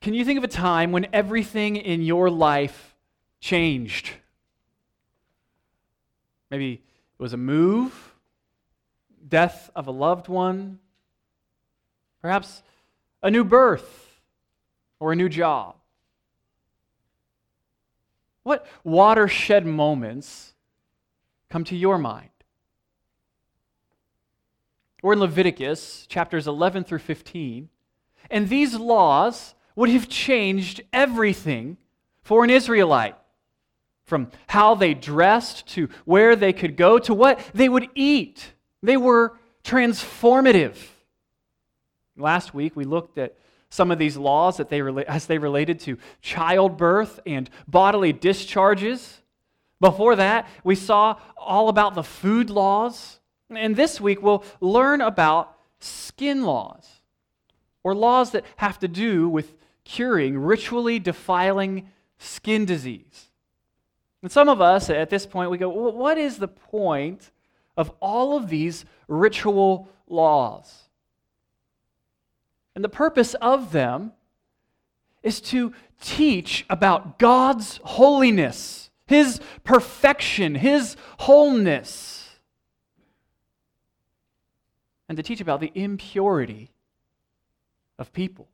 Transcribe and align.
Can 0.00 0.14
you 0.14 0.24
think 0.24 0.38
of 0.38 0.44
a 0.44 0.48
time 0.48 0.92
when 0.92 1.06
everything 1.12 1.76
in 1.76 2.02
your 2.02 2.30
life 2.30 2.96
changed? 3.40 4.10
Maybe 6.50 6.72
it 6.72 7.22
was 7.22 7.34
a 7.34 7.36
move, 7.36 8.14
death 9.28 9.70
of 9.76 9.86
a 9.86 9.90
loved 9.90 10.26
one, 10.26 10.78
perhaps 12.22 12.62
a 13.22 13.30
new 13.30 13.44
birth 13.44 14.20
or 14.98 15.12
a 15.12 15.16
new 15.16 15.28
job. 15.28 15.76
What 18.42 18.66
watershed 18.82 19.66
moments 19.66 20.54
come 21.50 21.62
to 21.64 21.76
your 21.76 21.98
mind? 21.98 22.30
We're 25.02 25.12
in 25.12 25.20
Leviticus 25.20 26.06
chapters 26.06 26.46
11 26.46 26.84
through 26.84 26.98
15, 27.00 27.68
and 28.30 28.48
these 28.48 28.74
laws 28.74 29.54
would 29.76 29.88
have 29.90 30.08
changed 30.08 30.82
everything 30.92 31.76
for 32.22 32.44
an 32.44 32.50
Israelite 32.50 33.16
from 34.04 34.28
how 34.48 34.74
they 34.74 34.92
dressed 34.92 35.66
to 35.68 35.88
where 36.04 36.34
they 36.34 36.52
could 36.52 36.76
go 36.76 36.98
to 36.98 37.14
what 37.14 37.40
they 37.54 37.68
would 37.68 37.88
eat. 37.94 38.54
They 38.82 38.96
were 38.96 39.38
transformative. 39.62 40.76
Last 42.16 42.52
week 42.52 42.74
we 42.74 42.84
looked 42.84 43.18
at 43.18 43.36
some 43.68 43.92
of 43.92 43.98
these 43.98 44.16
laws 44.16 44.56
that 44.56 44.68
they 44.68 44.80
as 45.04 45.26
they 45.26 45.38
related 45.38 45.78
to 45.80 45.96
childbirth 46.20 47.20
and 47.24 47.48
bodily 47.68 48.12
discharges. 48.12 49.20
Before 49.78 50.16
that, 50.16 50.48
we 50.64 50.74
saw 50.74 51.18
all 51.36 51.68
about 51.68 51.94
the 51.94 52.02
food 52.02 52.50
laws. 52.50 53.20
And 53.48 53.76
this 53.76 54.00
week 54.00 54.22
we'll 54.22 54.44
learn 54.60 55.00
about 55.00 55.56
skin 55.78 56.42
laws 56.42 56.86
or 57.82 57.94
laws 57.94 58.32
that 58.32 58.44
have 58.56 58.78
to 58.80 58.88
do 58.88 59.28
with 59.28 59.54
curing 59.90 60.38
ritually 60.38 61.00
defiling 61.00 61.90
skin 62.18 62.64
disease. 62.64 63.30
And 64.22 64.30
some 64.30 64.48
of 64.48 64.60
us 64.60 64.88
at 64.88 65.10
this 65.10 65.26
point, 65.26 65.50
we 65.50 65.58
go, 65.58 65.68
well, 65.68 65.92
what 65.92 66.16
is 66.16 66.38
the 66.38 66.48
point 66.48 67.32
of 67.76 67.90
all 68.00 68.36
of 68.36 68.48
these 68.48 68.84
ritual 69.08 69.88
laws? 70.06 70.84
And 72.76 72.84
the 72.84 72.88
purpose 72.88 73.34
of 73.34 73.72
them 73.72 74.12
is 75.24 75.40
to 75.40 75.72
teach 76.00 76.64
about 76.70 77.18
God's 77.18 77.80
holiness, 77.82 78.90
His 79.06 79.40
perfection, 79.64 80.54
His 80.54 80.96
wholeness, 81.18 82.28
and 85.08 85.16
to 85.16 85.22
teach 85.22 85.40
about 85.40 85.60
the 85.60 85.72
impurity 85.74 86.70
of 87.98 88.12
people. 88.12 88.48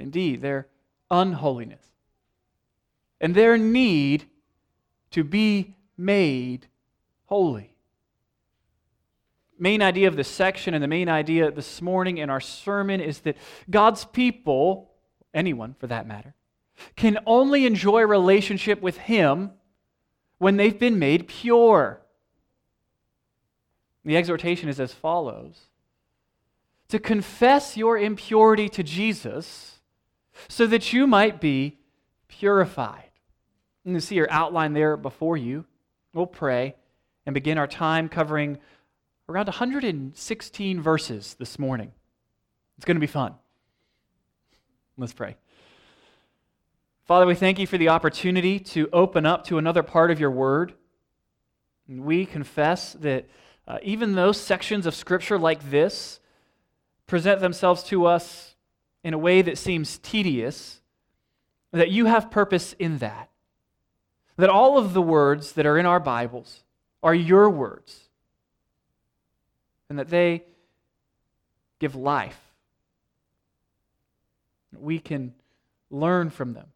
Indeed, 0.00 0.42
their 0.42 0.68
unholiness 1.10 1.84
and 3.20 3.34
their 3.34 3.58
need 3.58 4.24
to 5.10 5.22
be 5.22 5.74
made 5.96 6.66
holy. 7.26 7.74
Main 9.58 9.82
idea 9.82 10.08
of 10.08 10.16
this 10.16 10.28
section 10.28 10.72
and 10.72 10.82
the 10.82 10.88
main 10.88 11.08
idea 11.08 11.50
this 11.50 11.82
morning 11.82 12.18
in 12.18 12.30
our 12.30 12.40
sermon 12.40 13.00
is 13.00 13.20
that 13.20 13.36
God's 13.68 14.06
people, 14.06 14.90
anyone 15.34 15.74
for 15.78 15.86
that 15.88 16.06
matter, 16.06 16.34
can 16.96 17.18
only 17.26 17.66
enjoy 17.66 18.00
relationship 18.02 18.80
with 18.80 18.96
Him 18.96 19.50
when 20.38 20.56
they've 20.56 20.78
been 20.78 20.98
made 20.98 21.28
pure. 21.28 22.00
The 24.02 24.16
exhortation 24.16 24.70
is 24.70 24.80
as 24.80 24.94
follows 24.94 25.66
to 26.88 26.98
confess 26.98 27.76
your 27.76 27.98
impurity 27.98 28.68
to 28.70 28.82
Jesus 28.82 29.69
so 30.48 30.66
that 30.66 30.92
you 30.92 31.06
might 31.06 31.40
be 31.40 31.78
purified. 32.28 33.10
And 33.84 33.94
you 33.94 34.00
see 34.00 34.14
your 34.14 34.30
outline 34.30 34.72
there 34.72 34.96
before 34.96 35.36
you. 35.36 35.64
We'll 36.12 36.26
pray 36.26 36.74
and 37.26 37.34
begin 37.34 37.58
our 37.58 37.66
time 37.66 38.08
covering 38.08 38.58
around 39.28 39.46
116 39.46 40.80
verses 40.80 41.34
this 41.38 41.58
morning. 41.58 41.92
It's 42.76 42.84
going 42.84 42.96
to 42.96 43.00
be 43.00 43.06
fun. 43.06 43.34
Let's 44.96 45.12
pray. 45.12 45.36
Father, 47.04 47.26
we 47.26 47.34
thank 47.34 47.58
you 47.58 47.66
for 47.66 47.78
the 47.78 47.88
opportunity 47.88 48.58
to 48.60 48.88
open 48.92 49.26
up 49.26 49.44
to 49.46 49.58
another 49.58 49.82
part 49.82 50.10
of 50.10 50.20
your 50.20 50.30
word. 50.30 50.74
We 51.88 52.24
confess 52.24 52.92
that 52.94 53.28
uh, 53.66 53.78
even 53.82 54.14
those 54.14 54.40
sections 54.40 54.86
of 54.86 54.94
Scripture 54.94 55.38
like 55.38 55.70
this 55.70 56.20
present 57.06 57.40
themselves 57.40 57.82
to 57.84 58.06
us 58.06 58.49
in 59.02 59.14
a 59.14 59.18
way 59.18 59.42
that 59.42 59.58
seems 59.58 59.98
tedious, 59.98 60.80
that 61.72 61.90
you 61.90 62.06
have 62.06 62.30
purpose 62.30 62.74
in 62.78 62.98
that 62.98 63.30
that 64.40 64.50
all 64.50 64.78
of 64.78 64.94
the 64.94 65.02
words 65.02 65.52
that 65.52 65.66
are 65.66 65.78
in 65.78 65.86
our 65.86 66.00
Bibles 66.00 66.64
are 67.02 67.14
your 67.14 67.48
words 67.48 68.08
and 69.88 69.98
that 69.98 70.08
they 70.08 70.44
give 71.78 71.94
life. 71.94 72.38
We 74.76 74.98
can 74.98 75.34
learn 75.90 76.30
from 76.30 76.54
them. 76.54 76.68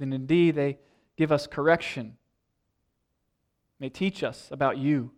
And 0.00 0.14
indeed, 0.14 0.54
they 0.54 0.78
give 1.16 1.32
us 1.32 1.46
correction. 1.46 2.16
They 3.80 3.88
teach 3.88 4.22
us 4.22 4.48
about 4.52 4.78
you. 4.78 5.10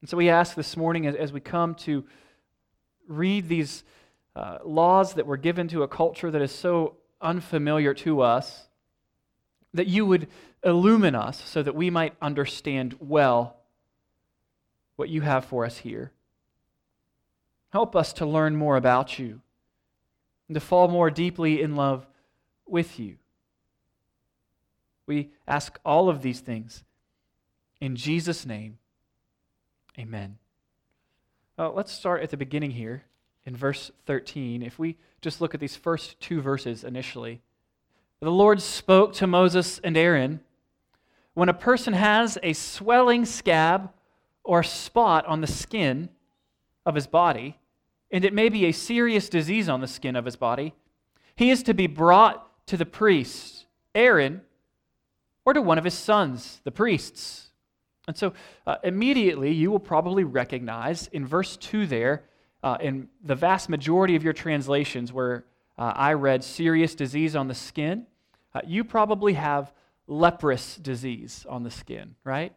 And 0.00 0.10
so 0.10 0.16
we 0.16 0.28
ask 0.28 0.56
this 0.56 0.76
morning 0.76 1.06
as, 1.06 1.14
as 1.14 1.32
we 1.32 1.40
come 1.40 1.74
to 1.76 2.04
read 3.06 3.48
these 3.48 3.84
uh, 4.36 4.58
laws 4.64 5.14
that 5.14 5.26
were 5.26 5.36
given 5.36 5.68
to 5.68 5.82
a 5.82 5.88
culture 5.88 6.30
that 6.30 6.42
is 6.42 6.52
so 6.52 6.96
unfamiliar 7.20 7.94
to 7.94 8.20
us, 8.20 8.66
that 9.72 9.86
you 9.86 10.06
would 10.06 10.28
illumine 10.64 11.14
us 11.14 11.42
so 11.44 11.62
that 11.62 11.74
we 11.74 11.90
might 11.90 12.14
understand 12.20 12.96
well 13.00 13.56
what 14.96 15.08
you 15.08 15.20
have 15.20 15.44
for 15.44 15.64
us 15.64 15.78
here. 15.78 16.12
Help 17.70 17.96
us 17.96 18.12
to 18.14 18.26
learn 18.26 18.54
more 18.54 18.76
about 18.76 19.18
you 19.18 19.40
and 20.48 20.54
to 20.54 20.60
fall 20.60 20.88
more 20.88 21.10
deeply 21.10 21.60
in 21.60 21.74
love 21.74 22.06
with 22.66 22.98
you. 22.98 23.16
We 25.06 25.30
ask 25.46 25.78
all 25.84 26.08
of 26.08 26.22
these 26.22 26.40
things 26.40 26.84
in 27.80 27.96
Jesus' 27.96 28.46
name. 28.46 28.78
Amen. 29.98 30.38
Uh, 31.56 31.70
let's 31.70 31.92
start 31.92 32.20
at 32.22 32.30
the 32.30 32.36
beginning 32.36 32.72
here 32.72 33.04
in 33.44 33.56
verse 33.56 33.92
13. 34.06 34.62
If 34.62 34.76
we 34.78 34.96
just 35.20 35.40
look 35.40 35.54
at 35.54 35.60
these 35.60 35.76
first 35.76 36.18
two 36.18 36.40
verses 36.40 36.82
initially. 36.82 37.40
The 38.20 38.30
Lord 38.30 38.60
spoke 38.60 39.12
to 39.14 39.26
Moses 39.26 39.78
and 39.84 39.96
Aaron 39.96 40.40
when 41.34 41.48
a 41.48 41.54
person 41.54 41.94
has 41.94 42.38
a 42.42 42.54
swelling 42.54 43.24
scab 43.24 43.90
or 44.42 44.62
spot 44.62 45.26
on 45.26 45.40
the 45.40 45.46
skin 45.46 46.08
of 46.86 46.94
his 46.94 47.06
body, 47.06 47.58
and 48.10 48.24
it 48.24 48.34
may 48.34 48.48
be 48.48 48.66
a 48.66 48.72
serious 48.72 49.28
disease 49.28 49.68
on 49.68 49.80
the 49.80 49.86
skin 49.86 50.16
of 50.16 50.24
his 50.24 50.36
body, 50.36 50.74
he 51.36 51.50
is 51.50 51.62
to 51.64 51.74
be 51.74 51.86
brought 51.86 52.66
to 52.66 52.76
the 52.76 52.86
priest, 52.86 53.66
Aaron, 53.94 54.42
or 55.44 55.52
to 55.52 55.62
one 55.62 55.78
of 55.78 55.84
his 55.84 55.94
sons, 55.94 56.60
the 56.64 56.70
priests. 56.70 57.50
And 58.06 58.16
so 58.16 58.34
uh, 58.66 58.76
immediately 58.84 59.52
you 59.52 59.70
will 59.70 59.80
probably 59.80 60.24
recognize 60.24 61.08
in 61.08 61.26
verse 61.26 61.56
2 61.56 61.86
there 61.86 62.24
uh, 62.62 62.76
in 62.80 63.08
the 63.22 63.34
vast 63.34 63.68
majority 63.68 64.16
of 64.16 64.24
your 64.24 64.32
translations 64.32 65.12
where 65.12 65.44
uh, 65.76 65.92
I 65.94 66.12
read 66.12 66.44
serious 66.44 66.94
disease 66.94 67.34
on 67.34 67.48
the 67.48 67.54
skin, 67.54 68.06
uh, 68.54 68.60
you 68.66 68.84
probably 68.84 69.34
have 69.34 69.72
leprous 70.06 70.76
disease 70.76 71.46
on 71.48 71.62
the 71.62 71.70
skin, 71.70 72.14
right? 72.24 72.52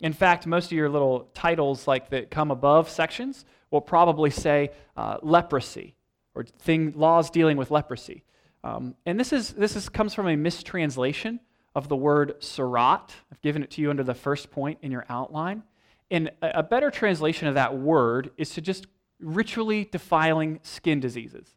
In 0.00 0.12
fact, 0.12 0.46
most 0.46 0.66
of 0.66 0.72
your 0.72 0.88
little 0.88 1.30
titles, 1.34 1.86
like 1.86 2.10
that 2.10 2.30
come 2.30 2.50
above 2.50 2.90
sections, 2.90 3.44
will 3.70 3.80
probably 3.80 4.30
say 4.30 4.70
uh, 4.96 5.18
leprosy 5.22 5.94
or 6.34 6.44
thing, 6.44 6.92
laws 6.96 7.30
dealing 7.30 7.56
with 7.56 7.70
leprosy. 7.70 8.24
Um, 8.64 8.94
and 9.06 9.18
this, 9.18 9.32
is, 9.32 9.50
this 9.50 9.76
is, 9.76 9.88
comes 9.88 10.14
from 10.14 10.28
a 10.28 10.36
mistranslation 10.36 11.40
of 11.74 11.88
the 11.88 11.96
word 11.96 12.40
tzara'at. 12.40 13.10
I've 13.30 13.40
given 13.40 13.62
it 13.62 13.70
to 13.72 13.82
you 13.82 13.90
under 13.90 14.04
the 14.04 14.14
first 14.14 14.50
point 14.50 14.78
in 14.82 14.90
your 14.90 15.06
outline. 15.08 15.62
And 16.10 16.30
a, 16.42 16.58
a 16.58 16.62
better 16.62 16.90
translation 16.90 17.48
of 17.48 17.54
that 17.54 17.76
word 17.76 18.30
is 18.36 18.50
to 18.50 18.60
just 18.60 18.86
ritually 19.20 19.88
defiling 19.90 20.60
skin 20.62 21.00
diseases. 21.00 21.54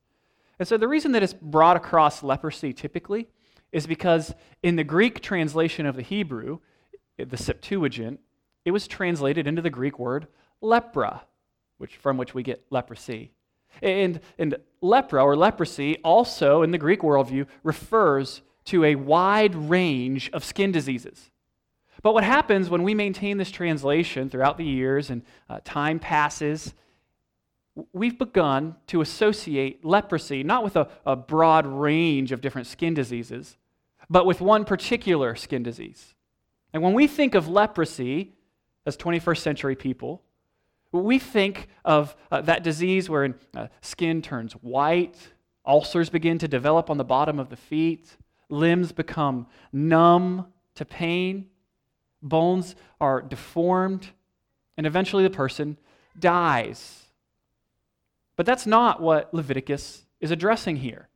And 0.59 0.67
so 0.67 0.77
the 0.77 0.87
reason 0.87 1.11
that 1.13 1.23
it's 1.23 1.33
brought 1.33 1.75
across 1.75 2.23
leprosy 2.23 2.71
typically 2.71 3.27
is 3.71 3.85
because 3.85 4.33
in 4.63 4.77
the 4.77 4.83
Greek 4.83 5.21
translation 5.21 5.85
of 5.85 5.95
the 5.95 6.01
Hebrew, 6.01 6.59
the 7.17 7.37
Septuagint, 7.37 8.19
it 8.63 8.71
was 8.71 8.87
translated 8.87 9.47
into 9.47 9.61
the 9.61 9.69
Greek 9.69 9.99
word 9.99 10.27
lepra, 10.63 11.21
which, 11.77 11.97
from 11.97 12.17
which 12.17 12.33
we 12.33 12.41
get 12.41 12.65
leprosy. 12.69 13.31
And, 13.81 14.21
and 14.37 14.55
lepra 14.81 15.21
or 15.23 15.35
leprosy 15.35 15.97
also 15.97 16.61
in 16.61 16.71
the 16.71 16.77
Greek 16.77 17.01
worldview 17.01 17.47
refers 17.63 18.41
to 18.65 18.83
a 18.83 18.95
wide 18.95 19.55
range 19.55 20.29
of 20.31 20.43
skin 20.43 20.71
diseases. 20.71 21.31
But 22.01 22.13
what 22.13 22.23
happens 22.23 22.69
when 22.69 22.83
we 22.83 22.93
maintain 22.93 23.37
this 23.37 23.51
translation 23.51 24.29
throughout 24.29 24.57
the 24.57 24.65
years 24.65 25.09
and 25.09 25.23
uh, 25.49 25.59
time 25.63 25.99
passes 25.99 26.73
we've 27.91 28.17
begun 28.17 28.75
to 28.87 29.01
associate 29.01 29.83
leprosy 29.83 30.43
not 30.43 30.63
with 30.63 30.75
a, 30.75 30.87
a 31.05 31.15
broad 31.15 31.65
range 31.65 32.31
of 32.31 32.41
different 32.41 32.67
skin 32.67 32.93
diseases, 32.93 33.57
but 34.09 34.25
with 34.25 34.41
one 34.41 34.65
particular 34.65 35.35
skin 35.35 35.63
disease. 35.63 36.13
And 36.73 36.81
when 36.81 36.93
we 36.93 37.07
think 37.07 37.35
of 37.35 37.47
leprosy 37.47 38.33
as 38.85 38.97
21st 38.97 39.37
century 39.39 39.75
people, 39.75 40.21
we 40.91 41.19
think 41.19 41.67
of 41.83 42.15
uh, 42.31 42.41
that 42.41 42.63
disease 42.63 43.09
where 43.09 43.35
uh, 43.55 43.67
skin 43.81 44.21
turns 44.21 44.53
white, 44.53 45.17
ulcers 45.65 46.09
begin 46.09 46.37
to 46.37 46.47
develop 46.47 46.89
on 46.89 46.97
the 46.97 47.03
bottom 47.03 47.39
of 47.39 47.49
the 47.49 47.57
feet, 47.57 48.15
limbs 48.49 48.91
become 48.91 49.47
numb 49.71 50.47
to 50.75 50.85
pain, 50.85 51.47
bones 52.21 52.75
are 52.99 53.21
deformed, 53.21 54.09
and 54.77 54.85
eventually 54.85 55.23
the 55.23 55.29
person 55.29 55.77
dies. 56.19 57.03
But 58.35 58.45
that's 58.45 58.65
not 58.65 59.01
what 59.01 59.33
Leviticus 59.33 60.05
is 60.19 60.31
addressing 60.31 60.77
here. 60.77 61.09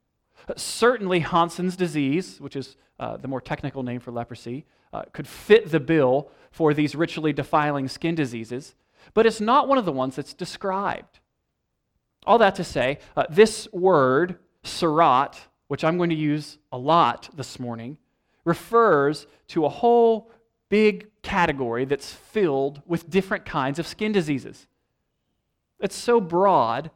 Certainly, 0.56 1.20
Hansen's 1.20 1.76
disease, 1.76 2.40
which 2.40 2.56
is 2.56 2.76
uh, 3.00 3.18
the 3.18 3.28
more 3.28 3.42
technical 3.42 3.84
name 3.84 4.00
for 4.00 4.12
leprosy, 4.12 4.66
uh, 4.94 5.04
could 5.14 5.28
fit 5.28 5.70
the 5.70 5.80
bill 5.80 6.32
for 6.52 6.74
these 6.74 6.96
ritually 6.96 7.34
defiling 7.34 7.88
skin 7.88 8.16
diseases, 8.16 8.76
but 9.14 9.26
it's 9.26 9.40
not 9.40 9.68
one 9.68 9.78
of 9.78 9.86
the 9.86 9.92
ones 9.92 10.16
that's 10.16 10.34
described. 10.34 11.20
All 12.26 12.38
that 12.40 12.56
to 12.56 12.64
say, 12.64 13.00
uh, 13.16 13.26
this 13.30 13.68
word, 13.72 14.38
tzara'at, 14.64 15.40
which 15.70 15.84
I'm 15.84 15.98
going 15.98 16.10
to 16.10 16.16
use 16.16 16.58
a 16.72 16.78
lot 16.78 17.30
this 17.36 17.60
morning, 17.60 17.98
refers 18.44 19.28
to 19.50 19.66
a 19.66 19.70
whole 19.70 20.32
big 20.68 21.08
category 21.22 21.86
that's 21.86 22.12
filled 22.12 22.82
with 22.88 23.10
different 23.10 23.46
kinds 23.46 23.78
of 23.78 23.86
skin 23.86 24.12
diseases. 24.12 24.66
It's 25.80 25.96
so 25.96 26.20
broad 26.20 26.90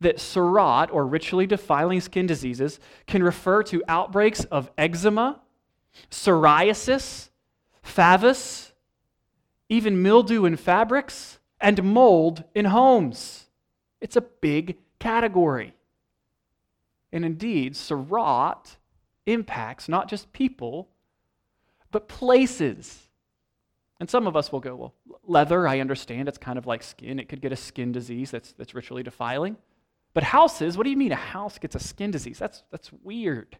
that 0.00 0.16
tzara'at, 0.16 0.88
or 0.90 1.06
ritually 1.06 1.46
defiling 1.46 2.00
skin 2.00 2.26
diseases, 2.26 2.80
can 3.06 3.22
refer 3.22 3.62
to 3.64 3.82
outbreaks 3.88 4.44
of 4.44 4.70
eczema, 4.78 5.40
psoriasis, 6.10 7.28
favus, 7.82 8.72
even 9.68 10.02
mildew 10.02 10.46
in 10.46 10.56
fabrics, 10.56 11.38
and 11.60 11.82
mold 11.84 12.44
in 12.54 12.64
homes. 12.66 13.48
It's 14.00 14.16
a 14.16 14.22
big 14.22 14.78
category. 14.98 15.74
And 17.14 17.24
indeed, 17.24 17.74
tzara'at 17.74 18.76
impacts 19.24 19.88
not 19.88 20.08
just 20.08 20.32
people, 20.32 20.88
but 21.92 22.08
places. 22.08 23.08
And 24.00 24.10
some 24.10 24.26
of 24.26 24.34
us 24.34 24.50
will 24.50 24.58
go, 24.58 24.74
well, 24.74 24.94
leather, 25.22 25.68
I 25.68 25.78
understand, 25.78 26.28
it's 26.28 26.38
kind 26.38 26.58
of 26.58 26.66
like 26.66 26.82
skin. 26.82 27.20
It 27.20 27.28
could 27.28 27.40
get 27.40 27.52
a 27.52 27.56
skin 27.56 27.92
disease 27.92 28.32
that's, 28.32 28.52
that's 28.54 28.74
ritually 28.74 29.04
defiling. 29.04 29.56
But 30.12 30.24
houses, 30.24 30.76
what 30.76 30.82
do 30.82 30.90
you 30.90 30.96
mean 30.96 31.12
a 31.12 31.16
house 31.16 31.56
gets 31.56 31.76
a 31.76 31.78
skin 31.78 32.10
disease? 32.10 32.38
That's, 32.38 32.64
that's 32.72 32.92
weird. 32.92 33.58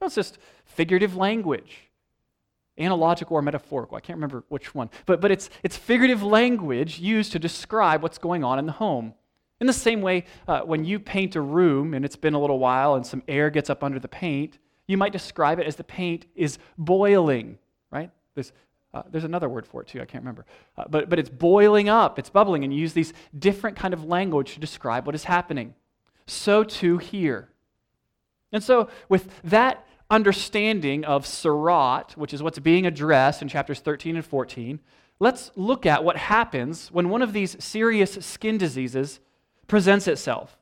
That's 0.00 0.16
just 0.16 0.38
figurative 0.64 1.14
language, 1.14 1.92
analogical 2.76 3.36
or 3.36 3.42
metaphorical. 3.42 3.96
I 3.96 4.00
can't 4.00 4.16
remember 4.16 4.42
which 4.48 4.74
one. 4.74 4.90
But, 5.06 5.20
but 5.20 5.30
it's, 5.30 5.50
it's 5.62 5.76
figurative 5.76 6.24
language 6.24 6.98
used 6.98 7.30
to 7.30 7.38
describe 7.38 8.02
what's 8.02 8.18
going 8.18 8.42
on 8.42 8.58
in 8.58 8.66
the 8.66 8.72
home. 8.72 9.14
In 9.62 9.68
the 9.68 9.72
same 9.72 10.02
way, 10.02 10.24
uh, 10.48 10.62
when 10.62 10.84
you 10.84 10.98
paint 10.98 11.36
a 11.36 11.40
room 11.40 11.94
and 11.94 12.04
it's 12.04 12.16
been 12.16 12.34
a 12.34 12.40
little 12.40 12.58
while 12.58 12.96
and 12.96 13.06
some 13.06 13.22
air 13.28 13.48
gets 13.48 13.70
up 13.70 13.84
under 13.84 14.00
the 14.00 14.08
paint, 14.08 14.58
you 14.88 14.96
might 14.96 15.12
describe 15.12 15.60
it 15.60 15.68
as 15.68 15.76
the 15.76 15.84
paint 15.84 16.26
is 16.34 16.58
boiling, 16.76 17.58
right? 17.92 18.10
There's, 18.34 18.52
uh, 18.92 19.02
there's 19.08 19.22
another 19.22 19.48
word 19.48 19.64
for 19.64 19.80
it 19.80 19.86
too, 19.86 20.00
I 20.00 20.04
can't 20.04 20.24
remember. 20.24 20.46
Uh, 20.76 20.86
but, 20.90 21.08
but 21.08 21.20
it's 21.20 21.30
boiling 21.30 21.88
up, 21.88 22.18
it's 22.18 22.28
bubbling, 22.28 22.64
and 22.64 22.74
you 22.74 22.80
use 22.80 22.92
these 22.92 23.12
different 23.38 23.76
kind 23.76 23.94
of 23.94 24.04
language 24.04 24.54
to 24.54 24.58
describe 24.58 25.06
what 25.06 25.14
is 25.14 25.22
happening. 25.22 25.76
So 26.26 26.64
too 26.64 26.98
here. 26.98 27.48
And 28.50 28.64
so, 28.64 28.88
with 29.08 29.30
that 29.44 29.86
understanding 30.10 31.04
of 31.04 31.24
tzara'at, 31.24 32.16
which 32.16 32.34
is 32.34 32.42
what's 32.42 32.58
being 32.58 32.84
addressed 32.84 33.42
in 33.42 33.46
chapters 33.46 33.78
13 33.78 34.16
and 34.16 34.26
14, 34.26 34.80
let's 35.20 35.52
look 35.54 35.86
at 35.86 36.02
what 36.02 36.16
happens 36.16 36.90
when 36.90 37.10
one 37.10 37.22
of 37.22 37.32
these 37.32 37.62
serious 37.62 38.14
skin 38.14 38.58
diseases 38.58 39.20
presents 39.66 40.08
itself. 40.08 40.56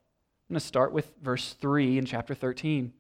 I'm 0.49 0.55
going 0.55 0.61
to 0.61 0.67
start 0.67 0.93
with 0.93 1.13
verse 1.23 1.55
3 1.61 1.99
in 1.99 2.05
chapter 2.05 2.35
13. 2.35 2.93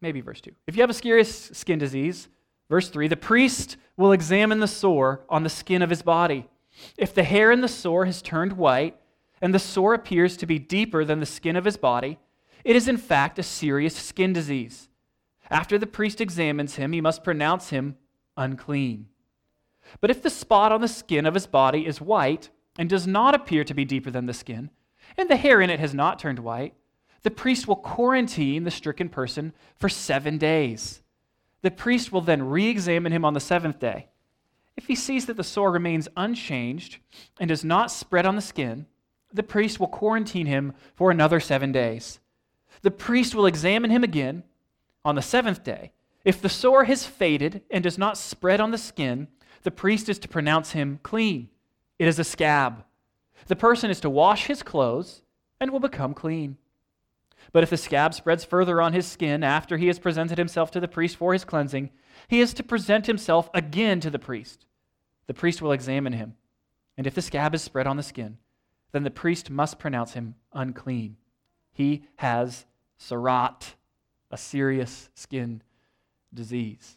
Maybe 0.00 0.20
verse 0.20 0.40
2. 0.40 0.52
If 0.66 0.76
you 0.76 0.82
have 0.82 0.90
a 0.90 0.94
serious 0.94 1.50
skin 1.52 1.78
disease, 1.78 2.28
Verse 2.70 2.88
3 2.88 3.08
The 3.08 3.16
priest 3.16 3.76
will 3.98 4.12
examine 4.12 4.60
the 4.60 4.68
sore 4.68 5.20
on 5.28 5.42
the 5.42 5.50
skin 5.50 5.82
of 5.82 5.90
his 5.90 6.00
body. 6.00 6.48
If 6.96 7.12
the 7.12 7.24
hair 7.24 7.50
in 7.50 7.60
the 7.60 7.68
sore 7.68 8.06
has 8.06 8.22
turned 8.22 8.54
white, 8.54 8.96
and 9.42 9.52
the 9.52 9.58
sore 9.58 9.92
appears 9.92 10.36
to 10.38 10.46
be 10.46 10.58
deeper 10.58 11.04
than 11.04 11.20
the 11.20 11.26
skin 11.26 11.56
of 11.56 11.64
his 11.64 11.76
body, 11.76 12.18
it 12.64 12.76
is 12.76 12.88
in 12.88 12.96
fact 12.96 13.38
a 13.38 13.42
serious 13.42 13.96
skin 13.96 14.32
disease. 14.32 14.88
After 15.50 15.76
the 15.76 15.86
priest 15.86 16.20
examines 16.20 16.76
him, 16.76 16.92
he 16.92 17.00
must 17.00 17.24
pronounce 17.24 17.70
him 17.70 17.96
unclean. 18.36 19.08
But 20.00 20.10
if 20.10 20.22
the 20.22 20.30
spot 20.30 20.70
on 20.70 20.80
the 20.80 20.88
skin 20.88 21.26
of 21.26 21.34
his 21.34 21.46
body 21.46 21.84
is 21.84 22.00
white 22.00 22.50
and 22.80 22.88
does 22.88 23.06
not 23.06 23.34
appear 23.34 23.62
to 23.62 23.74
be 23.74 23.84
deeper 23.84 24.10
than 24.10 24.24
the 24.24 24.32
skin, 24.32 24.70
and 25.18 25.28
the 25.28 25.36
hair 25.36 25.60
in 25.60 25.68
it 25.68 25.78
has 25.78 25.92
not 25.92 26.18
turned 26.18 26.38
white, 26.38 26.72
the 27.20 27.30
priest 27.30 27.68
will 27.68 27.76
quarantine 27.76 28.64
the 28.64 28.70
stricken 28.70 29.10
person 29.10 29.52
for 29.76 29.90
seven 29.90 30.38
days. 30.38 31.02
The 31.60 31.70
priest 31.70 32.10
will 32.10 32.22
then 32.22 32.42
re 32.42 32.68
examine 32.68 33.12
him 33.12 33.22
on 33.22 33.34
the 33.34 33.38
seventh 33.38 33.78
day. 33.78 34.06
If 34.78 34.86
he 34.86 34.94
sees 34.94 35.26
that 35.26 35.36
the 35.36 35.44
sore 35.44 35.70
remains 35.70 36.08
unchanged 36.16 36.96
and 37.38 37.48
does 37.48 37.62
not 37.62 37.90
spread 37.90 38.24
on 38.24 38.34
the 38.34 38.40
skin, 38.40 38.86
the 39.30 39.42
priest 39.42 39.78
will 39.78 39.86
quarantine 39.86 40.46
him 40.46 40.72
for 40.94 41.10
another 41.10 41.38
seven 41.38 41.72
days. 41.72 42.18
The 42.80 42.90
priest 42.90 43.34
will 43.34 43.44
examine 43.44 43.90
him 43.90 44.02
again 44.02 44.42
on 45.04 45.16
the 45.16 45.22
seventh 45.22 45.62
day. 45.62 45.92
If 46.24 46.40
the 46.40 46.48
sore 46.48 46.84
has 46.84 47.04
faded 47.04 47.60
and 47.70 47.84
does 47.84 47.98
not 47.98 48.16
spread 48.16 48.58
on 48.58 48.70
the 48.70 48.78
skin, 48.78 49.28
the 49.64 49.70
priest 49.70 50.08
is 50.08 50.18
to 50.20 50.28
pronounce 50.28 50.70
him 50.72 50.98
clean. 51.02 51.49
It 52.00 52.08
is 52.08 52.18
a 52.18 52.24
scab. 52.24 52.82
The 53.48 53.54
person 53.54 53.90
is 53.90 54.00
to 54.00 54.08
wash 54.08 54.46
his 54.46 54.62
clothes 54.62 55.20
and 55.60 55.70
will 55.70 55.80
become 55.80 56.14
clean. 56.14 56.56
But 57.52 57.62
if 57.62 57.68
the 57.68 57.76
scab 57.76 58.14
spreads 58.14 58.42
further 58.42 58.80
on 58.80 58.94
his 58.94 59.06
skin 59.06 59.44
after 59.44 59.76
he 59.76 59.88
has 59.88 59.98
presented 59.98 60.38
himself 60.38 60.70
to 60.70 60.80
the 60.80 60.88
priest 60.88 61.16
for 61.16 61.34
his 61.34 61.44
cleansing, 61.44 61.90
he 62.26 62.40
is 62.40 62.54
to 62.54 62.62
present 62.62 63.04
himself 63.04 63.50
again 63.52 64.00
to 64.00 64.08
the 64.08 64.18
priest. 64.18 64.64
The 65.26 65.34
priest 65.34 65.60
will 65.60 65.72
examine 65.72 66.14
him. 66.14 66.36
And 66.96 67.06
if 67.06 67.14
the 67.14 67.20
scab 67.20 67.54
is 67.54 67.60
spread 67.60 67.86
on 67.86 67.98
the 67.98 68.02
skin, 68.02 68.38
then 68.92 69.02
the 69.02 69.10
priest 69.10 69.50
must 69.50 69.78
pronounce 69.78 70.14
him 70.14 70.36
unclean. 70.54 71.18
He 71.70 72.06
has 72.16 72.64
tzara'at, 72.98 73.74
a 74.30 74.38
serious 74.38 75.10
skin 75.14 75.60
disease. 76.32 76.96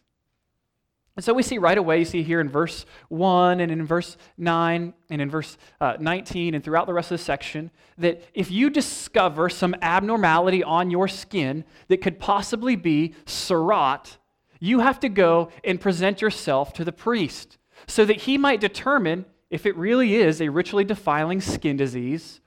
And 1.16 1.24
so 1.24 1.34
we 1.34 1.44
see 1.44 1.60
right 1.60 1.78
away, 1.78 2.00
you 2.00 2.06
see 2.06 2.24
here 2.24 2.42
in 2.42 2.50
verse 2.50 2.86
1 3.10 3.60
and 3.60 3.72
in 3.72 3.86
verse 3.86 4.18
9 4.38 4.94
and 5.12 5.22
in 5.22 5.30
verse 5.30 5.58
uh, 5.80 5.96
19 6.00 6.56
and 6.56 6.64
throughout 6.64 6.88
the 6.88 6.94
rest 6.94 7.12
of 7.12 7.20
the 7.20 7.24
section, 7.24 7.70
that 8.00 8.24
if 8.34 8.50
you 8.50 8.72
discover 8.72 9.48
some 9.48 9.76
abnormality 9.82 10.64
on 10.64 10.90
your 10.90 11.08
skin 11.08 11.66
that 11.88 12.02
could 12.02 12.20
possibly 12.20 12.76
be 12.76 13.14
tzara'at, 13.26 14.18
you 14.60 14.80
have 14.80 15.00
to 15.02 15.10
go 15.10 15.50
and 15.64 15.80
present 15.80 16.20
yourself 16.20 16.74
to 16.74 16.84
the 16.84 16.92
priest 16.92 17.60
so 17.86 18.06
that 18.06 18.22
he 18.22 18.38
might 18.38 18.60
determine 18.60 19.26
if 19.52 19.68
it 19.68 19.76
really 19.76 20.16
is 20.16 20.42
a 20.42 20.50
ritually 20.50 20.84
defiling 20.84 21.42
skin 21.42 21.78
disease 21.78 22.40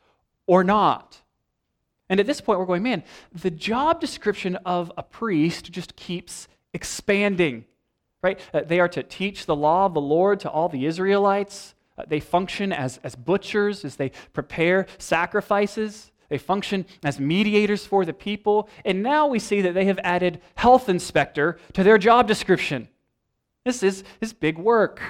or 0.47 0.65
not. 0.65 1.23
And 2.09 2.19
at 2.19 2.27
this 2.27 2.41
point, 2.41 2.59
we're 2.59 2.67
going, 2.67 2.83
man, 2.83 3.05
the 3.33 3.51
job 3.51 4.01
description 4.01 4.57
of 4.65 4.91
a 4.97 5.03
priest 5.05 5.71
just 5.71 5.95
keeps 5.95 6.49
expanding 6.73 7.65
right? 8.23 8.41
Uh, 8.53 8.63
they 8.63 8.81
are 8.81 8.89
to 8.89 9.03
teach 9.03 9.47
the 9.47 9.57
law 9.57 9.87
of 9.87 9.95
the 9.95 10.01
Lord 10.01 10.41
to 10.41 10.51
all 10.51 10.69
the 10.69 10.87
Israelites. 10.87 11.75
Uh, 11.99 12.05
they 12.07 12.21
function 12.21 12.73
as, 12.73 12.99
as 13.03 13.15
butchers 13.15 13.85
as 13.85 13.97
they 13.97 14.11
prepare 14.33 14.87
sacrifices. 14.99 16.11
They 16.29 16.39
function 16.39 16.87
as 17.05 17.21
mediators 17.21 17.87
for 17.87 18.05
the 18.05 18.13
people. 18.13 18.69
And 18.85 19.03
now 19.03 19.27
we 19.27 19.39
see 19.39 19.61
that 19.61 19.75
they 19.75 19.85
have 19.85 20.01
added 20.03 20.41
health 20.57 20.89
inspector 20.89 21.59
to 21.75 21.85
their 21.85 21.99
job 21.99 22.27
description. 22.27 22.89
This 23.65 23.83
is, 23.83 24.05
is 24.21 24.33
big 24.33 24.59
work. 24.59 25.01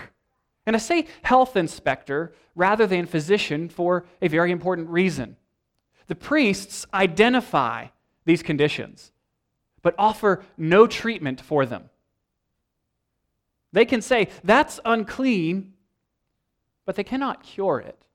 And 0.67 0.75
I 0.75 0.79
say 0.79 1.07
health 1.23 1.57
inspector 1.57 2.35
rather 2.55 2.87
than 2.87 3.07
physician 3.07 3.69
for 3.69 4.05
a 4.21 4.29
very 4.29 4.51
important 4.51 4.89
reason. 4.89 5.37
The 6.09 6.15
priests 6.15 6.87
identify 6.93 7.89
these 8.25 8.43
conditions, 8.43 9.13
but 9.83 9.95
offer 9.99 10.45
no 10.57 10.87
treatment 10.87 11.41
for 11.41 11.67
them. 11.67 11.91
They 13.73 13.85
can 13.85 14.01
say, 14.01 14.29
that's 14.45 14.81
unclean, 14.85 15.75
but 16.85 16.97
they 16.97 17.05
cannot 17.05 17.43
cure 17.43 17.81
it 17.81 18.07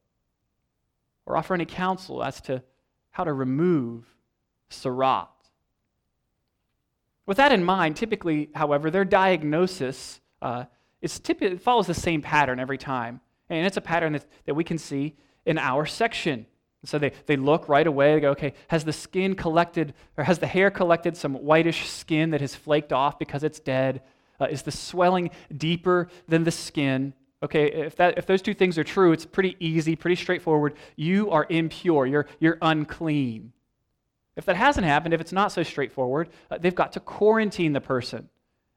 or 1.25 1.38
offer 1.38 1.53
any 1.53 1.65
counsel 1.65 2.24
as 2.24 2.41
to 2.41 2.63
how 3.12 3.24
to 3.24 3.34
remove 3.34 4.05
tzara'at. 4.70 5.27
With 7.25 7.38
that 7.38 7.51
in 7.51 7.63
mind, 7.63 7.96
typically, 7.96 8.50
however, 8.55 8.89
their 8.89 9.05
diagnosis 9.05 10.20
uh, 10.41 10.65
is 11.01 11.22
follows 11.60 11.88
the 11.88 11.93
same 11.93 12.22
pattern 12.22 12.60
every 12.60 12.77
time. 12.77 13.22
And 13.50 13.65
it's 13.65 13.77
a 13.77 13.81
pattern 13.81 14.13
that, 14.13 14.25
that 14.46 14.53
we 14.53 14.63
can 14.63 14.77
see 14.77 15.15
in 15.46 15.58
our 15.58 15.86
section. 15.86 16.46
So 16.84 16.98
they, 16.98 17.12
they 17.27 17.36
look 17.36 17.70
right 17.70 17.86
away. 17.86 18.15
They 18.15 18.22
go, 18.22 18.31
okay, 18.31 18.53
has 18.70 18.84
the 18.84 18.93
skin 18.93 19.36
collected, 19.36 19.93
or 20.17 20.24
has 20.24 20.39
the 20.39 20.48
hair 20.48 20.72
collected 20.72 21.15
some 21.15 21.36
whitish 21.36 21.88
skin 21.88 22.31
that 22.31 22.41
has 22.41 22.55
flaked 22.55 22.91
off 22.91 23.20
because 23.20 23.43
it's 23.43 23.60
dead? 23.60 24.01
Uh, 24.42 24.48
is 24.50 24.64
the 24.64 24.72
swelling 24.72 25.30
deeper 25.56 26.10
than 26.28 26.44
the 26.44 26.52
skin? 26.52 27.14
Okay, 27.44 27.72
if, 27.72 27.96
that, 27.96 28.18
if 28.18 28.26
those 28.26 28.42
two 28.42 28.54
things 28.54 28.78
are 28.78 28.84
true, 28.84 29.12
it's 29.12 29.26
pretty 29.26 29.56
easy, 29.60 29.96
pretty 29.96 30.16
straightforward. 30.16 30.76
You 30.96 31.30
are 31.32 31.46
impure, 31.50 32.06
you're, 32.06 32.28
you're 32.40 32.58
unclean. 32.62 33.54
If 34.36 34.46
that 34.46 34.56
hasn't 34.56 34.86
happened, 34.86 35.14
if 35.14 35.22
it's 35.22 35.32
not 35.32 35.52
so 35.52 35.64
straightforward, 35.64 36.30
uh, 36.50 36.58
they've 36.58 36.74
got 36.74 36.94
to 36.94 37.00
quarantine 37.00 37.74
the 37.74 37.82
person. 37.82 38.30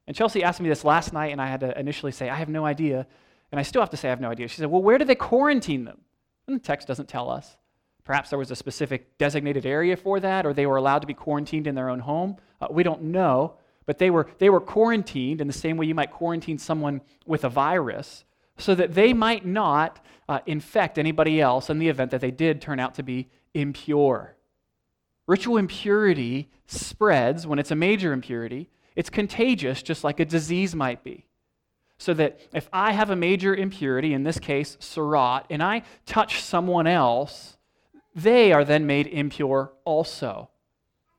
And 0.06 0.16
Chelsea 0.16 0.42
asked 0.42 0.61
me 0.61 0.68
this 0.68 0.85
last 0.85 1.12
night, 1.12 1.33
and 1.33 1.40
I 1.40 1.47
had 1.47 1.61
to 1.61 1.78
initially 1.78 2.12
say, 2.12 2.28
I 2.28 2.37
have 2.37 2.49
no 2.49 2.66
idea. 2.66 3.06
And 3.50 3.59
I 3.59 3.62
still 3.62 3.80
have 3.80 3.90
to 3.90 3.97
say, 3.97 4.09
I 4.09 4.11
have 4.11 4.21
no 4.21 4.30
idea. 4.30 4.49
She 4.49 4.56
said, 4.56 4.71
Well, 4.71 4.83
where 4.83 4.99
do 4.99 5.04
they 5.04 5.14
quarantine 5.14 5.85
them? 5.85 6.00
And 6.47 6.56
the 6.56 6.61
text 6.61 6.88
doesn't 6.88 7.09
tell 7.09 7.30
us. 7.30 7.56
Perhaps 8.04 8.28
there 8.30 8.38
was 8.38 8.50
a 8.50 8.56
specific 8.56 9.16
designated 9.16 9.64
area 9.64 9.97
for 9.97 10.21
that, 10.21 10.44
or 10.44 10.52
they 10.52 10.66
were 10.66 10.76
allowed 10.76 10.99
to 10.99 11.06
be 11.06 11.14
quarantined 11.14 11.66
in 11.66 11.75
their 11.75 11.88
own 11.88 12.00
home. 12.00 12.37
Uh, 12.61 12.66
we 12.71 12.83
don't 12.83 13.02
know. 13.02 13.54
But 13.86 13.98
they 13.98 14.10
were, 14.10 14.28
they 14.38 14.50
were 14.50 14.60
quarantined 14.60 15.40
in 15.40 15.46
the 15.46 15.52
same 15.52 15.76
way 15.76 15.86
you 15.86 15.94
might 15.94 16.10
quarantine 16.10 16.58
someone 16.58 17.00
with 17.26 17.44
a 17.44 17.48
virus 17.48 18.24
so 18.56 18.74
that 18.74 18.94
they 18.94 19.12
might 19.12 19.44
not 19.44 20.04
uh, 20.28 20.40
infect 20.46 20.98
anybody 20.98 21.40
else 21.40 21.70
in 21.70 21.78
the 21.78 21.88
event 21.88 22.10
that 22.12 22.20
they 22.20 22.30
did 22.30 22.60
turn 22.60 22.80
out 22.80 22.94
to 22.94 23.02
be 23.02 23.28
impure. 23.52 24.36
Ritual 25.26 25.56
impurity 25.56 26.50
spreads 26.66 27.46
when 27.46 27.58
it's 27.58 27.70
a 27.70 27.76
major 27.76 28.12
impurity. 28.12 28.70
It's 28.94 29.10
contagious, 29.10 29.82
just 29.82 30.04
like 30.04 30.20
a 30.20 30.24
disease 30.24 30.74
might 30.74 31.02
be. 31.02 31.26
So 31.98 32.14
that 32.14 32.40
if 32.52 32.68
I 32.72 32.92
have 32.92 33.10
a 33.10 33.16
major 33.16 33.54
impurity, 33.54 34.14
in 34.14 34.24
this 34.24 34.38
case, 34.38 34.76
tzara'at, 34.80 35.44
and 35.50 35.62
I 35.62 35.82
touch 36.06 36.42
someone 36.42 36.86
else, 36.86 37.56
they 38.14 38.52
are 38.52 38.64
then 38.64 38.86
made 38.86 39.06
impure 39.06 39.72
also. 39.84 40.50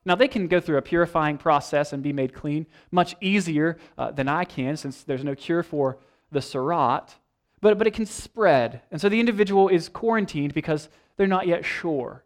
Now, 0.05 0.15
they 0.15 0.27
can 0.27 0.47
go 0.47 0.59
through 0.59 0.77
a 0.77 0.83
purifying 0.83 1.37
process 1.37 1.91
and 1.91 2.03
be 2.03 2.13
made 2.13 2.33
clean 2.33 2.67
much 2.91 3.15
easier 3.21 3.77
uh, 3.97 4.11
than 4.11 4.27
I 4.27 4.45
can, 4.45 4.77
since 4.77 5.03
there's 5.03 5.23
no 5.23 5.33
cure 5.33 5.63
for 5.63 5.97
the 6.31 6.39
tzara'at, 6.39 7.15
but, 7.61 7.77
but 7.77 7.87
it 7.87 7.93
can 7.95 8.05
spread. 8.05 8.81
And 8.91 9.01
so 9.01 9.09
the 9.09 9.19
individual 9.19 9.67
is 9.69 9.89
quarantined 9.89 10.53
because 10.53 10.89
they're 11.17 11.25
not 11.25 11.47
yet 11.47 11.65
sure. 11.65 12.23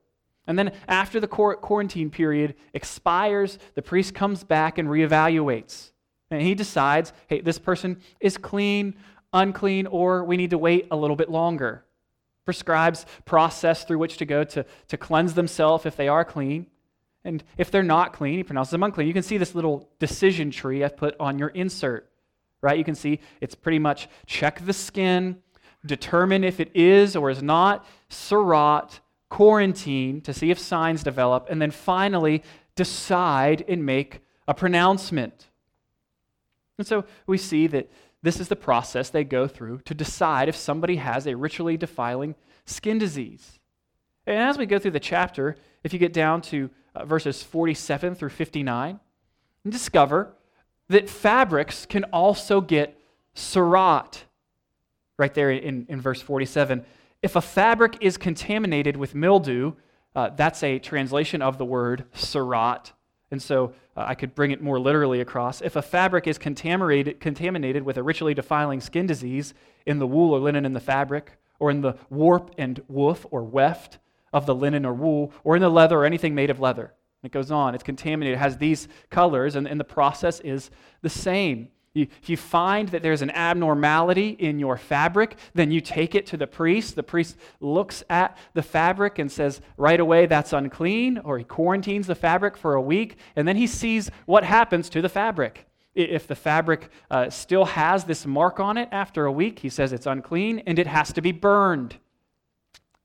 And 0.48 0.58
then 0.58 0.74
after 0.88 1.20
the 1.20 1.28
quarantine 1.28 2.10
period 2.10 2.56
expires, 2.74 3.60
the 3.76 3.82
priest 3.82 4.16
comes 4.16 4.44
back 4.44 4.78
and 4.78 4.90
reevaluates. 4.90 5.92
And 6.32 6.42
he 6.42 6.56
decides 6.56 7.14
hey, 7.28 7.42
this 7.42 7.60
person 7.60 8.02
is 8.20 8.38
clean, 8.38 8.96
unclean, 9.32 9.88
or 9.88 10.24
we 10.24 10.38
need 10.38 10.50
to 10.50 10.58
wait 10.58 10.88
a 10.92 10.98
little 10.98 11.16
bit 11.16 11.30
longer. 11.30 11.86
Prescribes 12.46 13.06
process 13.26 13.84
through 13.84 14.00
which 14.00 14.18
to 14.18 14.26
go 14.26 14.44
to, 14.44 14.66
to 14.88 14.98
cleanse 14.98 15.36
themselves 15.36 15.86
if 15.86 15.96
they 15.96 16.08
are 16.08 16.26
clean. 16.26 16.66
And 17.26 17.44
if 17.58 17.70
they're 17.70 17.84
not 17.84 18.14
clean, 18.14 18.38
he 18.38 18.44
pronounces 18.44 18.72
them 18.72 18.84
unclean. 18.84 19.08
You 19.08 19.14
can 19.14 19.24
see 19.24 19.38
this 19.38 19.56
little 19.56 19.90
decision 20.00 20.52
tree 20.52 20.84
I've 20.84 20.98
put 20.98 21.16
on 21.20 21.38
your 21.38 21.50
insert, 21.50 22.10
right? 22.62 22.78
You 22.78 22.84
can 22.84 22.96
see 22.96 23.20
it's 23.42 23.56
pretty 23.56 23.80
much 23.80 24.08
check 24.26 24.66
the 24.66 24.74
skin, 24.74 25.38
determine 25.86 26.44
if 26.44 26.60
it 26.60 26.72
is 26.74 27.16
or 27.16 27.30
is 27.30 27.44
not 27.44 27.86
tzara'at, 28.10 29.00
quarantine 29.30 30.22
to 30.22 30.34
see 30.34 30.50
if 30.50 30.58
signs 30.58 31.04
develop, 31.04 31.48
and 31.50 31.62
then 31.62 31.72
finally 31.72 32.42
decide 32.76 33.64
and 33.68 33.86
make 33.86 34.22
a 34.48 34.54
pronouncement. 34.54 35.50
And 36.78 36.88
so 36.88 37.06
we 37.28 37.38
see 37.38 37.68
that 37.68 37.92
this 38.24 38.40
is 38.40 38.48
the 38.48 38.56
process 38.56 39.10
they 39.10 39.24
go 39.24 39.48
through 39.48 39.80
to 39.82 39.94
decide 39.94 40.50
if 40.50 40.56
somebody 40.56 40.96
has 40.96 41.28
a 41.28 41.36
ritually 41.36 41.78
defiling 41.78 42.36
skin 42.66 42.98
disease. 42.98 43.60
And 44.26 44.38
as 44.38 44.58
we 44.58 44.66
go 44.66 44.80
through 44.80 44.92
the 44.92 45.00
chapter, 45.00 45.56
if 45.84 45.94
you 45.94 46.00
get 46.00 46.14
down 46.14 46.42
to 46.44 46.70
uh, 47.00 47.06
verses 47.06 47.42
47 47.44 48.16
through 48.16 48.30
59, 48.30 49.00
and 49.64 49.74
discover 49.74 50.34
that 50.90 51.10
fabrics 51.10 51.86
can 51.86 52.04
also 52.06 52.62
get 52.62 53.00
tzara'at. 53.36 54.24
Right 55.18 55.34
there 55.34 55.52
in, 55.52 55.86
in 55.90 56.02
verse 56.02 56.22
47. 56.22 56.86
If 57.22 57.36
a 57.36 57.42
fabric 57.42 57.98
is 58.02 58.18
contaminated 58.18 58.96
with 58.96 59.14
mildew, 59.14 59.74
uh, 60.16 60.30
that's 60.30 60.64
a 60.64 60.80
translation 60.80 61.42
of 61.42 61.58
the 61.58 61.66
word 61.66 62.06
tzara'at. 62.16 62.92
And 63.32 63.42
so 63.42 63.74
uh, 63.96 64.06
I 64.08 64.16
could 64.16 64.34
bring 64.34 64.52
it 64.52 64.62
more 64.62 64.80
literally 64.80 65.22
across. 65.22 65.62
If 65.62 65.76
a 65.76 65.82
fabric 65.82 66.26
is 66.28 66.38
contaminated, 66.38 67.20
contaminated 67.20 67.84
with 67.84 67.98
a 67.98 68.04
ritually 68.04 68.34
defiling 68.34 68.82
skin 68.82 69.06
disease 69.06 69.54
in 69.86 70.00
the 70.00 70.08
wool 70.08 70.34
or 70.34 70.40
linen 70.40 70.66
in 70.66 70.74
the 70.74 70.80
fabric, 70.80 71.34
or 71.60 71.70
in 71.70 71.82
the 71.82 71.96
warp 72.10 72.56
and 72.58 72.82
woof 72.88 73.26
or 73.32 73.44
weft 73.44 74.00
of 74.34 74.46
the 74.46 74.56
linen 74.56 74.86
or 74.86 74.94
wool, 74.94 75.34
or 75.44 75.56
in 75.56 75.62
the 75.62 75.70
leather 75.70 76.00
or 76.00 76.06
anything 76.06 76.36
made 76.36 76.50
of 76.50 76.60
leather. 76.60 76.94
It 77.24 77.32
goes 77.32 77.52
on. 77.52 77.76
It's 77.76 77.84
contaminated. 77.84 78.38
It 78.38 78.42
has 78.42 78.58
these 78.58 78.88
colors, 79.10 79.56
and, 79.56 79.68
and 79.68 79.80
the 79.80 79.84
process 79.84 80.40
is 80.40 80.72
the 81.02 81.10
same. 81.10 81.70
You, 81.94 82.08
if 82.22 82.30
you 82.30 82.38
find 82.38 82.88
that 82.90 83.02
there's 83.02 83.24
an 83.24 83.32
abnormality 83.32 84.30
in 84.30 84.60
your 84.60 84.78
fabric, 84.78 85.36
then 85.54 85.72
you 85.72 85.82
take 85.82 86.14
it 86.16 86.28
to 86.28 86.38
the 86.38 86.48
priest. 86.48 86.96
The 86.96 87.04
priest 87.04 87.36
looks 87.60 88.04
at 88.10 88.38
the 88.54 88.62
fabric 88.62 89.20
and 89.20 89.32
says, 89.32 89.60
right 89.76 90.00
away, 90.00 90.28
that's 90.28 90.54
unclean, 90.54 91.18
or 91.18 91.40
he 91.40 91.44
quarantines 91.44 92.08
the 92.08 92.16
fabric 92.16 92.56
for 92.56 92.76
a 92.76 92.82
week, 92.82 93.18
and 93.36 93.48
then 93.48 93.58
he 93.58 93.68
sees 93.68 94.12
what 94.26 94.44
happens 94.44 94.88
to 94.90 95.02
the 95.02 95.10
fabric. 95.10 95.66
If 95.96 96.28
the 96.28 96.36
fabric 96.36 96.90
uh, 97.10 97.30
still 97.32 97.66
has 97.66 98.06
this 98.06 98.26
mark 98.26 98.60
on 98.60 98.78
it 98.78 98.88
after 98.92 99.26
a 99.26 99.32
week, 99.32 99.60
he 99.60 99.70
says 99.70 99.92
it's 99.92 100.06
unclean 100.06 100.60
and 100.60 100.80
it 100.80 100.88
has 100.88 101.12
to 101.14 101.22
be 101.22 101.32
burned. 101.32 101.98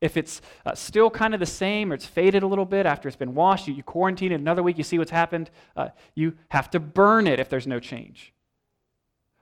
If 0.04 0.18
it's 0.18 0.42
uh, 0.66 0.75
still 0.75 1.08
kind 1.08 1.32
of 1.32 1.40
the 1.40 1.46
same 1.46 1.90
or 1.90 1.94
it's 1.94 2.04
faded 2.04 2.42
a 2.42 2.46
little 2.46 2.66
bit 2.66 2.84
after 2.84 3.08
it's 3.08 3.16
been 3.16 3.34
washed, 3.34 3.66
you, 3.66 3.73
you 3.73 3.82
quarantine 3.82 4.32
it 4.32 4.40
another 4.40 4.62
week, 4.62 4.76
you 4.76 4.84
see 4.84 4.99
what's 4.99 5.11
happened, 5.11 5.50
uh, 5.76 5.88
you 6.14 6.34
have 6.50 6.70
to 6.73 6.80
burn 6.80 7.26
it 7.26 7.40
if 7.40 7.49
there's 7.49 7.66
no 7.66 7.80
change. 7.80 8.34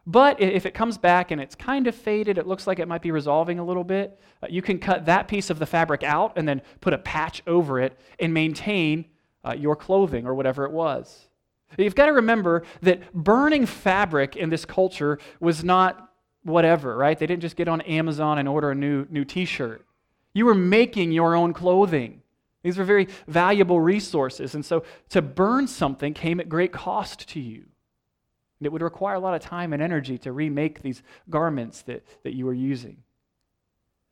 But 0.06 0.40
if 0.40 0.64
it 0.64 0.72
comes 0.72 0.98
back 0.98 1.32
and 1.32 1.40
it's 1.40 1.56
kind 1.56 1.88
of 1.88 1.96
faded, 1.96 2.38
it 2.38 2.46
looks 2.46 2.66
like 2.68 2.78
it 2.78 2.86
might 2.86 3.02
be 3.02 3.10
resolving 3.10 3.58
a 3.58 3.64
little 3.64 3.82
bit, 3.82 4.20
uh, 4.40 4.46
you 4.48 4.62
can 4.62 4.78
cut 4.78 5.06
that 5.06 5.26
piece 5.26 5.50
of 5.50 5.58
the 5.58 5.66
fabric 5.66 6.04
out 6.04 6.32
and 6.36 6.46
then 6.46 6.62
put 6.80 6.92
a 6.92 6.98
patch 6.98 7.42
over 7.46 7.80
it 7.80 7.98
and 8.20 8.32
maintain 8.32 9.04
uh, 9.44 9.54
your 9.54 9.74
clothing 9.74 10.26
or 10.26 10.34
whatever 10.34 10.64
it 10.64 10.70
was. 10.70 11.28
You've 11.76 11.94
got 11.94 12.06
to 12.06 12.12
remember 12.12 12.62
that 12.82 13.12
burning 13.12 13.66
fabric 13.66 14.36
in 14.36 14.50
this 14.50 14.64
culture 14.64 15.18
was 15.40 15.64
not 15.64 16.10
whatever, 16.44 16.96
right? 16.96 17.18
They 17.18 17.26
didn't 17.26 17.42
just 17.42 17.56
get 17.56 17.68
on 17.68 17.80
Amazon 17.82 18.38
and 18.38 18.48
order 18.48 18.70
a 18.70 18.74
new, 18.74 19.06
new 19.10 19.24
t 19.24 19.44
shirt. 19.44 19.84
You 20.34 20.46
were 20.46 20.54
making 20.54 21.12
your 21.12 21.34
own 21.34 21.52
clothing. 21.52 22.22
These 22.62 22.78
were 22.78 22.84
very 22.84 23.08
valuable 23.26 23.80
resources. 23.80 24.54
And 24.54 24.64
so 24.64 24.84
to 25.10 25.20
burn 25.20 25.66
something 25.66 26.14
came 26.14 26.40
at 26.40 26.48
great 26.48 26.72
cost 26.72 27.28
to 27.30 27.40
you. 27.40 27.64
And 28.58 28.66
it 28.66 28.72
would 28.72 28.82
require 28.82 29.16
a 29.16 29.20
lot 29.20 29.34
of 29.34 29.40
time 29.40 29.72
and 29.72 29.82
energy 29.82 30.18
to 30.18 30.32
remake 30.32 30.82
these 30.82 31.02
garments 31.28 31.82
that, 31.82 32.06
that 32.22 32.34
you 32.34 32.46
were 32.46 32.54
using. 32.54 32.98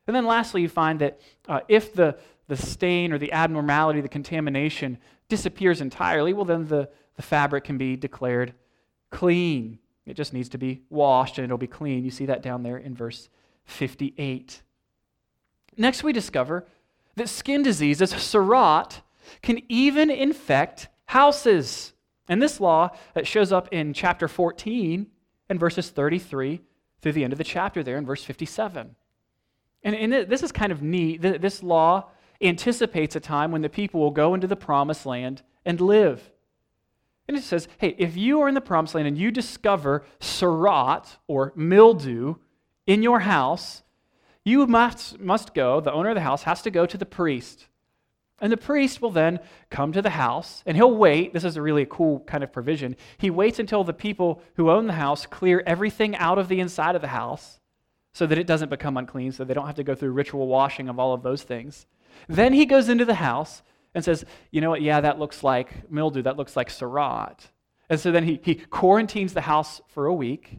And 0.06 0.16
then 0.16 0.26
lastly, 0.26 0.62
you 0.62 0.68
find 0.68 0.98
that 1.00 1.20
uh, 1.48 1.60
if 1.68 1.94
the, 1.94 2.18
the 2.48 2.56
stain 2.56 3.12
or 3.12 3.18
the 3.18 3.32
abnormality, 3.32 4.00
the 4.00 4.08
contamination 4.08 4.98
disappears 5.28 5.80
entirely, 5.80 6.32
well, 6.32 6.44
then 6.44 6.66
the, 6.66 6.90
the 7.14 7.22
fabric 7.22 7.62
can 7.62 7.78
be 7.78 7.94
declared 7.94 8.54
clean. 9.10 9.78
It 10.06 10.14
just 10.14 10.32
needs 10.32 10.48
to 10.50 10.58
be 10.58 10.82
washed 10.90 11.38
and 11.38 11.44
it'll 11.44 11.58
be 11.58 11.68
clean. 11.68 12.04
You 12.04 12.10
see 12.10 12.26
that 12.26 12.42
down 12.42 12.64
there 12.64 12.76
in 12.78 12.94
verse 12.94 13.28
58. 13.64 14.62
Next, 15.80 16.04
we 16.04 16.12
discover 16.12 16.66
that 17.16 17.30
skin 17.30 17.62
diseases, 17.62 18.12
tzara'at, 18.12 19.00
can 19.40 19.60
even 19.70 20.10
infect 20.10 20.88
houses. 21.06 21.94
And 22.28 22.42
this 22.42 22.60
law 22.60 22.90
that 23.14 23.26
shows 23.26 23.50
up 23.50 23.66
in 23.72 23.94
chapter 23.94 24.28
14 24.28 25.06
and 25.48 25.58
verses 25.58 25.88
33 25.88 26.60
through 27.00 27.12
the 27.12 27.24
end 27.24 27.32
of 27.32 27.38
the 27.38 27.44
chapter 27.44 27.82
there 27.82 27.96
in 27.96 28.04
verse 28.04 28.22
57. 28.22 28.94
And, 29.82 29.96
and 29.96 30.30
this 30.30 30.42
is 30.42 30.52
kind 30.52 30.70
of 30.70 30.82
neat. 30.82 31.22
This 31.22 31.62
law 31.62 32.10
anticipates 32.42 33.16
a 33.16 33.20
time 33.20 33.50
when 33.50 33.62
the 33.62 33.70
people 33.70 34.00
will 34.00 34.10
go 34.10 34.34
into 34.34 34.46
the 34.46 34.56
promised 34.56 35.06
land 35.06 35.40
and 35.64 35.80
live. 35.80 36.30
And 37.26 37.38
it 37.38 37.42
says, 37.42 37.68
hey, 37.78 37.94
if 37.96 38.18
you 38.18 38.42
are 38.42 38.48
in 38.48 38.54
the 38.54 38.60
promised 38.60 38.94
land 38.94 39.08
and 39.08 39.16
you 39.16 39.30
discover 39.30 40.04
tzara'at 40.20 41.16
or 41.26 41.54
mildew 41.56 42.34
in 42.86 43.02
your 43.02 43.20
house, 43.20 43.82
you 44.50 44.66
must, 44.66 45.18
must 45.18 45.54
go, 45.54 45.80
the 45.80 45.92
owner 45.92 46.10
of 46.10 46.16
the 46.16 46.20
house 46.20 46.42
has 46.42 46.60
to 46.62 46.70
go 46.70 46.84
to 46.84 46.98
the 46.98 47.06
priest 47.06 47.68
and 48.40 48.50
the 48.50 48.56
priest 48.56 49.02
will 49.02 49.10
then 49.10 49.38
come 49.68 49.92
to 49.92 50.02
the 50.02 50.10
house 50.10 50.62
and 50.64 50.76
he'll 50.76 50.96
wait. 50.96 51.32
This 51.32 51.44
is 51.44 51.56
a 51.56 51.62
really 51.62 51.86
cool 51.88 52.20
kind 52.20 52.42
of 52.42 52.52
provision. 52.52 52.96
He 53.18 53.30
waits 53.30 53.58
until 53.58 53.84
the 53.84 53.92
people 53.92 54.42
who 54.54 54.70
own 54.70 54.86
the 54.86 54.94
house 54.94 55.26
clear 55.26 55.62
everything 55.66 56.16
out 56.16 56.38
of 56.38 56.48
the 56.48 56.60
inside 56.60 56.94
of 56.94 57.02
the 57.02 57.08
house 57.08 57.60
so 58.12 58.26
that 58.26 58.38
it 58.38 58.46
doesn't 58.46 58.70
become 58.70 58.96
unclean, 58.96 59.30
so 59.30 59.44
they 59.44 59.54
don't 59.54 59.66
have 59.66 59.76
to 59.76 59.84
go 59.84 59.94
through 59.94 60.12
ritual 60.12 60.48
washing 60.48 60.88
of 60.88 60.98
all 60.98 61.12
of 61.12 61.22
those 61.22 61.42
things. 61.42 61.86
Then 62.28 62.52
he 62.52 62.66
goes 62.66 62.88
into 62.88 63.04
the 63.04 63.14
house 63.14 63.62
and 63.94 64.04
says, 64.04 64.24
You 64.50 64.60
know 64.60 64.70
what? 64.70 64.82
Yeah, 64.82 65.00
that 65.00 65.18
looks 65.18 65.44
like 65.44 65.90
mildew. 65.90 66.22
That 66.22 66.36
looks 66.36 66.56
like 66.56 66.70
tzara'at. 66.70 67.46
And 67.88 68.00
so 68.00 68.10
then 68.10 68.24
he, 68.24 68.40
he 68.42 68.54
quarantines 68.54 69.34
the 69.34 69.42
house 69.42 69.80
for 69.88 70.06
a 70.06 70.14
week 70.14 70.58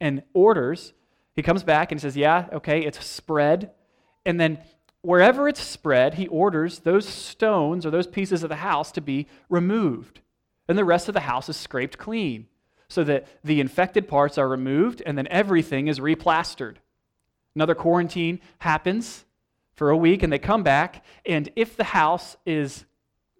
and 0.00 0.22
orders. 0.32 0.94
He 1.34 1.42
comes 1.42 1.62
back 1.62 1.92
and 1.92 2.00
says, 2.00 2.16
Yeah, 2.16 2.46
okay, 2.52 2.84
it's 2.84 3.04
spread. 3.04 3.70
And 4.24 4.40
then 4.40 4.58
wherever 5.02 5.48
it's 5.48 5.60
spread, 5.60 6.14
he 6.14 6.26
orders 6.28 6.80
those 6.80 7.06
stones 7.06 7.84
or 7.84 7.90
those 7.90 8.06
pieces 8.06 8.42
of 8.42 8.48
the 8.48 8.56
house 8.56 8.90
to 8.92 9.00
be 9.00 9.26
removed. 9.48 10.20
And 10.68 10.78
the 10.78 10.84
rest 10.84 11.08
of 11.08 11.14
the 11.14 11.20
house 11.20 11.48
is 11.48 11.56
scraped 11.56 11.98
clean 11.98 12.46
so 12.88 13.04
that 13.04 13.26
the 13.42 13.60
infected 13.60 14.08
parts 14.08 14.38
are 14.38 14.48
removed 14.48 15.02
and 15.04 15.18
then 15.18 15.28
everything 15.28 15.88
is 15.88 16.00
replastered. 16.00 16.76
Another 17.54 17.74
quarantine 17.74 18.40
happens 18.58 19.24
for 19.74 19.90
a 19.90 19.96
week 19.96 20.22
and 20.22 20.32
they 20.32 20.38
come 20.38 20.62
back, 20.62 21.04
and 21.26 21.48
if 21.56 21.76
the 21.76 21.84
house 21.84 22.36
is 22.46 22.84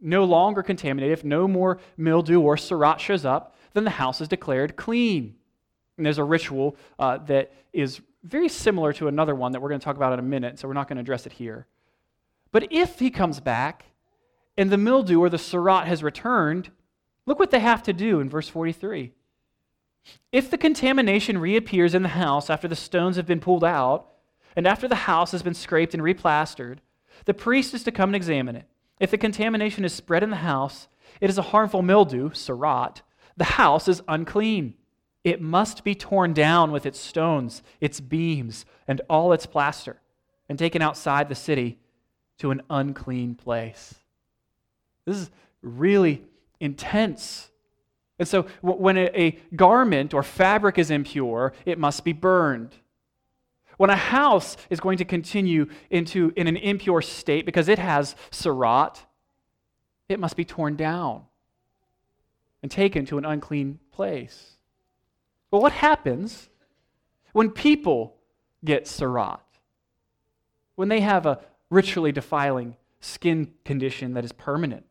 no 0.01 0.25
longer 0.25 0.63
contaminated, 0.63 1.17
if 1.19 1.25
no 1.25 1.49
more 1.49 1.79
mildew 1.97 2.41
or 2.41 2.57
tzara'at 2.57 2.99
shows 2.99 3.25
up, 3.25 3.57
then 3.73 3.85
the 3.85 3.91
house 3.91 4.21
is 4.21 4.29
declared 4.29 4.77
clean. 4.77 5.37
And 5.97 6.05
there's 6.05 6.19
a 6.19 6.25
ritual 6.25 6.77
uh, 6.99 7.19
that 7.19 7.53
is 7.73 8.01
very 8.23 8.49
similar 8.49 8.93
to 8.95 9.09
another 9.09 9.35
one 9.35 9.53
that 9.53 9.61
we're 9.61 9.69
going 9.69 9.81
to 9.81 9.85
talk 9.85 9.97
about 9.97 10.13
in 10.13 10.19
a 10.19 10.23
minute, 10.23 10.59
so 10.59 10.67
we're 10.67 10.75
not 10.75 10.89
going 10.89 10.97
to 10.97 11.03
address 11.03 11.27
it 11.27 11.33
here. 11.33 11.67
But 12.53 12.69
if 12.71 12.99
he 12.99 13.11
comes 13.11 13.41
back 13.41 13.87
and 14.57 14.71
the 14.71 14.79
mildew 14.79 15.21
or 15.21 15.29
the 15.29 15.37
tzara'at 15.37 15.87
has 15.87 16.03
returned, 16.03 16.71
look 17.27 17.39
what 17.39 17.51
they 17.51 17.61
have 17.61 17.83
to 17.85 17.93
do 17.93 18.21
in 18.21 18.31
verse 18.31 18.49
43. 18.49 19.13
If 20.33 20.51
the 20.51 20.59
contamination 20.59 21.39
reappears 21.39 21.95
in 21.95 22.03
the 22.03 22.11
house 22.11 22.51
after 22.51 22.69
the 22.69 22.77
stones 22.77 23.17
have 23.17 23.27
been 23.27 23.41
pulled 23.41 23.65
out, 23.65 24.09
and 24.57 24.67
after 24.67 24.87
the 24.87 24.95
house 24.95 25.33
has 25.33 25.43
been 25.43 25.55
scraped 25.55 25.95
and 25.95 26.03
replastered, 26.03 26.79
the 27.25 27.35
priest 27.35 27.75
is 27.75 27.85
to 27.85 27.93
come 27.93 28.11
and 28.11 28.17
examine 28.17 28.57
it. 28.57 28.69
If 29.01 29.11
the 29.11 29.19
contamination 29.19 29.85
is 29.85 29.93
spread 29.93 30.23
in 30.23 30.31
the 30.31 30.37
house, 30.37 30.89
it 31.21 31.31
is 31.31 31.39
a 31.39 31.43
harmful 31.43 31.83
mildew, 31.83 32.31
tzara'at. 32.31 33.03
The 33.37 33.45
house 33.45 33.89
is 33.89 34.03
unclean. 34.07 34.75
It 35.25 35.41
must 35.41 35.83
be 35.83 35.95
torn 35.95 36.35
down 36.35 36.71
with 36.71 36.85
its 36.85 37.01
stones, 37.01 37.63
its 37.81 37.99
beams, 37.99 38.67
and 38.87 39.01
all 39.09 39.33
its 39.33 39.47
plaster, 39.47 40.01
and 40.49 40.59
taken 40.59 40.83
outside 40.83 41.31
the 41.31 41.35
city 41.35 41.79
to 42.39 42.51
an 42.51 42.61
unclean 42.69 43.35
place. 43.35 43.95
This 45.07 45.17
is 45.17 45.31
really 45.63 46.23
intense. 46.61 47.51
And 48.19 48.29
so, 48.29 48.43
when 48.61 48.99
a 48.99 49.39
garment 49.57 50.13
or 50.13 50.23
fabric 50.23 50.79
is 50.79 50.91
impure, 50.91 51.55
it 51.65 51.79
must 51.79 52.05
be 52.05 52.13
burned. 52.13 52.75
When 53.77 53.91
a 53.91 53.97
house 53.97 54.57
is 54.71 54.79
going 54.79 54.99
to 54.99 55.05
continue 55.05 55.67
into 55.91 56.33
in 56.37 56.47
an 56.47 56.57
impure 56.57 57.03
state 57.03 57.45
because 57.45 57.69
it 57.69 57.79
has 57.79 58.15
tzara'at, 58.31 58.99
it 60.09 60.21
must 60.21 60.37
be 60.37 60.45
torn 60.45 60.77
down 60.77 61.25
and 62.63 62.71
taken 62.71 63.05
to 63.07 63.19
an 63.19 63.25
unclean 63.25 63.81
place. 63.91 64.54
But 65.55 65.63
what 65.63 65.73
happens 65.75 66.49
when 67.33 67.49
people 67.49 68.17
get 68.65 68.87
tzara'at? 68.87 69.39
When 70.75 70.89
they 70.89 70.99
have 70.99 71.27
a 71.27 71.43
ritually 71.71 72.11
defiling 72.11 72.75
skin 72.99 73.53
condition 73.65 74.15
that 74.15 74.25
is 74.25 74.33
permanent? 74.33 74.85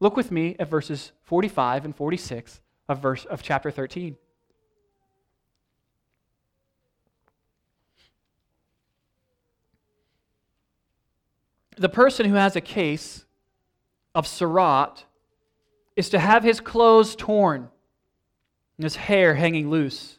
Look 0.00 0.16
with 0.16 0.32
me 0.32 0.56
at 0.58 0.70
verses 0.70 1.12
45 1.24 1.84
and 1.84 1.94
46 1.94 2.62
of 2.88 3.02
verse 3.02 3.26
of 3.26 3.42
chapter 3.42 3.70
13. 3.70 4.16
The 11.76 11.90
person 11.90 12.24
who 12.24 12.36
has 12.36 12.56
a 12.56 12.62
case 12.62 13.26
of 14.14 14.24
tzara'at 14.24 15.04
is 15.96 16.08
to 16.08 16.18
have 16.18 16.44
his 16.44 16.60
clothes 16.60 17.14
torn 17.14 17.68
and 18.76 18.84
his 18.84 18.96
hair 18.96 19.34
hanging 19.34 19.70
loose. 19.70 20.18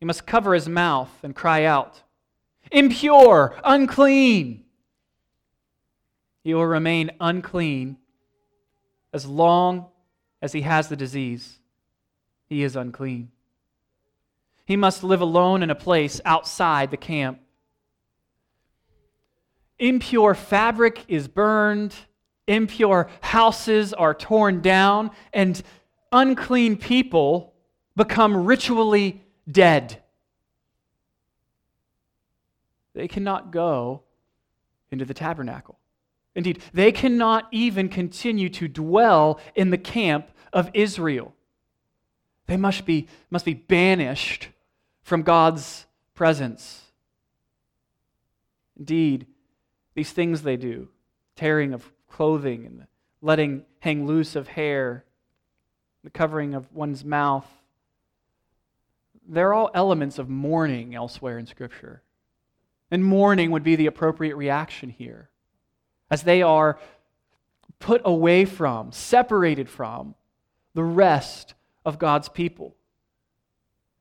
He 0.00 0.06
must 0.06 0.26
cover 0.26 0.54
his 0.54 0.68
mouth 0.68 1.10
and 1.22 1.34
cry 1.34 1.64
out, 1.64 2.02
Impure, 2.70 3.56
unclean. 3.64 4.64
He 6.44 6.54
will 6.54 6.66
remain 6.66 7.10
unclean 7.20 7.96
as 9.12 9.26
long 9.26 9.86
as 10.40 10.52
he 10.52 10.62
has 10.62 10.88
the 10.88 10.96
disease. 10.96 11.58
He 12.46 12.62
is 12.62 12.76
unclean. 12.76 13.30
He 14.64 14.76
must 14.76 15.02
live 15.02 15.20
alone 15.20 15.62
in 15.62 15.70
a 15.70 15.74
place 15.74 16.20
outside 16.24 16.90
the 16.90 16.96
camp. 16.96 17.40
Impure 19.78 20.34
fabric 20.34 21.04
is 21.08 21.28
burned, 21.28 21.94
impure 22.46 23.08
houses 23.20 23.94
are 23.94 24.12
torn 24.12 24.60
down, 24.60 25.10
and 25.32 25.62
unclean 26.12 26.76
people 26.76 27.54
become 27.96 28.44
ritually 28.44 29.22
dead. 29.50 30.02
They 32.94 33.08
cannot 33.08 33.50
go 33.50 34.02
into 34.90 35.04
the 35.04 35.14
tabernacle. 35.14 35.78
Indeed, 36.34 36.62
they 36.72 36.92
cannot 36.92 37.48
even 37.50 37.88
continue 37.88 38.48
to 38.50 38.68
dwell 38.68 39.40
in 39.54 39.70
the 39.70 39.78
camp 39.78 40.30
of 40.52 40.70
Israel. 40.74 41.34
They 42.46 42.56
must 42.56 42.86
be, 42.86 43.08
must 43.30 43.44
be 43.44 43.54
banished 43.54 44.48
from 45.02 45.22
God's 45.22 45.86
presence. 46.14 46.82
Indeed, 48.78 49.26
these 49.94 50.12
things 50.12 50.42
they 50.42 50.56
do, 50.56 50.88
tearing 51.36 51.72
of 51.72 51.90
clothing 52.08 52.64
and 52.66 52.86
letting 53.20 53.64
hang 53.80 54.06
loose 54.06 54.36
of 54.36 54.48
hair, 54.48 55.04
the 56.04 56.10
covering 56.10 56.54
of 56.54 56.72
one's 56.72 57.04
mouth. 57.04 57.46
They're 59.28 59.52
all 59.52 59.70
elements 59.74 60.18
of 60.18 60.28
mourning 60.28 60.94
elsewhere 60.94 61.38
in 61.38 61.46
Scripture. 61.46 62.02
And 62.90 63.04
mourning 63.04 63.50
would 63.50 63.62
be 63.62 63.76
the 63.76 63.86
appropriate 63.86 64.36
reaction 64.36 64.88
here, 64.88 65.28
as 66.10 66.22
they 66.22 66.40
are 66.40 66.78
put 67.78 68.00
away 68.04 68.44
from, 68.44 68.92
separated 68.92 69.68
from 69.68 70.14
the 70.74 70.84
rest 70.84 71.54
of 71.84 71.98
God's 71.98 72.28
people. 72.28 72.74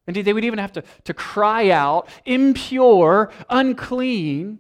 Indeed, 0.08 0.24
they 0.24 0.32
would 0.32 0.46
even 0.46 0.60
have 0.60 0.72
to, 0.74 0.84
to 1.04 1.14
cry 1.14 1.70
out, 1.70 2.08
impure, 2.26 3.30
unclean, 3.50 4.60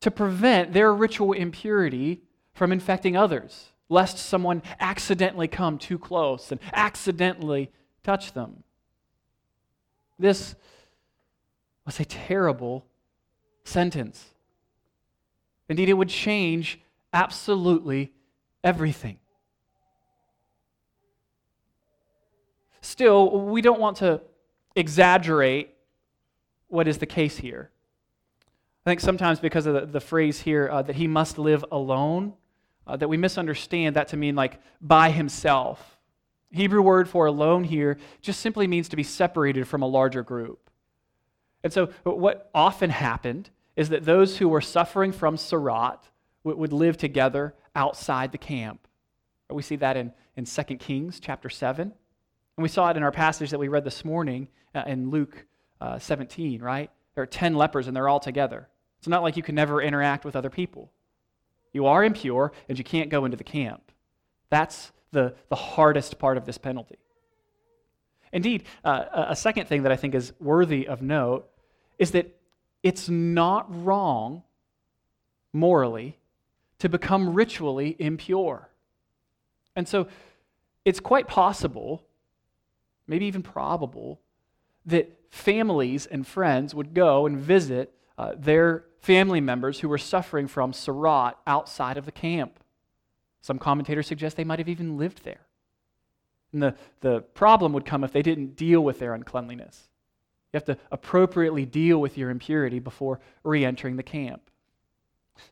to 0.00 0.10
prevent 0.10 0.72
their 0.72 0.92
ritual 0.92 1.32
impurity 1.32 2.22
from 2.52 2.72
infecting 2.72 3.16
others 3.16 3.70
lest 3.90 4.16
someone 4.16 4.62
accidentally 4.78 5.48
come 5.48 5.76
too 5.76 5.98
close 5.98 6.50
and 6.50 6.60
accidentally 6.72 7.70
touch 8.02 8.32
them. 8.32 8.62
This 10.18 10.54
was 11.84 12.00
a 12.00 12.04
terrible 12.06 12.86
sentence. 13.64 14.26
Indeed, 15.68 15.90
it 15.90 15.94
would 15.94 16.08
change 16.08 16.80
absolutely 17.12 18.12
everything. 18.64 19.18
Still, 22.80 23.40
we 23.46 23.60
don't 23.60 23.80
want 23.80 23.98
to 23.98 24.20
exaggerate 24.76 25.74
what 26.68 26.86
is 26.86 26.98
the 26.98 27.06
case 27.06 27.36
here. 27.36 27.70
I 28.86 28.90
think 28.90 29.00
sometimes 29.00 29.40
because 29.40 29.66
of 29.66 29.74
the, 29.74 29.86
the 29.86 30.00
phrase 30.00 30.40
here 30.40 30.68
uh, 30.70 30.82
that 30.82 30.96
he 30.96 31.06
must 31.06 31.38
live 31.38 31.64
alone, 31.70 32.34
uh, 32.86 32.96
that 32.96 33.08
we 33.08 33.16
misunderstand 33.16 33.96
that 33.96 34.08
to 34.08 34.16
mean 34.16 34.34
like 34.34 34.60
by 34.80 35.10
himself. 35.10 35.98
Hebrew 36.50 36.82
word 36.82 37.08
for 37.08 37.26
alone 37.26 37.64
here 37.64 37.98
just 38.20 38.40
simply 38.40 38.66
means 38.66 38.88
to 38.88 38.96
be 38.96 39.02
separated 39.02 39.68
from 39.68 39.82
a 39.82 39.86
larger 39.86 40.22
group. 40.22 40.70
And 41.62 41.72
so, 41.72 41.90
what 42.04 42.50
often 42.54 42.90
happened 42.90 43.50
is 43.76 43.90
that 43.90 44.04
those 44.04 44.38
who 44.38 44.48
were 44.48 44.60
suffering 44.60 45.12
from 45.12 45.36
tzara'at 45.36 45.98
would, 46.44 46.72
live 46.72 46.96
together 46.96 47.54
outside 47.76 48.32
the 48.32 48.38
camp. 48.38 48.86
We 49.50 49.62
see 49.62 49.76
that 49.76 49.96
in, 49.96 50.12
in 50.36 50.44
2 50.44 50.62
Kings 50.76 51.20
chapter 51.20 51.48
7. 51.48 51.82
And 51.82 52.62
we 52.62 52.68
saw 52.68 52.90
it 52.90 52.96
in 52.96 53.02
our 53.02 53.12
passage 53.12 53.50
that 53.50 53.58
we 53.58 53.68
read 53.68 53.84
this 53.84 54.04
morning 54.04 54.48
uh, 54.74 54.84
in 54.86 55.10
Luke 55.10 55.46
uh, 55.80 55.98
17, 55.98 56.60
right? 56.62 56.90
There 57.14 57.22
are 57.22 57.26
10 57.26 57.54
lepers 57.54 57.86
and 57.86 57.96
they're 57.96 58.08
all 58.08 58.20
together. 58.20 58.68
It's 58.98 59.08
not 59.08 59.22
like 59.22 59.36
you 59.36 59.42
can 59.42 59.54
never 59.54 59.80
interact 59.80 60.24
with 60.24 60.36
other 60.36 60.50
people. 60.50 60.90
You 61.72 61.86
are 61.86 62.04
impure, 62.04 62.52
and 62.68 62.78
you 62.78 62.84
can't 62.84 63.10
go 63.10 63.24
into 63.24 63.36
the 63.36 63.44
camp. 63.44 63.92
That's 64.48 64.92
the, 65.12 65.34
the 65.48 65.56
hardest 65.56 66.18
part 66.18 66.36
of 66.36 66.44
this 66.44 66.58
penalty. 66.58 66.98
Indeed, 68.32 68.64
uh, 68.84 69.04
a 69.28 69.36
second 69.36 69.66
thing 69.66 69.82
that 69.82 69.92
I 69.92 69.96
think 69.96 70.14
is 70.14 70.32
worthy 70.40 70.86
of 70.86 71.02
note 71.02 71.48
is 71.98 72.12
that 72.12 72.36
it's 72.82 73.08
not 73.08 73.66
wrong 73.84 74.42
morally 75.52 76.16
to 76.78 76.88
become 76.88 77.34
ritually 77.34 77.96
impure. 77.98 78.68
And 79.76 79.86
so 79.88 80.08
it's 80.84 81.00
quite 81.00 81.28
possible, 81.28 82.04
maybe 83.06 83.26
even 83.26 83.42
probable, 83.42 84.20
that 84.86 85.10
families 85.30 86.06
and 86.06 86.26
friends 86.26 86.74
would 86.74 86.94
go 86.94 87.26
and 87.26 87.36
visit 87.36 87.92
uh, 88.16 88.32
their 88.36 88.84
family 89.00 89.40
members 89.40 89.80
who 89.80 89.88
were 89.88 89.98
suffering 89.98 90.46
from 90.46 90.72
tzara'at 90.72 91.34
outside 91.46 91.96
of 91.96 92.04
the 92.04 92.12
camp. 92.12 92.60
Some 93.40 93.58
commentators 93.58 94.06
suggest 94.06 94.36
they 94.36 94.44
might 94.44 94.58
have 94.58 94.68
even 94.68 94.98
lived 94.98 95.24
there. 95.24 95.46
And 96.52 96.62
the, 96.62 96.74
the 97.00 97.20
problem 97.20 97.72
would 97.72 97.86
come 97.86 98.04
if 98.04 98.12
they 98.12 98.22
didn't 98.22 98.56
deal 98.56 98.82
with 98.82 98.98
their 98.98 99.14
uncleanliness. 99.14 99.88
You 100.52 100.56
have 100.56 100.64
to 100.64 100.78
appropriately 100.90 101.64
deal 101.64 102.00
with 102.00 102.18
your 102.18 102.30
impurity 102.30 102.80
before 102.80 103.20
re 103.44 103.64
entering 103.64 103.96
the 103.96 104.02
camp. 104.02 104.42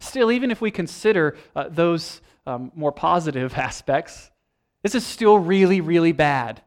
Still, 0.01 0.31
even 0.31 0.51
if 0.51 0.61
we 0.61 0.71
consider 0.71 1.37
uh, 1.55 1.69
those 1.69 2.21
um, 2.47 2.73
more 2.75 2.93
positive 2.93 3.55
aspects, 3.57 4.31
this 4.83 4.95
is 4.95 5.07
still 5.07 5.39
really, 5.39 5.81
really 5.81 6.13
bad. 6.13 6.63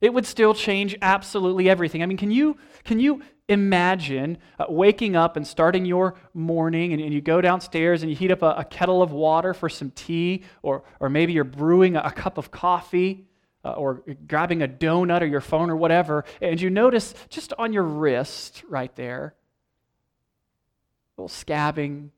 It 0.00 0.12
would 0.12 0.26
still 0.26 0.52
change 0.52 0.96
absolutely 1.00 1.70
everything. 1.70 2.02
I 2.02 2.06
mean, 2.06 2.18
can 2.18 2.30
you, 2.30 2.58
can 2.84 3.00
you 3.00 3.22
imagine 3.48 4.38
uh, 4.58 4.66
waking 4.68 5.16
up 5.16 5.36
and 5.36 5.46
starting 5.46 5.84
your 5.84 6.16
morning 6.34 6.92
and, 6.92 7.00
and, 7.00 7.14
you 7.14 7.20
go 7.20 7.40
downstairs 7.40 8.02
and 8.02 8.10
you 8.10 8.16
heat 8.16 8.30
up 8.30 8.42
a, 8.42 8.56
a, 8.58 8.64
kettle 8.64 9.02
of 9.02 9.12
water 9.12 9.54
for 9.54 9.68
some 9.68 9.90
tea, 9.92 10.42
or, 10.62 10.82
or 11.00 11.08
maybe 11.08 11.32
you're 11.32 11.44
brewing 11.44 11.96
a, 11.96 12.00
a 12.00 12.10
cup 12.10 12.38
of 12.38 12.50
coffee, 12.50 13.26
uh, 13.64 13.72
or 13.72 14.02
grabbing 14.28 14.62
a 14.62 14.68
donut 14.68 15.22
or 15.22 15.26
your 15.26 15.40
phone 15.40 15.70
or 15.70 15.76
whatever, 15.76 16.24
and 16.40 16.60
you 16.60 16.70
notice 16.70 17.14
just 17.28 17.52
on 17.58 17.72
your 17.72 17.82
wrist 17.82 18.62
right 18.68 18.94
there, 18.96 19.34
a 21.16 21.22
little 21.22 21.34
scabbing, 21.34 22.10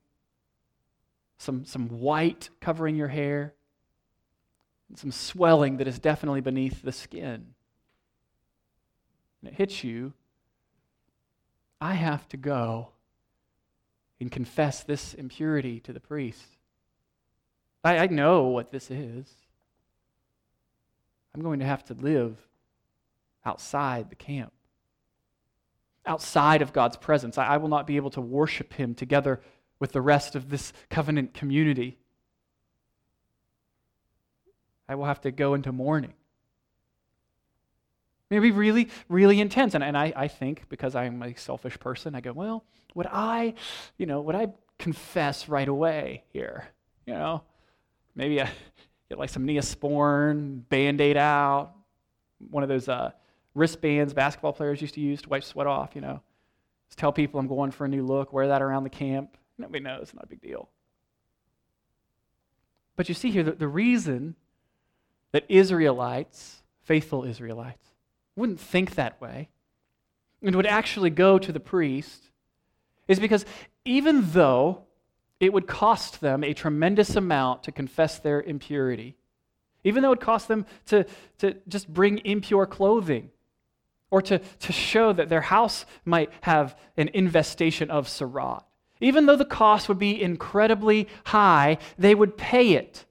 some, 1.39 1.65
some 1.65 1.89
white 1.89 2.51
covering 2.61 2.97
your 2.97 3.09
hair, 3.09 3.55
and 4.89 4.99
some 4.99 5.13
swelling 5.13 5.77
that 5.79 5.87
is 5.87 5.99
definitely 5.99 6.41
beneath 6.41 6.83
the 6.83 6.93
skin. 6.93 7.55
And 9.41 9.53
it 9.53 9.57
hits 9.57 9.85
you. 9.85 10.13
I 11.81 11.95
have 11.95 12.29
to 12.29 12.37
go 12.37 12.89
and 14.21 14.33
confess 14.33 14.83
this 14.83 15.15
impurity 15.15 15.81
to 15.81 15.93
the 15.93 16.01
priest. 16.01 16.45
I, 17.85 17.99
I 17.99 18.07
know 18.09 18.45
what 18.45 18.73
this 18.73 18.91
is. 18.91 19.33
I'm 21.35 21.43
going 21.43 21.61
to 21.61 21.67
have 21.67 21.85
to 21.85 21.95
live 21.95 22.37
outside 23.45 24.11
the 24.11 24.17
camp, 24.17 24.53
outside 26.05 26.63
of 26.63 26.73
God's 26.73 26.97
presence. 26.97 27.39
I, 27.39 27.47
I 27.47 27.57
will 27.59 27.69
not 27.69 27.87
be 27.87 27.97
able 27.97 28.11
to 28.11 28.21
worship 28.21 28.73
Him 28.75 28.95
together 28.95 29.41
with 29.79 29.93
the 29.93 30.01
rest 30.01 30.35
of 30.35 30.51
this 30.51 30.73
covenant 30.91 31.35
community. 31.35 31.99
I 34.89 34.97
will 34.97 35.05
have 35.05 35.21
to 35.21 35.31
go 35.31 35.55
into 35.55 35.71
mourning. 35.71 36.15
Maybe 38.31 38.51
really, 38.51 38.89
really 39.09 39.41
intense. 39.41 39.75
And, 39.75 39.83
and 39.83 39.97
I, 39.97 40.13
I 40.15 40.29
think, 40.29 40.69
because 40.69 40.95
I'm 40.95 41.23
a 41.23 41.37
selfish 41.37 41.79
person, 41.79 42.15
I 42.15 42.21
go, 42.21 42.33
well, 42.33 42.65
would 42.95 43.07
I, 43.07 43.55
you 43.97 44.07
know, 44.07 44.21
would 44.21 44.35
I 44.35 44.49
confess 44.79 45.49
right 45.49 45.69
away 45.69 46.25
here? 46.33 46.69
You 47.07 47.15
know, 47.15 47.43
maybe 48.15 48.43
I 48.43 48.51
get 49.09 49.19
like 49.19 49.31
some 49.31 49.47
Neosporin, 49.47 50.69
band 50.69 51.01
aid 51.01 51.17
out, 51.17 51.73
one 52.51 52.63
of 52.63 52.69
those 52.69 52.89
uh, 52.89 53.11
wristbands 53.55 54.13
basketball 54.13 54.53
players 54.53 54.81
used 54.81 54.95
to 54.95 55.01
use 55.01 55.23
to 55.23 55.29
wipe 55.29 55.45
sweat 55.45 55.67
off, 55.67 55.95
you 55.95 56.01
know. 56.01 56.21
Just 56.89 56.99
tell 56.99 57.13
people 57.13 57.41
I'm 57.41 57.49
going 57.49 57.71
for 57.71 57.85
a 57.85 57.89
new 57.89 58.05
look, 58.05 58.33
wear 58.33 58.49
that 58.49 58.63
around 58.63 58.85
the 58.85 58.91
camp. 58.91 59.37
Nobody 59.59 59.81
knows, 59.81 60.13
not 60.15 60.25
a 60.25 60.27
big 60.29 60.41
deal. 60.41 60.69
But 62.97 63.09
you 63.09 63.15
see 63.15 63.31
here, 63.31 63.43
the, 63.43 63.53
the 63.53 63.69
reason 63.69 64.37
that 65.33 65.45
Israelites, 65.49 66.63
faithful 66.83 67.25
Israelites, 67.25 67.88
wouldn't 68.39 68.61
think 68.61 68.95
that 68.95 69.21
way 69.21 69.49
and 70.43 70.55
would 70.55 70.67
actually 70.67 71.11
go 71.11 71.39
to 71.39 71.53
the 71.53 71.61
priest 71.61 72.31
is 73.09 73.19
because 73.19 73.45
even 73.85 74.31
though 74.33 74.83
it 75.41 75.53
would 75.53 75.67
cost 75.67 76.21
them 76.21 76.45
a 76.45 76.55
tremendous 76.55 77.17
amount 77.17 77.63
to 77.65 77.73
confess 77.73 78.19
their 78.19 78.41
impurity, 78.43 79.17
even 79.85 80.03
though 80.03 80.13
it 80.13 80.21
cost 80.21 80.49
them 80.49 80.67
to, 80.87 81.07
to 81.39 81.57
just 81.69 81.93
bring 81.93 82.19
impure 82.19 82.67
clothing 82.67 83.31
or 84.11 84.23
to, 84.23 84.39
to 84.39 84.73
show 84.73 85.13
that 85.13 85.29
their 85.29 85.41
house 85.41 85.85
might 86.05 86.31
have 86.43 86.77
an 86.97 87.09
infestation 87.15 87.91
of 87.91 88.07
tzara'at. 88.07 88.65
Even 89.01 89.27
though 89.27 89.37
the 89.37 89.45
cost 89.45 89.89
would 89.89 89.99
be 89.99 90.21
incredibly 90.21 91.09
high, 91.27 91.79
they 91.99 92.15
would 92.15 92.37
pay 92.37 92.73
it 92.73 93.05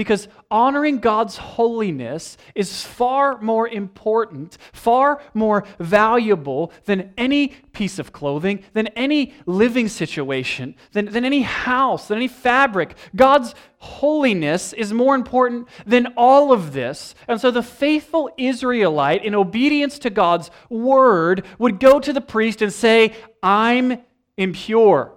because 0.00 0.28
honoring 0.50 0.96
God's 0.96 1.36
holiness 1.36 2.38
is 2.54 2.86
far 2.86 3.38
more 3.42 3.68
important, 3.68 4.56
far 4.72 5.20
more 5.34 5.66
valuable 5.78 6.72
than 6.86 7.12
any 7.18 7.48
piece 7.48 7.98
of 7.98 8.10
clothing, 8.10 8.64
than 8.72 8.86
any 8.96 9.34
living 9.44 9.88
situation, 9.88 10.74
than, 10.92 11.04
than 11.04 11.26
any 11.26 11.42
house, 11.42 12.08
than 12.08 12.16
any 12.16 12.28
fabric. 12.28 12.96
God's 13.14 13.54
holiness 13.76 14.72
is 14.72 14.90
more 14.90 15.14
important 15.14 15.68
than 15.84 16.14
all 16.16 16.50
of 16.50 16.72
this. 16.72 17.14
And 17.28 17.38
so 17.38 17.50
the 17.50 17.62
faithful 17.62 18.30
Israelite, 18.38 19.22
in 19.22 19.34
obedience 19.34 19.98
to 19.98 20.08
God's 20.08 20.50
word, 20.70 21.44
would 21.58 21.78
go 21.78 22.00
to 22.00 22.14
the 22.14 22.22
priest 22.22 22.62
and 22.62 22.72
say, 22.72 23.12
I'm 23.42 23.98
impure. 24.38 25.12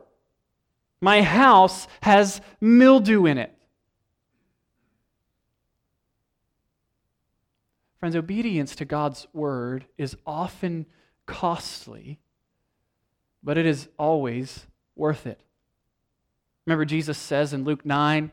My 1.00 1.22
house 1.22 1.88
has 2.02 2.42
mildew 2.60 3.28
in 3.28 3.38
it. 3.38 3.53
Friends, 8.04 8.18
obedience 8.18 8.76
to 8.76 8.84
God's 8.84 9.28
word 9.32 9.86
is 9.98 10.18
often 10.28 10.88
costly, 11.26 12.20
but 13.42 13.58
it 13.58 13.66
is 13.66 13.88
always 13.98 14.68
worth 14.94 15.26
it. 15.26 15.40
Remember, 16.66 16.84
Jesus 16.84 17.18
says 17.18 17.54
in 17.54 17.64
Luke 17.64 17.86
9, 17.86 18.30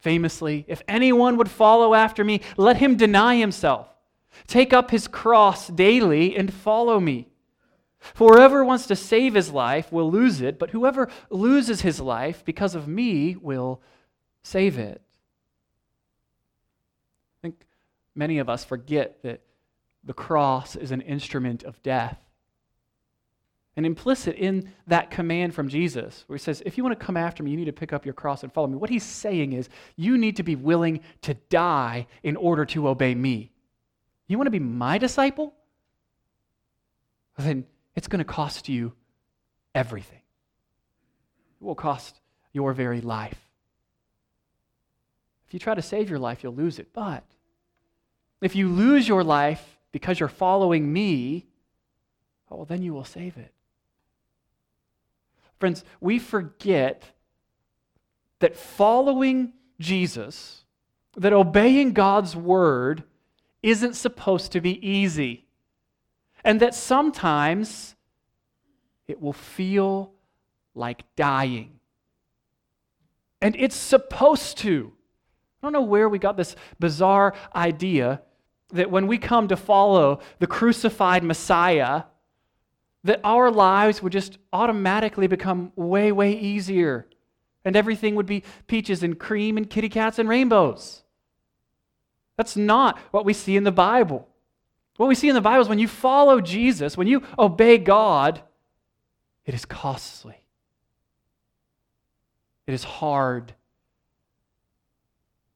famously, 0.00 0.66
If 0.68 0.82
anyone 0.86 1.38
would 1.38 1.50
follow 1.50 1.94
after 1.94 2.22
me, 2.22 2.42
let 2.58 2.76
him 2.76 2.98
deny 2.98 3.36
himself, 3.36 3.88
take 4.46 4.74
up 4.74 4.90
his 4.90 5.08
cross 5.08 5.68
daily, 5.68 6.36
and 6.36 6.52
follow 6.52 7.00
me. 7.00 7.28
For 7.98 8.34
whoever 8.34 8.62
wants 8.62 8.86
to 8.88 8.94
save 8.94 9.32
his 9.32 9.50
life 9.50 9.90
will 9.90 10.10
lose 10.10 10.42
it, 10.42 10.58
but 10.58 10.68
whoever 10.68 11.08
loses 11.30 11.80
his 11.80 11.98
life 11.98 12.44
because 12.44 12.74
of 12.74 12.86
me 12.86 13.36
will 13.36 13.80
save 14.42 14.78
it. 14.78 15.00
Many 18.14 18.38
of 18.38 18.48
us 18.48 18.64
forget 18.64 19.22
that 19.22 19.40
the 20.04 20.12
cross 20.12 20.76
is 20.76 20.90
an 20.90 21.00
instrument 21.00 21.62
of 21.62 21.82
death. 21.82 22.18
And 23.74 23.86
implicit 23.86 24.36
in 24.36 24.70
that 24.86 25.10
command 25.10 25.54
from 25.54 25.68
Jesus, 25.68 26.24
where 26.26 26.36
he 26.36 26.42
says, 26.42 26.62
If 26.66 26.76
you 26.76 26.84
want 26.84 26.98
to 26.98 27.04
come 27.04 27.16
after 27.16 27.42
me, 27.42 27.50
you 27.50 27.56
need 27.56 27.66
to 27.66 27.72
pick 27.72 27.92
up 27.92 28.04
your 28.04 28.12
cross 28.12 28.42
and 28.42 28.52
follow 28.52 28.66
me. 28.66 28.76
What 28.76 28.90
he's 28.90 29.04
saying 29.04 29.54
is, 29.54 29.70
you 29.96 30.18
need 30.18 30.36
to 30.36 30.42
be 30.42 30.56
willing 30.56 31.00
to 31.22 31.34
die 31.48 32.06
in 32.22 32.36
order 32.36 32.66
to 32.66 32.88
obey 32.88 33.14
me. 33.14 33.50
You 34.26 34.36
want 34.36 34.46
to 34.46 34.50
be 34.52 34.58
my 34.58 34.98
disciple? 34.98 35.54
Then 37.38 37.64
it's 37.96 38.08
going 38.08 38.18
to 38.18 38.24
cost 38.24 38.68
you 38.68 38.92
everything. 39.74 40.20
It 41.60 41.64
will 41.64 41.74
cost 41.74 42.20
your 42.52 42.74
very 42.74 43.00
life. 43.00 43.48
If 45.46 45.54
you 45.54 45.60
try 45.60 45.74
to 45.74 45.82
save 45.82 46.10
your 46.10 46.18
life, 46.18 46.42
you'll 46.42 46.54
lose 46.54 46.78
it. 46.78 46.88
But 46.92 47.24
if 48.42 48.56
you 48.56 48.68
lose 48.68 49.06
your 49.06 49.22
life 49.22 49.78
because 49.92 50.18
you're 50.18 50.28
following 50.28 50.92
me, 50.92 51.46
oh, 52.50 52.56
well, 52.56 52.64
then 52.64 52.82
you 52.82 52.92
will 52.92 53.04
save 53.04 53.36
it. 53.36 53.52
Friends, 55.60 55.84
we 56.00 56.18
forget 56.18 57.04
that 58.40 58.56
following 58.56 59.52
Jesus, 59.78 60.64
that 61.16 61.32
obeying 61.32 61.92
God's 61.92 62.34
word, 62.34 63.04
isn't 63.62 63.94
supposed 63.94 64.50
to 64.52 64.60
be 64.60 64.84
easy. 64.86 65.46
And 66.42 66.58
that 66.60 66.74
sometimes 66.74 67.94
it 69.06 69.20
will 69.20 69.32
feel 69.32 70.12
like 70.74 71.04
dying. 71.14 71.78
And 73.40 73.54
it's 73.56 73.76
supposed 73.76 74.58
to. 74.58 74.92
I 75.62 75.66
don't 75.66 75.72
know 75.72 75.82
where 75.82 76.08
we 76.08 76.18
got 76.18 76.36
this 76.36 76.56
bizarre 76.80 77.34
idea 77.54 78.22
that 78.72 78.90
when 78.90 79.06
we 79.06 79.18
come 79.18 79.48
to 79.48 79.56
follow 79.56 80.20
the 80.38 80.46
crucified 80.46 81.22
Messiah, 81.22 82.04
that 83.04 83.20
our 83.24 83.50
lives 83.50 84.02
would 84.02 84.12
just 84.12 84.38
automatically 84.52 85.26
become 85.26 85.72
way, 85.76 86.12
way 86.12 86.32
easier. 86.32 87.06
And 87.64 87.76
everything 87.76 88.14
would 88.14 88.26
be 88.26 88.42
peaches 88.66 89.02
and 89.02 89.18
cream 89.18 89.56
and 89.56 89.68
kitty 89.68 89.88
cats 89.88 90.18
and 90.18 90.28
rainbows. 90.28 91.02
That's 92.36 92.56
not 92.56 92.98
what 93.10 93.24
we 93.24 93.32
see 93.32 93.56
in 93.56 93.64
the 93.64 93.72
Bible. 93.72 94.28
What 94.96 95.08
we 95.08 95.14
see 95.14 95.28
in 95.28 95.34
the 95.34 95.40
Bible 95.40 95.62
is 95.62 95.68
when 95.68 95.78
you 95.78 95.88
follow 95.88 96.40
Jesus, 96.40 96.96
when 96.96 97.06
you 97.06 97.22
obey 97.38 97.78
God, 97.78 98.42
it 99.44 99.54
is 99.54 99.64
costly. 99.64 100.36
It 102.66 102.74
is 102.74 102.84
hard. 102.84 103.54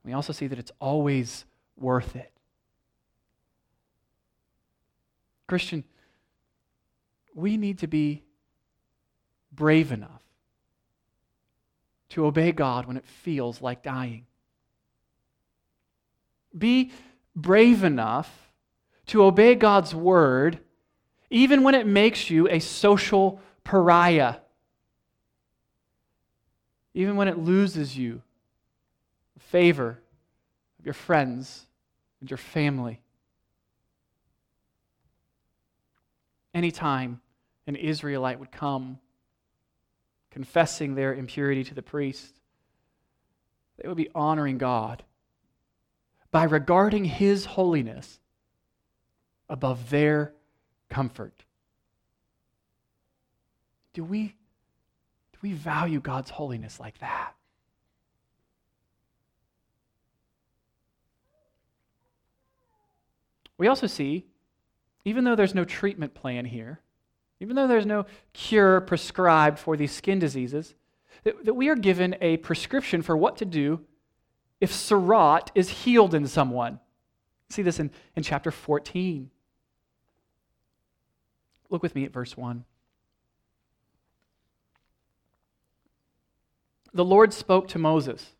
We 0.05 0.13
also 0.13 0.33
see 0.33 0.47
that 0.49 0.59
it's 0.59 0.73
always 0.81 1.45
worth 1.77 2.17
it. 2.17 2.33
Christian, 5.47 5.85
we 7.35 7.57
need 7.57 7.79
to 7.79 7.87
be 7.87 8.23
brave 9.53 9.93
enough 9.93 10.23
to 12.11 12.27
obey 12.27 12.53
God 12.53 12.87
when 12.87 12.97
it 12.97 13.07
feels 13.07 13.61
like 13.61 13.83
dying. 13.83 14.27
Be 16.57 16.93
brave 17.35 17.85
enough 17.85 18.51
to 19.07 19.23
obey 19.25 19.55
God's 19.55 19.95
word 19.95 20.61
even 21.29 21.63
when 21.63 21.75
it 21.75 21.87
makes 21.87 22.31
you 22.31 22.49
a 22.49 22.61
social 22.61 23.41
pariah. 23.65 24.37
even 26.95 27.15
when 27.17 27.29
it 27.29 27.37
loses 27.37 27.97
you 27.99 28.23
the 29.35 29.41
favor 29.41 30.01
of 30.79 30.87
your 30.87 30.95
friends 30.95 31.67
and 32.21 32.31
your 32.31 32.39
family. 32.39 33.03
Anytime 36.57 37.21
an 37.67 37.77
Israelite 37.77 38.41
would 38.41 38.51
come 38.51 38.99
confessing 40.31 40.95
their 40.95 41.15
impurity 41.15 41.63
to 41.65 41.75
the 41.75 41.83
priest, 41.83 42.41
they 43.77 43.87
would 43.87 43.99
be 43.99 44.09
honoring 44.15 44.57
God 44.57 45.05
by 46.31 46.45
regarding 46.45 47.05
his 47.05 47.45
holiness 47.45 48.21
above 49.51 49.91
their 49.91 50.33
comfort. 50.89 51.45
Do 53.93 54.03
we, 54.03 54.29
do 54.29 55.39
we 55.43 55.53
value 55.53 56.01
God's 56.01 56.31
holiness 56.31 56.81
like 56.81 56.97
that? 57.01 57.35
We 63.59 63.69
also 63.69 63.87
see, 63.87 64.25
even 65.07 65.23
though 65.23 65.37
there's 65.37 65.55
no 65.55 65.65
treatment 65.65 66.15
plan 66.15 66.45
here, 66.45 66.81
even 67.39 67.55
though 67.55 67.69
there's 67.69 67.87
no 67.87 68.07
cure 68.33 68.81
prescribed 68.81 69.57
for 69.57 69.77
these 69.77 69.93
skin 69.93 70.19
diseases, 70.19 70.75
that, 71.23 71.45
that 71.45 71.55
we 71.55 71.69
are 71.69 71.77
given 71.77 72.17
a 72.21 72.39
prescription 72.39 73.03
for 73.03 73.17
what 73.17 73.37
to 73.37 73.45
do 73.45 73.81
if 74.61 74.73
tzara'at 74.73 75.51
is 75.55 75.71
healed 75.71 76.13
in 76.13 76.27
someone. 76.27 76.81
See 77.51 77.63
this 77.63 77.79
in, 77.79 77.93
in 78.17 78.25
chapter 78.25 78.51
14. 78.51 79.31
Look 81.71 81.85
with 81.85 81.95
me 81.95 82.05
at 82.05 82.13
verse 82.13 82.37
1. 82.37 82.65
The 86.93 87.05
Lord 87.05 87.33
spoke 87.33 87.69
to 87.69 87.79
Moses. 87.79 88.35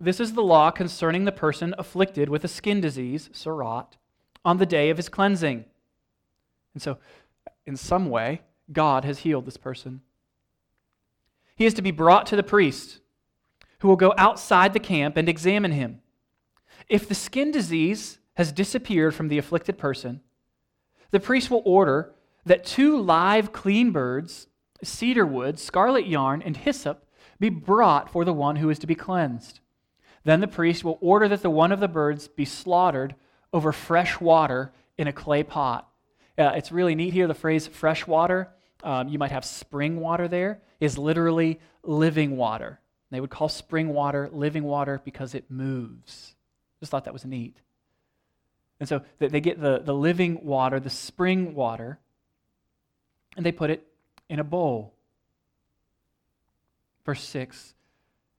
This 0.00 0.18
is 0.18 0.32
the 0.32 0.42
law 0.42 0.72
concerning 0.72 1.26
the 1.26 1.32
person 1.32 1.76
afflicted 1.78 2.28
with 2.28 2.42
a 2.42 2.48
skin 2.48 2.80
disease, 2.80 3.30
tzara'at, 3.32 3.98
on 4.44 4.58
the 4.58 4.66
day 4.66 4.90
of 4.90 4.96
his 4.96 5.08
cleansing. 5.08 5.64
And 6.74 6.82
so, 6.82 6.98
in 7.66 7.76
some 7.76 8.08
way, 8.08 8.42
God 8.72 9.04
has 9.04 9.20
healed 9.20 9.46
this 9.46 9.56
person. 9.56 10.00
He 11.56 11.66
is 11.66 11.74
to 11.74 11.82
be 11.82 11.90
brought 11.90 12.26
to 12.26 12.36
the 12.36 12.42
priest, 12.42 13.00
who 13.80 13.88
will 13.88 13.96
go 13.96 14.14
outside 14.16 14.72
the 14.72 14.80
camp 14.80 15.16
and 15.16 15.28
examine 15.28 15.72
him. 15.72 16.00
If 16.88 17.08
the 17.08 17.14
skin 17.14 17.50
disease 17.50 18.18
has 18.34 18.52
disappeared 18.52 19.14
from 19.14 19.28
the 19.28 19.38
afflicted 19.38 19.76
person, 19.76 20.20
the 21.10 21.20
priest 21.20 21.50
will 21.50 21.62
order 21.64 22.14
that 22.46 22.64
two 22.64 22.98
live 22.98 23.52
clean 23.52 23.90
birds, 23.90 24.46
cedar 24.82 25.26
wood, 25.26 25.58
scarlet 25.58 26.06
yarn, 26.06 26.40
and 26.42 26.56
hyssop 26.56 27.06
be 27.38 27.48
brought 27.48 28.10
for 28.10 28.24
the 28.24 28.32
one 28.32 28.56
who 28.56 28.70
is 28.70 28.78
to 28.78 28.86
be 28.86 28.94
cleansed. 28.94 29.60
Then 30.24 30.40
the 30.40 30.48
priest 30.48 30.84
will 30.84 30.98
order 31.00 31.28
that 31.28 31.42
the 31.42 31.50
one 31.50 31.72
of 31.72 31.80
the 31.80 31.88
birds 31.88 32.28
be 32.28 32.44
slaughtered 32.44 33.14
over 33.52 33.72
fresh 33.72 34.20
water 34.20 34.72
in 34.96 35.06
a 35.06 35.12
clay 35.12 35.42
pot. 35.42 35.88
Uh, 36.38 36.52
it's 36.54 36.72
really 36.72 36.94
neat 36.94 37.12
here. 37.12 37.26
The 37.26 37.34
phrase 37.34 37.66
fresh 37.66 38.06
water, 38.06 38.48
um, 38.82 39.08
you 39.08 39.18
might 39.18 39.32
have 39.32 39.44
spring 39.44 40.00
water 40.00 40.28
there, 40.28 40.60
is 40.80 40.96
literally 40.96 41.60
living 41.82 42.36
water. 42.36 42.80
They 43.10 43.20
would 43.20 43.30
call 43.30 43.48
spring 43.48 43.88
water 43.88 44.28
living 44.32 44.62
water 44.62 45.00
because 45.04 45.34
it 45.34 45.50
moves. 45.50 46.34
Just 46.78 46.90
thought 46.90 47.04
that 47.04 47.12
was 47.12 47.24
neat. 47.24 47.56
And 48.78 48.88
so 48.88 49.02
they 49.18 49.40
get 49.40 49.60
the, 49.60 49.80
the 49.80 49.94
living 49.94 50.42
water, 50.42 50.80
the 50.80 50.88
spring 50.88 51.54
water, 51.54 51.98
and 53.36 53.44
they 53.44 53.52
put 53.52 53.70
it 53.70 53.86
in 54.28 54.38
a 54.38 54.44
bowl. 54.44 54.94
Verse 57.04 57.22
6 57.22 57.74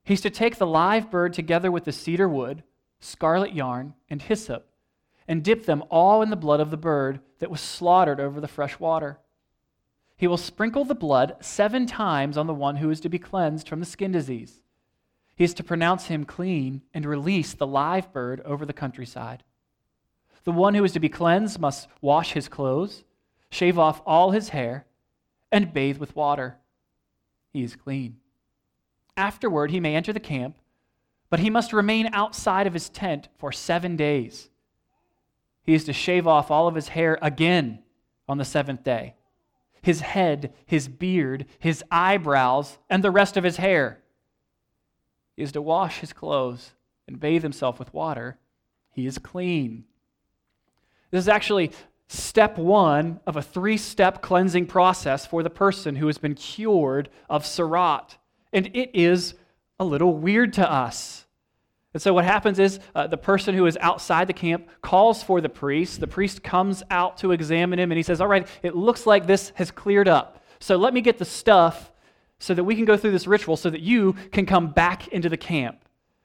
He's 0.04 0.22
to 0.22 0.30
take 0.30 0.58
the 0.58 0.66
live 0.66 1.12
bird 1.12 1.34
together 1.34 1.72
with 1.72 1.84
the 1.84 1.92
cedar 1.92 2.28
wood, 2.28 2.64
scarlet 3.00 3.54
yarn, 3.54 3.94
and 4.10 4.22
hyssop, 4.22 4.68
and 5.32 5.46
dip 5.46 5.66
them 5.66 5.82
all 5.90 6.22
in 6.22 6.30
the 6.30 6.36
blood 6.36 6.60
of 6.60 6.72
the 6.72 6.78
bird 6.78 7.22
that 7.40 7.50
was 7.50 7.62
slaughtered 7.62 8.20
over 8.20 8.42
the 8.42 8.50
fresh 8.50 8.78
water. 8.82 9.18
He 10.18 10.28
will 10.28 10.36
sprinkle 10.36 10.84
the 10.84 10.94
blood 10.94 11.38
seven 11.40 11.86
times 11.86 12.36
on 12.36 12.48
the 12.48 12.54
one 12.54 12.76
who 12.76 12.90
is 12.90 13.00
to 13.00 13.08
be 13.08 13.18
cleansed 13.18 13.70
from 13.70 13.80
the 13.80 13.86
skin 13.86 14.12
disease. 14.12 14.62
He 15.38 15.46
is 15.46 15.54
to 15.54 15.64
pronounce 15.64 16.08
him 16.08 16.26
clean 16.26 16.82
and 16.94 17.06
release 17.06 17.54
the 17.54 17.66
live 17.66 18.12
bird 18.12 18.42
over 18.42 18.66
the 18.66 18.74
countryside. 18.74 19.46
The 20.44 20.52
one 20.52 20.76
who 20.76 20.84
is 20.84 20.92
to 20.92 21.00
be 21.00 21.08
cleansed 21.08 21.62
must 21.62 21.88
wash 22.02 22.34
his 22.34 22.50
clothes, 22.50 23.06
shave 23.50 23.80
off 23.80 24.02
all 24.06 24.32
his 24.32 24.50
hair, 24.50 24.86
and 25.50 25.72
bathe 25.72 25.98
with 25.98 26.14
water. 26.14 26.58
He 27.54 27.64
is 27.64 27.78
clean. 27.78 28.18
Afterward, 29.16 29.72
he 29.72 29.80
may 29.80 29.96
enter 29.96 30.12
the 30.12 30.20
camp, 30.20 30.58
but 31.30 31.40
he 31.40 31.50
must 31.50 31.72
remain 31.72 32.10
outside 32.12 32.68
of 32.68 32.74
his 32.74 32.90
tent 32.90 33.30
for 33.38 33.54
seven 33.54 33.96
days. 33.96 34.50
He 35.64 35.74
is 35.74 35.84
to 35.86 35.94
shave 35.94 36.28
off 36.28 36.52
all 36.52 36.68
of 36.68 36.76
his 36.76 36.90
hair 36.90 37.18
again 37.22 37.80
on 38.28 38.38
the 38.38 38.46
seventh 38.46 38.84
day 38.84 39.16
his 39.82 40.02
head, 40.02 40.54
his 40.66 40.88
beard, 40.88 41.46
his 41.60 41.84
eyebrows, 41.90 42.78
and 42.90 43.04
the 43.04 43.12
rest 43.12 43.36
of 43.36 43.44
his 43.44 43.58
hair. 43.58 44.00
He 45.36 45.44
is 45.44 45.52
to 45.54 45.62
wash 45.62 46.00
his 46.00 46.14
clothes 46.14 46.74
and 47.08 47.20
bathe 47.20 47.44
himself 47.44 47.80
with 47.80 47.94
water. 47.94 48.38
He 48.92 49.06
is 49.06 49.18
clean. 49.18 49.86
This 51.10 51.24
is 51.24 51.30
actually 51.30 51.72
step 52.08 52.58
one 52.58 53.20
of 53.26 53.38
a 53.38 53.42
three 53.42 53.78
step 53.78 54.22
cleansing 54.22 54.68
process 54.68 55.26
for 55.26 55.42
the 55.42 55.50
person 55.50 55.96
who 55.96 56.08
has 56.08 56.18
been 56.18 56.36
cured 56.36 57.10
of 57.30 57.44
tzara'at. 57.44 58.18
And 58.54 58.68
it 58.68 58.92
is 58.94 59.34
a 59.80 59.86
little 59.86 60.16
weird 60.16 60.54
to 60.54 60.72
us. 60.72 61.26
And 61.94 62.02
so 62.02 62.14
what 62.14 62.24
happens 62.24 62.58
is 62.58 62.80
uh, 62.96 63.08
the 63.08 63.18
person 63.18 63.54
who 63.54 63.66
is 63.66 63.78
outside 63.82 64.28
the 64.28 64.34
camp 64.34 64.68
calls 64.82 65.24
for 65.24 65.42
the 65.42 65.50
priest. 65.50 66.00
The 66.00 66.08
priest 66.08 66.42
comes 66.42 66.84
out 66.90 67.18
to 67.18 67.32
examine 67.32 67.80
him 67.80 67.92
and 67.92 67.98
he 67.98 68.04
says, 68.04 68.22
All 68.22 68.28
right, 68.28 68.48
it 68.64 68.76
looks 68.76 69.06
like 69.06 69.28
this 69.28 69.52
has 69.56 69.72
cleared 69.72 70.08
up. 70.08 70.42
So 70.60 70.78
let 70.78 70.94
me 70.94 71.02
get 71.02 71.18
the 71.18 71.26
stuff 71.26 71.92
so 72.40 72.54
that 72.54 72.64
we 72.64 72.76
can 72.76 72.86
go 72.86 72.98
through 72.98 73.12
this 73.12 73.28
ritual 73.28 73.58
so 73.58 73.70
that 73.70 73.82
you 73.82 74.14
can 74.32 74.46
come 74.46 74.72
back 74.72 75.08
into 75.10 75.28
the 75.28 75.38
camp. 75.38 75.78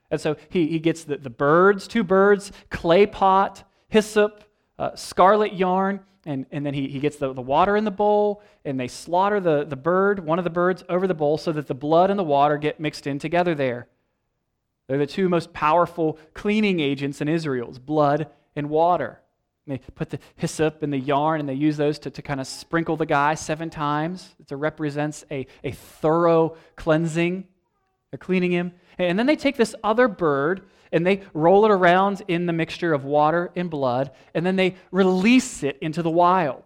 And 0.09 0.21
so 0.21 0.37
he, 0.49 0.67
he 0.67 0.79
gets 0.79 1.03
the, 1.03 1.17
the 1.17 1.29
birds, 1.29 1.87
two 1.87 2.03
birds, 2.03 2.51
clay 2.69 3.05
pot, 3.05 3.63
hyssop, 3.89 4.43
uh, 4.79 4.95
scarlet 4.95 5.53
yarn, 5.53 5.99
and, 6.25 6.45
and 6.51 6.65
then 6.65 6.73
he, 6.73 6.87
he 6.87 6.99
gets 6.99 7.17
the, 7.17 7.33
the 7.33 7.41
water 7.41 7.75
in 7.75 7.83
the 7.83 7.91
bowl, 7.91 8.41
and 8.65 8.79
they 8.79 8.87
slaughter 8.87 9.39
the, 9.39 9.65
the 9.65 9.75
bird, 9.75 10.19
one 10.19 10.39
of 10.39 10.43
the 10.43 10.49
birds, 10.49 10.83
over 10.89 11.07
the 11.07 11.13
bowl 11.13 11.37
so 11.37 11.51
that 11.51 11.67
the 11.67 11.75
blood 11.75 12.09
and 12.09 12.17
the 12.17 12.23
water 12.23 12.57
get 12.57 12.79
mixed 12.79 13.05
in 13.05 13.19
together 13.19 13.53
there. 13.53 13.87
They're 14.87 14.97
the 14.97 15.05
two 15.05 15.29
most 15.29 15.53
powerful 15.53 16.17
cleaning 16.33 16.79
agents 16.79 17.21
in 17.21 17.27
Israel's 17.27 17.79
blood 17.79 18.27
and 18.55 18.69
water. 18.69 19.19
And 19.65 19.77
they 19.77 19.81
put 19.95 20.09
the 20.09 20.19
hyssop 20.37 20.81
and 20.81 20.93
the 20.93 20.99
yarn 20.99 21.41
and 21.41 21.49
they 21.49 21.53
use 21.53 21.75
those 21.75 21.99
to, 21.99 22.09
to 22.09 22.21
kind 22.21 22.39
of 22.39 22.47
sprinkle 22.47 22.95
the 22.95 23.05
guy 23.05 23.35
seven 23.35 23.69
times. 23.69 24.35
It 24.39 24.55
represents 24.55 25.25
a, 25.29 25.45
a 25.63 25.71
thorough 25.71 26.55
cleansing, 26.77 27.45
a 28.13 28.17
cleaning 28.17 28.51
him. 28.51 28.71
And 28.97 29.19
then 29.19 29.25
they 29.25 29.35
take 29.35 29.57
this 29.57 29.75
other 29.83 30.07
bird 30.07 30.61
and 30.91 31.05
they 31.05 31.21
roll 31.33 31.65
it 31.65 31.71
around 31.71 32.21
in 32.27 32.45
the 32.45 32.53
mixture 32.53 32.93
of 32.93 33.03
water 33.03 33.51
and 33.55 33.69
blood, 33.69 34.11
and 34.33 34.45
then 34.45 34.55
they 34.55 34.75
release 34.91 35.63
it 35.63 35.77
into 35.81 36.01
the 36.01 36.09
wild. 36.09 36.63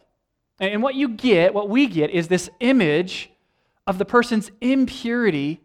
And 0.59 0.83
what 0.83 0.93
you 0.93 1.09
get, 1.09 1.55
what 1.55 1.69
we 1.69 1.87
get, 1.87 2.11
is 2.11 2.27
this 2.27 2.49
image 2.59 3.31
of 3.87 3.97
the 3.97 4.05
person's 4.05 4.51
impurity 4.61 5.61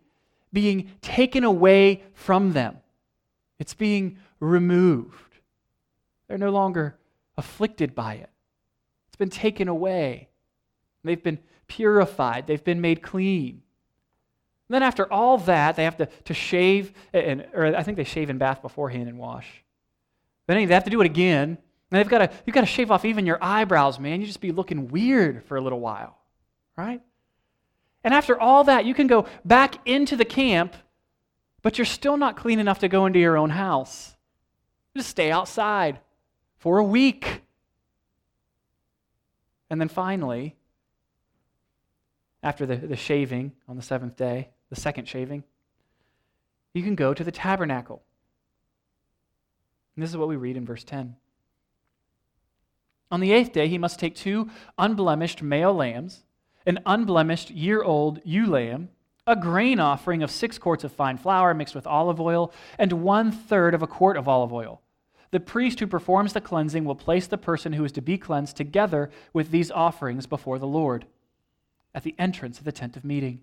being 0.56 0.90
taken 1.02 1.44
away 1.44 2.02
from 2.14 2.54
them. 2.54 2.78
It's 3.58 3.74
being 3.74 4.16
removed. 4.40 5.34
They're 6.26 6.38
no 6.38 6.48
longer 6.48 6.96
afflicted 7.36 7.94
by 7.94 8.14
it. 8.14 8.30
It's 9.06 9.16
been 9.16 9.28
taken 9.28 9.68
away. 9.68 10.30
They've 11.04 11.22
been 11.22 11.40
purified. 11.66 12.46
They've 12.46 12.64
been 12.64 12.80
made 12.80 13.02
clean. 13.02 13.60
And 14.68 14.74
then 14.74 14.82
after 14.82 15.12
all 15.12 15.36
that, 15.36 15.76
they 15.76 15.84
have 15.84 15.98
to, 15.98 16.06
to 16.06 16.32
shave, 16.32 16.94
and, 17.12 17.46
or 17.52 17.76
I 17.76 17.82
think 17.82 17.98
they 17.98 18.04
shave 18.04 18.30
and 18.30 18.38
bath 18.38 18.62
beforehand 18.62 19.10
and 19.10 19.18
wash. 19.18 19.62
Then 20.46 20.66
they 20.66 20.72
have 20.72 20.84
to 20.84 20.90
do 20.90 21.02
it 21.02 21.04
again. 21.04 21.48
And 21.50 21.58
they've 21.90 22.08
got 22.08 22.18
to, 22.18 22.30
you've 22.46 22.54
got 22.54 22.62
to 22.62 22.66
shave 22.66 22.90
off 22.90 23.04
even 23.04 23.26
your 23.26 23.38
eyebrows, 23.42 24.00
man. 24.00 24.22
You 24.22 24.26
just 24.26 24.40
be 24.40 24.52
looking 24.52 24.88
weird 24.88 25.44
for 25.44 25.58
a 25.58 25.60
little 25.60 25.80
while, 25.80 26.16
right? 26.78 27.02
And 28.06 28.14
after 28.14 28.40
all 28.40 28.62
that, 28.62 28.84
you 28.84 28.94
can 28.94 29.08
go 29.08 29.26
back 29.44 29.80
into 29.84 30.14
the 30.14 30.24
camp, 30.24 30.76
but 31.60 31.76
you're 31.76 31.84
still 31.84 32.16
not 32.16 32.36
clean 32.36 32.60
enough 32.60 32.78
to 32.78 32.88
go 32.88 33.04
into 33.04 33.18
your 33.18 33.36
own 33.36 33.50
house. 33.50 34.14
Just 34.96 35.08
stay 35.08 35.32
outside 35.32 35.98
for 36.56 36.78
a 36.78 36.84
week. 36.84 37.42
And 39.68 39.80
then 39.80 39.88
finally, 39.88 40.54
after 42.44 42.64
the, 42.64 42.76
the 42.76 42.94
shaving 42.94 43.50
on 43.66 43.74
the 43.74 43.82
seventh 43.82 44.14
day, 44.14 44.50
the 44.70 44.76
second 44.76 45.08
shaving, 45.08 45.42
you 46.74 46.84
can 46.84 46.94
go 46.94 47.12
to 47.12 47.24
the 47.24 47.32
tabernacle. 47.32 48.04
And 49.96 50.04
this 50.04 50.10
is 50.10 50.16
what 50.16 50.28
we 50.28 50.36
read 50.36 50.56
in 50.56 50.64
verse 50.64 50.84
10. 50.84 51.16
On 53.10 53.18
the 53.18 53.32
eighth 53.32 53.52
day, 53.52 53.66
he 53.66 53.78
must 53.78 53.98
take 53.98 54.14
two 54.14 54.48
unblemished 54.78 55.42
male 55.42 55.74
lambs 55.74 56.22
an 56.66 56.80
unblemished 56.84 57.50
year 57.50 57.82
old 57.82 58.20
ewe 58.24 58.46
lamb, 58.46 58.88
a 59.26 59.36
grain 59.36 59.80
offering 59.80 60.22
of 60.22 60.30
six 60.30 60.58
quarts 60.58 60.84
of 60.84 60.92
fine 60.92 61.16
flour 61.16 61.54
mixed 61.54 61.74
with 61.74 61.86
olive 61.86 62.20
oil, 62.20 62.52
and 62.78 62.92
one 62.92 63.32
third 63.32 63.74
of 63.74 63.82
a 63.82 63.86
quart 63.86 64.16
of 64.16 64.28
olive 64.28 64.52
oil. 64.52 64.82
The 65.30 65.40
priest 65.40 65.80
who 65.80 65.86
performs 65.86 66.32
the 66.32 66.40
cleansing 66.40 66.84
will 66.84 66.94
place 66.94 67.26
the 67.26 67.38
person 67.38 67.72
who 67.72 67.84
is 67.84 67.92
to 67.92 68.00
be 68.00 68.18
cleansed 68.18 68.56
together 68.56 69.10
with 69.32 69.50
these 69.50 69.70
offerings 69.70 70.26
before 70.26 70.58
the 70.58 70.66
Lord 70.66 71.06
at 71.94 72.02
the 72.02 72.14
entrance 72.18 72.58
of 72.58 72.64
the 72.64 72.72
tent 72.72 72.96
of 72.96 73.04
meeting. 73.04 73.40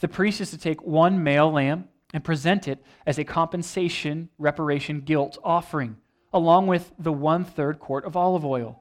The 0.00 0.08
priest 0.08 0.40
is 0.40 0.50
to 0.50 0.58
take 0.58 0.82
one 0.82 1.22
male 1.22 1.50
lamb 1.52 1.88
and 2.12 2.24
present 2.24 2.66
it 2.66 2.82
as 3.06 3.18
a 3.18 3.24
compensation, 3.24 4.30
reparation, 4.38 5.00
guilt 5.00 5.38
offering, 5.44 5.96
along 6.32 6.66
with 6.66 6.92
the 6.98 7.12
one 7.12 7.44
third 7.44 7.78
quart 7.78 8.04
of 8.04 8.16
olive 8.16 8.44
oil. 8.44 8.80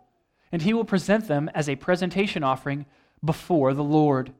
And 0.51 0.61
he 0.61 0.73
will 0.73 0.85
present 0.85 1.27
them 1.27 1.49
as 1.53 1.67
a 1.67 1.75
presentation 1.75 2.43
offering 2.43 2.85
before 3.23 3.73
the 3.73 3.83
Lord. 3.83 4.33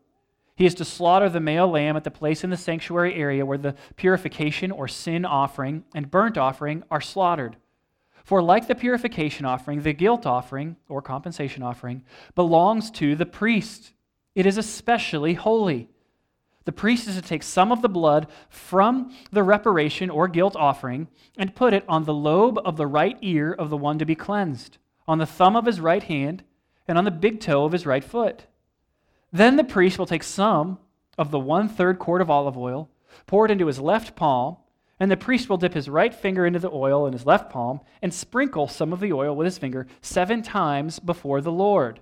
He 0.56 0.66
is 0.66 0.76
to 0.76 0.86
slaughter 0.86 1.30
the 1.30 1.40
male 1.40 1.68
lamb 1.68 1.98
at 1.98 2.04
the 2.04 2.12
place 2.12 2.44
in 2.44 2.50
the 2.50 2.58
sanctuary 2.58 3.16
area 3.16 3.46
where 3.46 3.58
the 3.58 3.76
purification 3.96 4.72
or 4.72 4.88
sin 4.88 5.26
offering 5.26 5.84
and 5.96 6.12
burnt 6.12 6.38
offering 6.38 6.84
are 6.92 7.02
slaughtered. 7.02 7.58
For 8.24 8.42
like 8.42 8.68
the 8.68 8.76
purification 8.76 9.46
offering, 9.46 9.82
the 9.82 9.94
guilt 9.94 10.26
offering 10.26 10.78
or 10.88 11.02
compensation 11.02 11.64
offering 11.64 12.04
belongs 12.36 12.92
to 12.92 13.16
the 13.16 13.26
priest. 13.26 13.94
It 14.36 14.46
is 14.46 14.58
especially 14.58 15.34
holy. 15.34 15.90
The 16.66 16.72
priest 16.72 17.08
is 17.08 17.16
to 17.16 17.22
take 17.22 17.44
some 17.44 17.72
of 17.72 17.82
the 17.82 17.90
blood 17.90 18.28
from 18.48 19.14
the 19.32 19.44
reparation 19.44 20.10
or 20.10 20.30
guilt 20.30 20.56
offering 20.56 21.10
and 21.38 21.56
put 21.56 21.74
it 21.74 21.84
on 21.90 22.06
the 22.06 22.14
lobe 22.14 22.60
of 22.64 22.78
the 22.78 22.88
right 22.88 23.18
ear 23.22 23.52
of 23.52 23.70
the 23.70 23.78
one 23.78 24.00
to 24.00 24.06
be 24.06 24.16
cleansed, 24.16 24.78
on 25.06 25.18
the 25.18 25.26
thumb 25.26 25.58
of 25.58 25.66
his 25.66 25.82
right 25.82 26.04
hand, 26.04 26.44
and 26.88 26.98
on 26.98 27.04
the 27.04 27.12
big 27.12 27.42
toe 27.42 27.66
of 27.66 27.74
his 27.74 27.86
right 27.86 28.04
foot. 28.04 28.46
Then 29.34 29.56
the 29.56 29.64
priest 29.64 29.98
will 29.98 30.06
take 30.06 30.24
some 30.24 30.78
of 31.18 31.32
the 31.32 31.40
one 31.40 31.68
third 31.68 31.98
quart 31.98 32.22
of 32.22 32.30
olive 32.30 32.58
oil, 32.58 32.90
pour 33.26 33.46
it 33.46 33.52
into 33.52 33.66
his 33.66 33.80
left 33.80 34.16
palm, 34.16 34.58
and 35.00 35.10
the 35.10 35.18
priest 35.18 35.50
will 35.50 35.58
dip 35.58 35.74
his 35.74 35.90
right 35.90 36.14
finger 36.14 36.46
into 36.46 36.60
the 36.60 36.72
oil 36.72 37.08
in 37.08 37.14
his 37.14 37.26
left 37.26 37.50
palm 37.52 37.82
and 38.02 38.14
sprinkle 38.14 38.68
some 38.68 38.94
of 38.94 39.00
the 39.00 39.12
oil 39.12 39.36
with 39.36 39.46
his 39.46 39.58
finger 39.58 39.88
seven 40.02 40.44
times 40.44 41.00
before 41.00 41.42
the 41.42 41.52
Lord. 41.52 42.00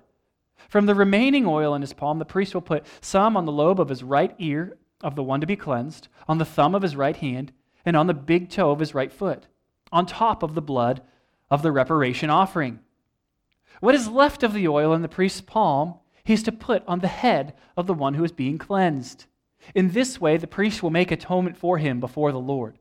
From 0.68 0.84
the 0.84 0.94
remaining 0.94 1.46
oil 1.46 1.74
in 1.74 1.80
his 1.80 1.94
palm, 1.94 2.18
the 2.18 2.26
priest 2.26 2.52
will 2.52 2.60
put 2.60 2.84
some 3.00 3.36
on 3.36 3.46
the 3.46 3.52
lobe 3.52 3.80
of 3.80 3.88
his 3.88 4.04
right 4.04 4.34
ear 4.38 4.76
of 5.00 5.16
the 5.16 5.22
one 5.22 5.40
to 5.40 5.46
be 5.46 5.56
cleansed, 5.56 6.08
on 6.28 6.36
the 6.38 6.44
thumb 6.44 6.74
of 6.74 6.82
his 6.82 6.94
right 6.94 7.16
hand, 7.16 7.50
and 7.84 7.96
on 7.96 8.06
the 8.06 8.14
big 8.14 8.50
toe 8.50 8.70
of 8.70 8.78
his 8.78 8.94
right 8.94 9.10
foot, 9.10 9.46
on 9.90 10.06
top 10.06 10.42
of 10.42 10.54
the 10.54 10.62
blood 10.62 11.02
of 11.50 11.62
the 11.62 11.72
reparation 11.72 12.30
offering. 12.30 12.78
What 13.80 13.94
is 13.94 14.06
left 14.06 14.42
of 14.42 14.52
the 14.52 14.68
oil 14.68 14.92
in 14.92 15.02
the 15.02 15.08
priest's 15.08 15.40
palm 15.40 15.94
he 16.24 16.32
is 16.32 16.42
to 16.44 16.52
put 16.52 16.82
on 16.86 17.00
the 17.00 17.08
head 17.08 17.54
of 17.76 17.86
the 17.86 17.94
one 17.94 18.14
who 18.14 18.24
is 18.24 18.32
being 18.32 18.58
cleansed. 18.58 19.26
In 19.74 19.90
this 19.90 20.20
way, 20.20 20.36
the 20.36 20.46
priest 20.46 20.82
will 20.82 20.90
make 20.90 21.10
atonement 21.10 21.56
for 21.56 21.78
him 21.78 22.00
before 22.00 22.32
the 22.32 22.40
Lord. 22.40 22.78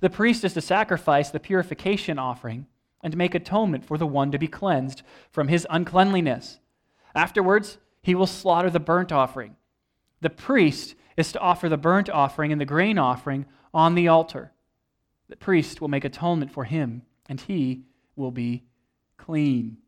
The 0.00 0.10
priest 0.10 0.44
is 0.44 0.54
to 0.54 0.60
sacrifice 0.60 1.30
the 1.30 1.40
purification 1.40 2.18
offering 2.18 2.66
and 3.02 3.16
make 3.16 3.34
atonement 3.34 3.84
for 3.84 3.96
the 3.96 4.06
one 4.06 4.30
to 4.32 4.38
be 4.38 4.48
cleansed 4.48 5.02
from 5.30 5.48
his 5.48 5.66
uncleanliness. 5.70 6.58
Afterwards, 7.14 7.78
he 8.02 8.14
will 8.14 8.26
slaughter 8.26 8.70
the 8.70 8.80
burnt 8.80 9.12
offering. 9.12 9.56
The 10.20 10.30
priest 10.30 10.94
is 11.16 11.32
to 11.32 11.40
offer 11.40 11.68
the 11.68 11.76
burnt 11.76 12.10
offering 12.10 12.50
and 12.50 12.60
the 12.60 12.66
grain 12.66 12.98
offering 12.98 13.46
on 13.72 13.94
the 13.94 14.08
altar. 14.08 14.52
The 15.28 15.36
priest 15.36 15.80
will 15.80 15.88
make 15.88 16.04
atonement 16.04 16.50
for 16.50 16.64
him, 16.64 17.02
and 17.26 17.40
he 17.40 17.84
will 18.16 18.30
be 18.30 18.64
clean 19.16 19.78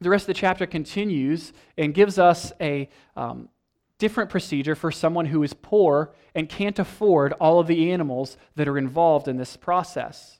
the 0.00 0.10
rest 0.10 0.24
of 0.24 0.28
the 0.28 0.34
chapter 0.34 0.66
continues 0.66 1.52
and 1.76 1.92
gives 1.94 2.18
us 2.18 2.52
a 2.60 2.88
um, 3.16 3.48
different 3.98 4.30
procedure 4.30 4.74
for 4.74 4.92
someone 4.92 5.26
who 5.26 5.42
is 5.42 5.54
poor 5.54 6.14
and 6.34 6.48
can't 6.48 6.78
afford 6.78 7.32
all 7.34 7.58
of 7.58 7.66
the 7.66 7.90
animals 7.90 8.36
that 8.54 8.68
are 8.68 8.78
involved 8.78 9.28
in 9.28 9.36
this 9.36 9.56
process. 9.56 10.38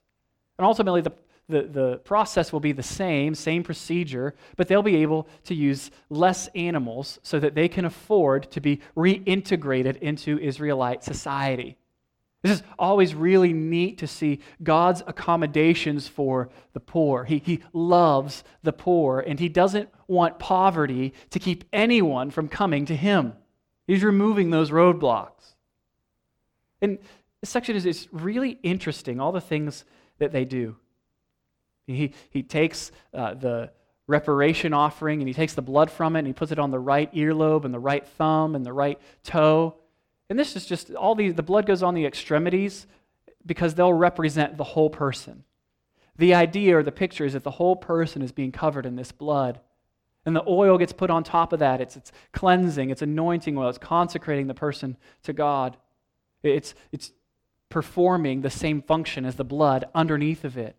And 0.59 0.66
ultimately, 0.66 1.01
the, 1.01 1.12
the, 1.49 1.62
the 1.62 1.97
process 1.99 2.53
will 2.53 2.61
be 2.61 2.73
the 2.73 2.83
same, 2.83 3.35
same 3.35 3.62
procedure, 3.62 4.35
but 4.57 4.68
they'll 4.68 4.83
be 4.83 4.97
able 4.97 5.29
to 5.44 5.55
use 5.55 5.90
less 6.09 6.49
animals 6.55 7.18
so 7.23 7.40
that 7.40 7.55
they 7.55 7.68
can 7.68 7.85
afford 7.85 8.51
to 8.53 8.61
be 8.61 8.81
reintegrated 8.97 9.97
into 9.99 10.38
Israelite 10.38 11.03
society. 11.03 11.77
This 12.42 12.53
is 12.53 12.62
always 12.79 13.14
really 13.14 13.53
neat 13.53 13.98
to 13.98 14.07
see 14.07 14.40
God's 14.62 15.03
accommodations 15.07 16.07
for 16.07 16.51
the 16.72 16.81
poor. 16.81 17.24
He, 17.24 17.38
he 17.38 17.61
loves 17.72 18.44
the 18.62 18.72
poor, 18.72 19.18
and 19.20 19.40
He 19.40 19.48
doesn't 19.48 19.88
want 20.07 20.38
poverty 20.38 21.14
to 21.31 21.38
keep 21.38 21.64
anyone 21.72 22.31
from 22.31 22.48
coming 22.48 22.87
to 22.87 22.96
Him. 22.96 23.33
He's 23.87 24.05
removing 24.05 24.51
those 24.51 24.70
roadblocks. 24.70 25.55
And 26.81 26.98
this 27.40 27.51
section 27.51 27.74
is, 27.74 27.87
is 27.87 28.09
really 28.12 28.59
interesting, 28.62 29.18
all 29.18 29.33
the 29.33 29.40
things 29.40 29.85
that 30.18 30.31
they 30.31 30.44
do. 30.44 30.77
He, 31.87 32.12
he 32.31 32.42
takes 32.42 32.92
uh, 33.14 33.35
the 33.35 33.70
reparation 34.07 34.72
offering 34.72 35.20
and 35.20 35.29
he 35.29 35.35
takes 35.35 35.55
the 35.55 35.62
blood 35.62 35.90
from 35.90 36.16
it 36.16 36.20
and 36.20 36.27
he 36.27 36.33
puts 36.33 36.53
it 36.53 36.59
on 36.59 36.70
the 36.70 36.79
right 36.79 37.12
earlobe 37.14 37.64
and 37.64 37.72
the 37.72 37.79
right 37.79 38.07
thumb 38.07 38.55
and 38.55 38.64
the 38.64 38.72
right 38.72 39.01
toe. 39.24 39.77
And 40.30 40.38
this 40.38 40.56
is 40.56 40.66
just 40.66 40.94
all 40.94 41.14
the, 41.14 41.30
the 41.30 41.42
blood 41.42 41.66
goes 41.66 41.82
on 41.82 41.94
the 41.94 42.04
extremities 42.04 42.86
because 43.46 43.74
they'll 43.74 43.92
represent 43.92 44.56
the 44.56 44.64
whole 44.64 44.90
person. 44.90 45.44
The 46.16 46.34
idea 46.34 46.76
or 46.76 46.82
the 46.82 46.92
picture 46.92 47.24
is 47.24 47.32
that 47.32 47.44
the 47.44 47.52
whole 47.52 47.76
person 47.76 48.22
is 48.22 48.32
being 48.32 48.52
covered 48.52 48.84
in 48.84 48.96
this 48.96 49.12
blood. 49.12 49.60
And 50.26 50.36
the 50.36 50.44
oil 50.46 50.76
gets 50.76 50.92
put 50.92 51.10
on 51.10 51.24
top 51.24 51.52
of 51.52 51.60
that. 51.60 51.80
It's, 51.80 51.96
it's 51.96 52.12
cleansing, 52.32 52.90
it's 52.90 53.00
anointing 53.00 53.56
oil, 53.56 53.68
it's 53.68 53.78
consecrating 53.78 54.48
the 54.48 54.54
person 54.54 54.96
to 55.22 55.32
God. 55.32 55.76
It's, 56.42 56.74
it's 56.92 57.12
performing 57.70 58.42
the 58.42 58.50
same 58.50 58.82
function 58.82 59.24
as 59.24 59.36
the 59.36 59.44
blood 59.44 59.86
underneath 59.94 60.44
of 60.44 60.58
it. 60.58 60.76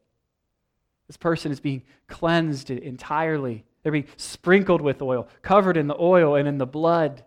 This 1.07 1.17
person 1.17 1.51
is 1.51 1.59
being 1.59 1.83
cleansed 2.07 2.69
entirely. 2.69 3.65
They're 3.81 3.91
being 3.91 4.07
sprinkled 4.17 4.81
with 4.81 5.01
oil, 5.01 5.27
covered 5.41 5.77
in 5.77 5.87
the 5.87 5.97
oil 5.99 6.35
and 6.35 6.47
in 6.47 6.59
the 6.59 6.67
blood. 6.67 7.23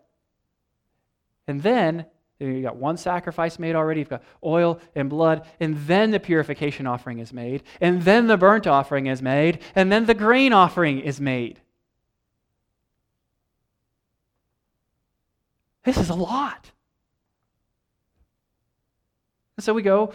And 1.47 1.61
then 1.61 2.05
you 2.39 2.61
got 2.61 2.75
one 2.75 2.97
sacrifice 2.97 3.59
made 3.59 3.75
already, 3.75 4.01
you've 4.01 4.09
got 4.09 4.23
oil 4.43 4.79
and 4.95 5.09
blood, 5.09 5.45
and 5.59 5.77
then 5.87 6.11
the 6.11 6.19
purification 6.19 6.87
offering 6.87 7.19
is 7.19 7.31
made, 7.31 7.63
and 7.79 8.01
then 8.01 8.27
the 8.27 8.37
burnt 8.37 8.67
offering 8.67 9.07
is 9.07 9.21
made, 9.21 9.59
and 9.75 9.91
then 9.91 10.05
the 10.05 10.13
grain 10.13 10.51
offering 10.51 10.99
is 10.99 11.21
made. 11.21 11.61
This 15.83 15.97
is 15.97 16.09
a 16.09 16.15
lot. 16.15 16.71
And 19.57 19.63
so 19.63 19.73
we 19.73 19.81
go, 19.81 20.13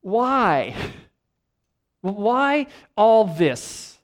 why? 0.00 0.74
Why 2.00 2.66
all 2.96 3.24
this? 3.24 3.98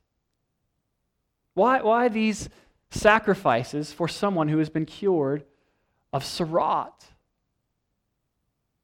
Why, 1.54 1.82
why 1.82 2.08
these 2.08 2.48
sacrifices 2.90 3.92
for 3.92 4.08
someone 4.08 4.48
who 4.48 4.58
has 4.58 4.68
been 4.68 4.86
cured 4.86 5.44
of 6.12 6.24
Tzara'at. 6.24 7.04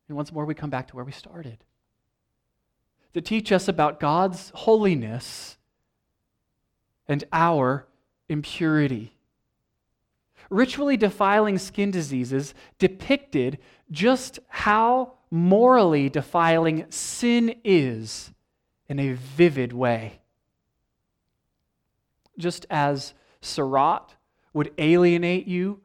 And 0.08 0.16
once 0.16 0.32
more, 0.32 0.44
we 0.44 0.54
come 0.54 0.70
back 0.70 0.88
to 0.88 0.96
where 0.96 1.04
we 1.04 1.12
started 1.12 1.58
to 3.14 3.20
teach 3.20 3.50
us 3.52 3.68
about 3.68 4.00
God's 4.00 4.52
holiness 4.54 5.56
and 7.06 7.24
our 7.32 7.86
impurity. 8.28 9.16
Ritually 10.50 10.96
defiling 10.96 11.58
skin 11.58 11.90
diseases 11.90 12.54
depicted 12.78 13.58
just 13.90 14.38
how 14.48 15.14
morally 15.30 16.08
defiling 16.08 16.86
sin 16.90 17.54
is 17.64 18.30
in 18.88 18.98
a 18.98 19.12
vivid 19.12 19.72
way. 19.72 20.20
Just 22.38 22.66
as 22.70 23.14
Tzara'at 23.42 24.10
would 24.52 24.72
alienate 24.78 25.46
you 25.46 25.80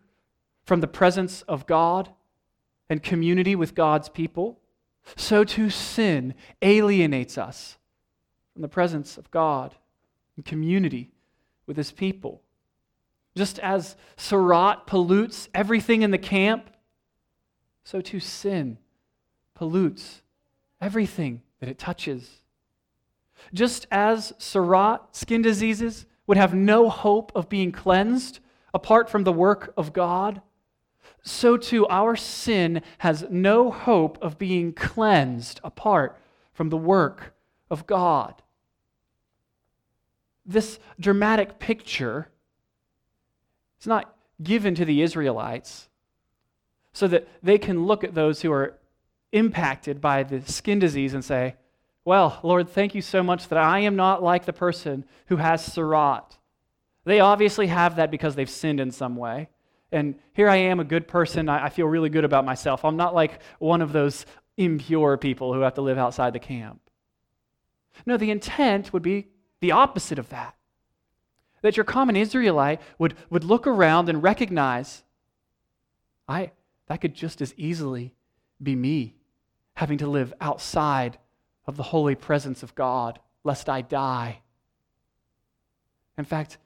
from 0.66 0.82
the 0.82 0.88
presence 0.88 1.42
of 1.44 1.66
God 1.66 2.10
and 2.90 3.04
community 3.04 3.56
with 3.56 3.76
God's 3.76 4.10
people, 4.10 4.60
so 5.16 5.44
too 5.44 5.70
sin 5.70 6.34
alienates 6.62 7.38
us 7.38 7.78
from 8.54 8.62
the 8.62 8.68
presence 8.68 9.18
of 9.18 9.30
God 9.32 9.76
and 10.36 10.46
community 10.46 11.12
with 11.66 11.78
his 11.78 11.92
people. 11.92 12.42
Just 13.36 13.60
as 13.60 13.96
Tzara'at 14.18 14.86
pollutes 14.86 15.50
everything 15.54 16.04
in 16.04 16.12
the 16.12 16.18
camp, 16.18 16.70
so 17.84 18.00
too 18.00 18.20
sin 18.20 18.78
pollutes 19.56 20.22
everything 20.80 21.42
that 21.60 21.70
it 21.70 21.80
touches. 21.80 22.42
Just 23.54 23.88
as 23.92 24.34
Tzara'at, 24.40 25.00
skin 25.12 25.42
diseases, 25.42 26.06
would 26.28 26.38
have 26.38 26.54
no 26.54 26.90
hope 26.90 27.32
of 27.36 27.50
being 27.50 27.72
cleansed 27.72 28.40
apart 28.74 29.10
from 29.10 29.24
the 29.24 29.34
work 29.34 29.74
of 29.76 29.94
God, 29.94 30.42
so 31.24 31.56
too 31.56 31.88
our 31.88 32.16
sin 32.16 32.82
has 33.00 33.26
no 33.30 33.72
hope 33.72 34.18
of 34.22 34.38
being 34.38 34.74
cleansed 34.74 35.62
apart 35.64 36.20
from 36.54 36.70
the 36.70 36.78
work 36.78 37.34
of 37.72 37.88
God. 37.88 38.42
This 40.46 40.80
dramatic 41.00 41.58
picture 41.60 42.28
is 43.80 43.88
not 43.88 44.14
given 44.42 44.76
to 44.76 44.84
the 44.84 45.02
Israelites 45.02 45.88
so 46.92 47.08
that 47.08 47.28
they 47.42 47.58
can 47.58 47.86
look 47.86 48.04
at 48.04 48.14
those 48.14 48.42
who 48.42 48.52
are 48.52 48.78
impacted 49.32 50.02
by 50.02 50.24
the 50.24 50.42
skin 50.42 50.78
disease 50.78 51.14
and 51.14 51.24
say, 51.24 51.56
Well, 52.04 52.40
Lord, 52.44 52.70
thank 52.70 52.94
you 52.94 53.02
so 53.02 53.24
much 53.24 53.48
that 53.48 53.58
I 53.58 53.80
am 53.80 53.96
not 53.96 54.22
like 54.22 54.44
the 54.46 54.54
person 54.54 55.06
who 55.28 55.38
has 55.38 55.68
Tzara'at. 55.70 56.38
They 57.06 57.22
obviously 57.22 57.68
have 57.68 57.96
that 57.96 58.12
because 58.12 58.36
they've 58.36 58.50
sinned 58.50 58.82
in 58.82 58.92
some 58.92 59.16
way. 59.16 59.50
And 59.94 60.16
here 60.34 60.50
I 60.50 60.56
am, 60.56 60.80
a 60.80 60.84
good 60.84 61.08
person. 61.08 61.48
I, 61.48 61.70
feel 61.70 61.86
really 61.86 62.10
good 62.10 62.26
about 62.26 62.46
myself. 62.46 62.84
I'm 62.84 62.98
not 62.98 63.14
like 63.14 63.40
one 63.60 63.82
of 63.82 63.94
those 63.94 64.26
impure 64.58 65.18
people 65.18 65.54
who 65.54 65.62
have 65.62 65.76
to 65.76 65.82
live 65.82 66.00
outside 66.00 66.34
the 66.34 66.40
camp. 66.40 66.82
No, 68.06 68.18
the 68.18 68.32
intent 68.32 68.92
would 68.92 69.04
be 69.04 69.28
the 69.62 69.72
opposite 69.72 70.18
of 70.18 70.30
that. 70.30 70.56
That 71.62 71.78
your 71.78 71.84
common 71.84 72.16
Israelite 72.16 72.82
would, 72.98 73.14
would 73.30 73.44
look 73.44 73.68
around 73.68 74.10
and 74.10 74.22
recognize, 74.22 75.04
I, 76.28 76.52
that 76.88 77.00
could 77.00 77.14
just 77.14 77.40
as 77.40 77.54
easily 77.56 78.16
be 78.62 78.76
me 78.76 79.16
having 79.76 80.00
to 80.00 80.08
live 80.08 80.34
outside 80.42 81.20
of 81.68 81.78
the 81.78 81.84
holy 81.84 82.16
presence 82.16 82.64
of 82.64 82.74
God, 82.74 83.20
lest 83.44 83.70
I 83.70 83.82
die. 83.82 84.40
In 86.18 86.26
fact, 86.26 86.58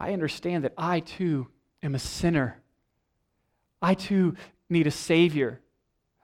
I 0.00 0.12
understand 0.12 0.64
that 0.64 0.74
I 0.76 1.00
too 1.00 1.48
am 1.84 1.94
a 1.94 1.98
sinner. 1.98 2.60
I 3.80 3.94
too 3.94 4.34
need 4.68 4.86
a 4.86 4.90
Savior. 4.90 5.60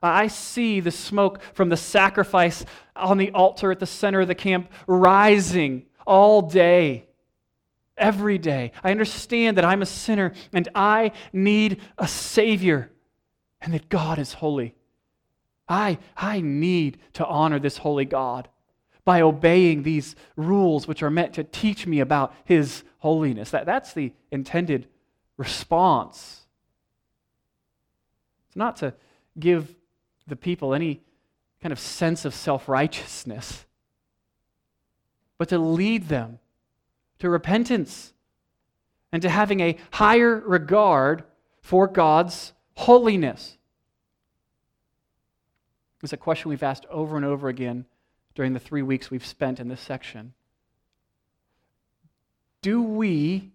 I 0.02 0.28
see 0.28 0.80
the 0.80 0.90
smoke 0.90 1.42
from 1.52 1.68
the 1.68 1.76
sacrifice 1.76 2.64
on 2.96 3.18
the 3.18 3.30
altar 3.32 3.70
at 3.70 3.80
the 3.80 3.86
center 3.86 4.22
of 4.22 4.28
the 4.28 4.34
camp 4.34 4.72
rising 4.86 5.84
all 6.06 6.40
day, 6.40 7.06
every 7.98 8.38
day. 8.38 8.72
I 8.82 8.90
understand 8.90 9.58
that 9.58 9.64
I'm 9.64 9.82
a 9.82 9.86
sinner 9.86 10.32
and 10.54 10.68
I 10.74 11.12
need 11.32 11.82
a 11.98 12.08
Savior 12.08 12.90
and 13.60 13.74
that 13.74 13.90
God 13.90 14.18
is 14.18 14.32
holy. 14.32 14.74
I, 15.68 15.98
I 16.16 16.40
need 16.40 16.98
to 17.12 17.26
honor 17.26 17.58
this 17.58 17.76
holy 17.76 18.06
God 18.06 18.48
by 19.04 19.20
obeying 19.20 19.82
these 19.82 20.16
rules 20.34 20.88
which 20.88 21.02
are 21.02 21.10
meant 21.10 21.34
to 21.34 21.44
teach 21.44 21.86
me 21.86 22.00
about 22.00 22.34
His 22.44 22.84
holiness. 22.98 23.50
That, 23.50 23.66
that's 23.66 23.92
the 23.92 24.12
intended 24.30 24.88
response. 25.40 26.42
It's 28.48 28.56
not 28.56 28.76
to 28.76 28.92
give 29.38 29.74
the 30.26 30.36
people 30.36 30.74
any 30.74 31.00
kind 31.62 31.72
of 31.72 31.78
sense 31.78 32.26
of 32.26 32.34
self 32.34 32.68
righteousness, 32.68 33.64
but 35.38 35.48
to 35.48 35.58
lead 35.58 36.08
them 36.08 36.38
to 37.20 37.30
repentance 37.30 38.12
and 39.12 39.22
to 39.22 39.30
having 39.30 39.60
a 39.60 39.78
higher 39.92 40.38
regard 40.40 41.24
for 41.62 41.86
God's 41.86 42.52
holiness. 42.74 43.56
It's 46.02 46.12
a 46.12 46.18
question 46.18 46.50
we've 46.50 46.62
asked 46.62 46.84
over 46.90 47.16
and 47.16 47.24
over 47.24 47.48
again 47.48 47.86
during 48.34 48.52
the 48.52 48.60
three 48.60 48.82
weeks 48.82 49.10
we've 49.10 49.24
spent 49.24 49.58
in 49.58 49.68
this 49.68 49.80
section. 49.80 50.34
Do 52.60 52.82
we, 52.82 53.52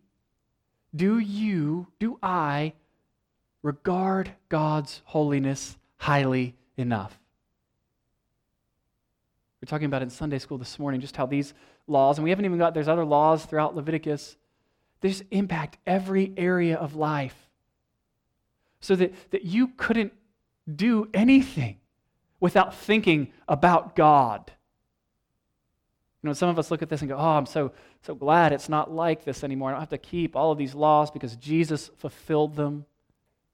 do 0.96 1.20
you, 1.20 1.88
do 2.00 2.18
I 2.22 2.74
regard 3.62 4.32
God's 4.50 5.02
holiness 5.06 5.78
highly 5.98 6.56
enough? 6.78 7.20
We 9.62 9.66
are 9.66 9.70
talking 9.70 9.86
about 9.86 10.04
in 10.04 10.10
Sunday 10.10 10.40
school 10.40 10.58
this 10.58 10.78
morning 10.78 11.02
just 11.02 11.16
how 11.16 11.26
these 11.26 11.54
laws, 11.88 12.18
and 12.18 12.24
we 12.24 12.30
haven't 12.30 12.46
even 12.46 12.58
got, 12.58 12.74
there's 12.74 12.88
other 12.88 13.06
laws 13.06 13.46
throughout 13.46 13.76
Leviticus, 13.76 14.38
they 15.02 15.10
just 15.10 15.24
impact 15.32 15.78
every 15.86 16.34
area 16.38 16.78
of 16.78 16.96
life. 16.96 17.36
So 18.80 18.96
that, 18.96 19.14
that 19.32 19.44
you 19.44 19.70
couldn't 19.78 20.14
do 20.74 21.10
anything 21.14 21.78
without 22.40 22.76
thinking 22.76 23.32
about 23.48 23.96
God. 23.96 24.52
You 26.26 26.30
know, 26.30 26.34
some 26.34 26.50
of 26.50 26.58
us 26.58 26.72
look 26.72 26.82
at 26.82 26.90
this 26.90 27.02
and 27.02 27.10
go, 27.10 27.18
oh, 27.18 27.38
I'm 27.38 27.46
so, 27.46 27.72
so 28.02 28.16
glad 28.16 28.52
it's 28.52 28.68
not 28.68 28.92
like 28.92 29.26
this 29.26 29.44
anymore. 29.44 29.70
I 29.70 29.74
don't 29.74 29.82
have 29.82 29.90
to 29.90 30.00
keep 30.00 30.36
all 30.36 30.52
of 30.52 30.58
these 30.58 30.74
laws 30.74 31.12
because 31.12 31.36
Jesus 31.36 31.92
fulfilled 31.98 32.56
them. 32.56 32.88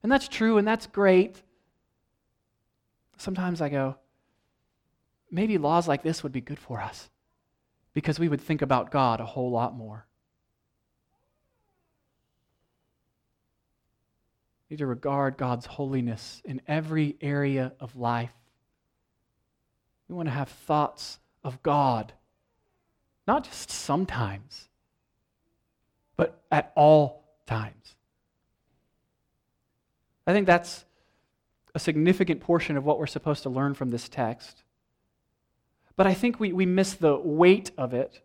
And 0.02 0.10
that's 0.10 0.26
true 0.26 0.56
and 0.56 0.66
that's 0.66 0.86
great. 0.86 1.42
Sometimes 3.18 3.60
I 3.60 3.68
go, 3.68 3.96
maybe 5.30 5.58
laws 5.58 5.86
like 5.86 6.02
this 6.02 6.22
would 6.22 6.32
be 6.32 6.40
good 6.40 6.58
for 6.58 6.80
us 6.80 7.10
because 7.92 8.18
we 8.18 8.30
would 8.30 8.40
think 8.40 8.62
about 8.62 8.90
God 8.90 9.20
a 9.20 9.26
whole 9.26 9.50
lot 9.50 9.76
more. 9.76 10.06
We 14.70 14.74
need 14.76 14.78
to 14.78 14.86
regard 14.86 15.36
God's 15.36 15.66
holiness 15.66 16.40
in 16.42 16.62
every 16.66 17.16
area 17.20 17.74
of 17.80 17.96
life. 17.96 18.32
We 20.08 20.14
want 20.14 20.28
to 20.28 20.34
have 20.34 20.48
thoughts 20.48 21.18
of 21.44 21.62
God 21.62 22.14
not 23.26 23.44
just 23.44 23.70
sometimes, 23.70 24.68
but 26.16 26.42
at 26.50 26.72
all 26.74 27.24
times. 27.46 27.96
I 30.26 30.32
think 30.32 30.46
that's 30.46 30.84
a 31.74 31.78
significant 31.78 32.40
portion 32.40 32.76
of 32.76 32.84
what 32.84 32.98
we're 32.98 33.06
supposed 33.06 33.42
to 33.44 33.50
learn 33.50 33.74
from 33.74 33.90
this 33.90 34.08
text. 34.08 34.62
But 35.96 36.06
I 36.06 36.14
think 36.14 36.38
we, 36.38 36.52
we 36.52 36.66
miss 36.66 36.94
the 36.94 37.16
weight 37.16 37.70
of 37.76 37.94
it 37.94 38.20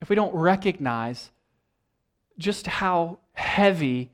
if 0.00 0.08
we 0.08 0.16
don't 0.16 0.34
recognize 0.34 1.30
just 2.38 2.66
how 2.66 3.18
heavy 3.32 4.10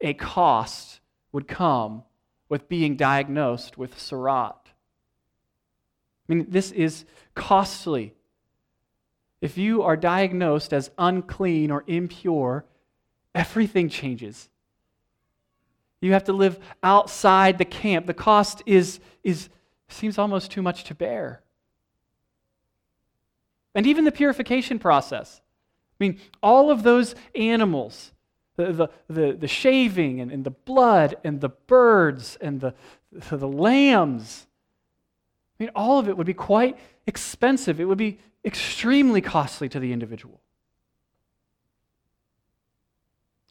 a 0.00 0.14
cost 0.14 1.00
would 1.32 1.46
come 1.46 2.02
with 2.48 2.68
being 2.68 2.96
diagnosed 2.96 3.78
with 3.78 3.96
Tzara'at. 3.96 4.56
I 6.28 6.34
mean, 6.34 6.46
this 6.48 6.72
is 6.72 7.04
costly. 7.34 8.14
If 9.40 9.56
you 9.56 9.82
are 9.82 9.96
diagnosed 9.96 10.72
as 10.72 10.90
unclean 10.98 11.70
or 11.70 11.84
impure, 11.86 12.64
everything 13.34 13.88
changes. 13.88 14.48
You 16.00 16.12
have 16.12 16.24
to 16.24 16.32
live 16.32 16.58
outside 16.82 17.58
the 17.58 17.64
camp. 17.64 18.06
The 18.06 18.14
cost 18.14 18.62
is, 18.66 19.00
is 19.22 19.48
seems 19.88 20.18
almost 20.18 20.50
too 20.50 20.62
much 20.62 20.84
to 20.84 20.94
bear. 20.94 21.42
And 23.74 23.86
even 23.86 24.04
the 24.04 24.12
purification 24.12 24.78
process. 24.78 25.40
I 26.00 26.04
mean, 26.04 26.18
all 26.42 26.70
of 26.70 26.82
those 26.82 27.14
animals, 27.34 28.12
the, 28.56 28.72
the, 28.72 28.88
the, 29.08 29.32
the 29.32 29.48
shaving 29.48 30.20
and, 30.20 30.32
and 30.32 30.44
the 30.44 30.50
blood 30.50 31.16
and 31.22 31.40
the 31.40 31.50
birds 31.50 32.36
and 32.40 32.60
the, 32.60 32.74
the 33.30 33.48
lambs, 33.48 34.46
I 35.60 35.64
mean, 35.64 35.70
all 35.74 35.98
of 35.98 36.08
it 36.08 36.16
would 36.16 36.26
be 36.26 36.32
quite 36.32 36.78
expensive. 37.06 37.80
It 37.80 37.84
would 37.84 37.98
be 37.98 38.18
extremely 38.44 39.20
costly 39.20 39.68
to 39.68 39.78
the 39.78 39.92
individual. 39.92 40.40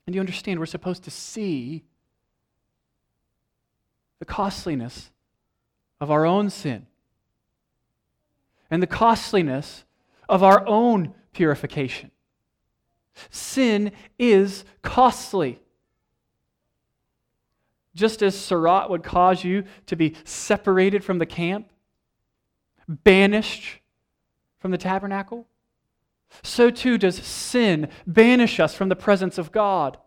And 0.07 0.15
you 0.15 0.19
understand, 0.19 0.59
we're 0.59 0.65
supposed 0.65 1.03
to 1.03 1.11
see 1.11 1.83
the 4.17 4.25
costliness 4.25 5.11
of 6.01 6.09
our 6.09 6.25
own 6.25 6.49
sin 6.49 6.87
and 8.71 8.81
the 8.81 8.87
costliness 8.87 9.83
of 10.27 10.41
our 10.41 10.67
own 10.67 11.13
purification. 11.31 12.09
Sin 13.29 13.91
is 14.17 14.65
costly. 14.81 15.59
Just 17.93 18.23
as 18.23 18.35
Tzara'at 18.35 18.89
would 18.89 19.03
cause 19.03 19.43
you 19.43 19.63
to 19.85 19.95
be 19.95 20.15
separated 20.23 21.03
from 21.03 21.19
the 21.19 21.25
camp, 21.27 21.67
banished 22.89 23.79
from 24.57 24.71
the 24.71 24.77
tabernacle, 24.77 25.47
so 26.43 26.69
too 26.69 26.97
does 26.97 27.15
sin 27.15 27.89
banish 28.05 28.59
us 28.59 28.75
from 28.75 28.89
the 28.89 28.95
presence 28.95 29.37
of 29.37 29.51
God 29.51 29.97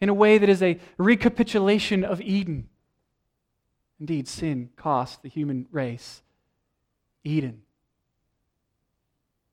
in 0.00 0.08
a 0.08 0.14
way 0.14 0.38
that 0.38 0.48
is 0.48 0.62
a 0.62 0.78
recapitulation 0.98 2.04
of 2.04 2.20
Eden. 2.20 2.68
Indeed, 4.00 4.26
sin 4.26 4.70
cost 4.76 5.22
the 5.22 5.28
human 5.28 5.66
race 5.70 6.22
Eden. 7.24 7.62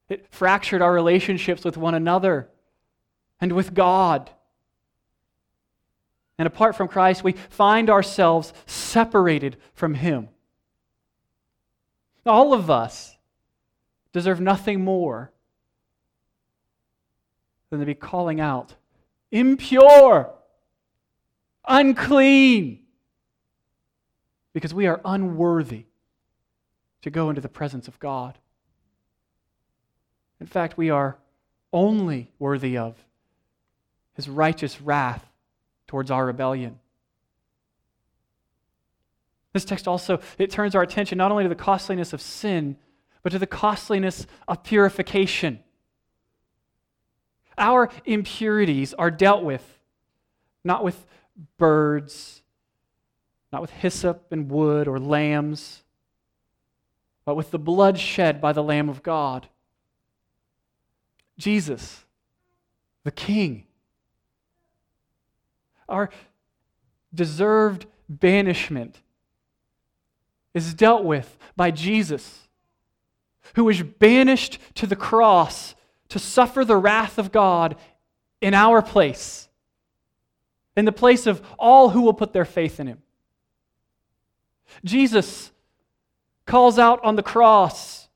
It 0.07 0.25
fractured 0.31 0.81
our 0.81 0.91
relationships 0.91 1.63
with 1.63 1.77
one 1.77 1.93
another 1.93 2.49
and 3.39 3.51
with 3.51 3.75
God. 3.75 4.31
And 6.39 6.47
apart 6.47 6.75
from 6.75 6.87
Christ, 6.87 7.23
we 7.23 7.33
find 7.33 7.89
ourselves 7.89 8.53
separated 8.65 9.57
from 9.73 9.93
Him. 9.93 10.29
All 12.29 12.53
of 12.53 12.69
us 12.69 13.17
deserve 14.13 14.39
nothing 14.39 14.83
more 14.83 15.31
than 17.69 17.79
to 17.79 17.85
be 17.85 17.95
calling 17.95 18.39
out, 18.39 18.75
impure, 19.31 20.31
unclean, 21.67 22.79
because 24.53 24.73
we 24.73 24.87
are 24.87 25.01
unworthy 25.03 25.85
to 27.01 27.09
go 27.09 27.29
into 27.29 27.41
the 27.41 27.49
presence 27.49 27.87
of 27.87 27.99
God. 27.99 28.37
In 30.39 30.47
fact, 30.47 30.77
we 30.77 30.89
are 30.89 31.17
only 31.73 32.31
worthy 32.39 32.77
of 32.77 32.95
his 34.13 34.29
righteous 34.29 34.81
wrath 34.81 35.25
towards 35.87 36.11
our 36.11 36.25
rebellion. 36.25 36.79
This 39.53 39.65
text 39.65 39.87
also 39.87 40.19
it 40.37 40.51
turns 40.51 40.75
our 40.75 40.81
attention 40.81 41.17
not 41.17 41.31
only 41.31 41.43
to 41.43 41.49
the 41.49 41.55
costliness 41.55 42.13
of 42.13 42.21
sin, 42.21 42.77
but 43.23 43.31
to 43.31 43.39
the 43.39 43.47
costliness 43.47 44.27
of 44.47 44.63
purification. 44.63 45.59
Our 47.57 47.89
impurities 48.05 48.93
are 48.93 49.11
dealt 49.11 49.43
with 49.43 49.79
not 50.63 50.83
with 50.83 51.05
birds, 51.57 52.41
not 53.51 53.61
with 53.61 53.71
hyssop 53.71 54.27
and 54.31 54.49
wood 54.49 54.87
or 54.87 54.99
lambs, 54.99 55.83
but 57.25 57.35
with 57.35 57.51
the 57.51 57.59
blood 57.59 57.97
shed 57.99 58.41
by 58.41 58.53
the 58.53 58.63
Lamb 58.63 58.89
of 58.89 59.03
God. 59.03 59.47
Jesus, 61.37 62.05
the 63.03 63.11
King. 63.11 63.65
Our 65.87 66.09
deserved 67.13 67.85
banishment 68.07 69.01
is 70.65 70.73
dealt 70.73 71.03
with 71.03 71.37
by 71.55 71.71
Jesus, 71.71 72.47
who 73.55 73.65
was 73.65 73.81
banished 73.81 74.59
to 74.75 74.85
the 74.85 74.95
cross 74.95 75.75
to 76.09 76.19
suffer 76.19 76.63
the 76.63 76.77
wrath 76.77 77.17
of 77.17 77.31
God 77.31 77.75
in 78.41 78.53
our 78.53 78.81
place, 78.81 79.49
in 80.75 80.85
the 80.85 80.91
place 80.91 81.27
of 81.27 81.41
all 81.57 81.89
who 81.89 82.01
will 82.01 82.13
put 82.13 82.33
their 82.33 82.45
faith 82.45 82.79
in 82.79 82.87
him. 82.87 83.01
Jesus 84.83 85.51
calls 86.45 86.79
out 86.79 87.03
on 87.03 87.15
the 87.15 87.23
cross, 87.23 88.07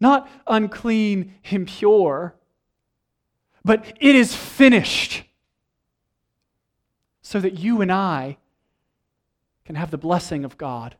not 0.00 0.28
unclean, 0.46 1.34
impure, 1.44 2.34
but 3.64 3.84
it 4.00 4.14
is 4.14 4.34
finished, 4.34 5.24
so 7.22 7.40
that 7.40 7.58
you 7.58 7.80
and 7.80 7.90
I 7.90 8.36
can 9.64 9.74
have 9.74 9.90
the 9.90 9.98
blessing 9.98 10.44
of 10.44 10.56
God 10.56 10.94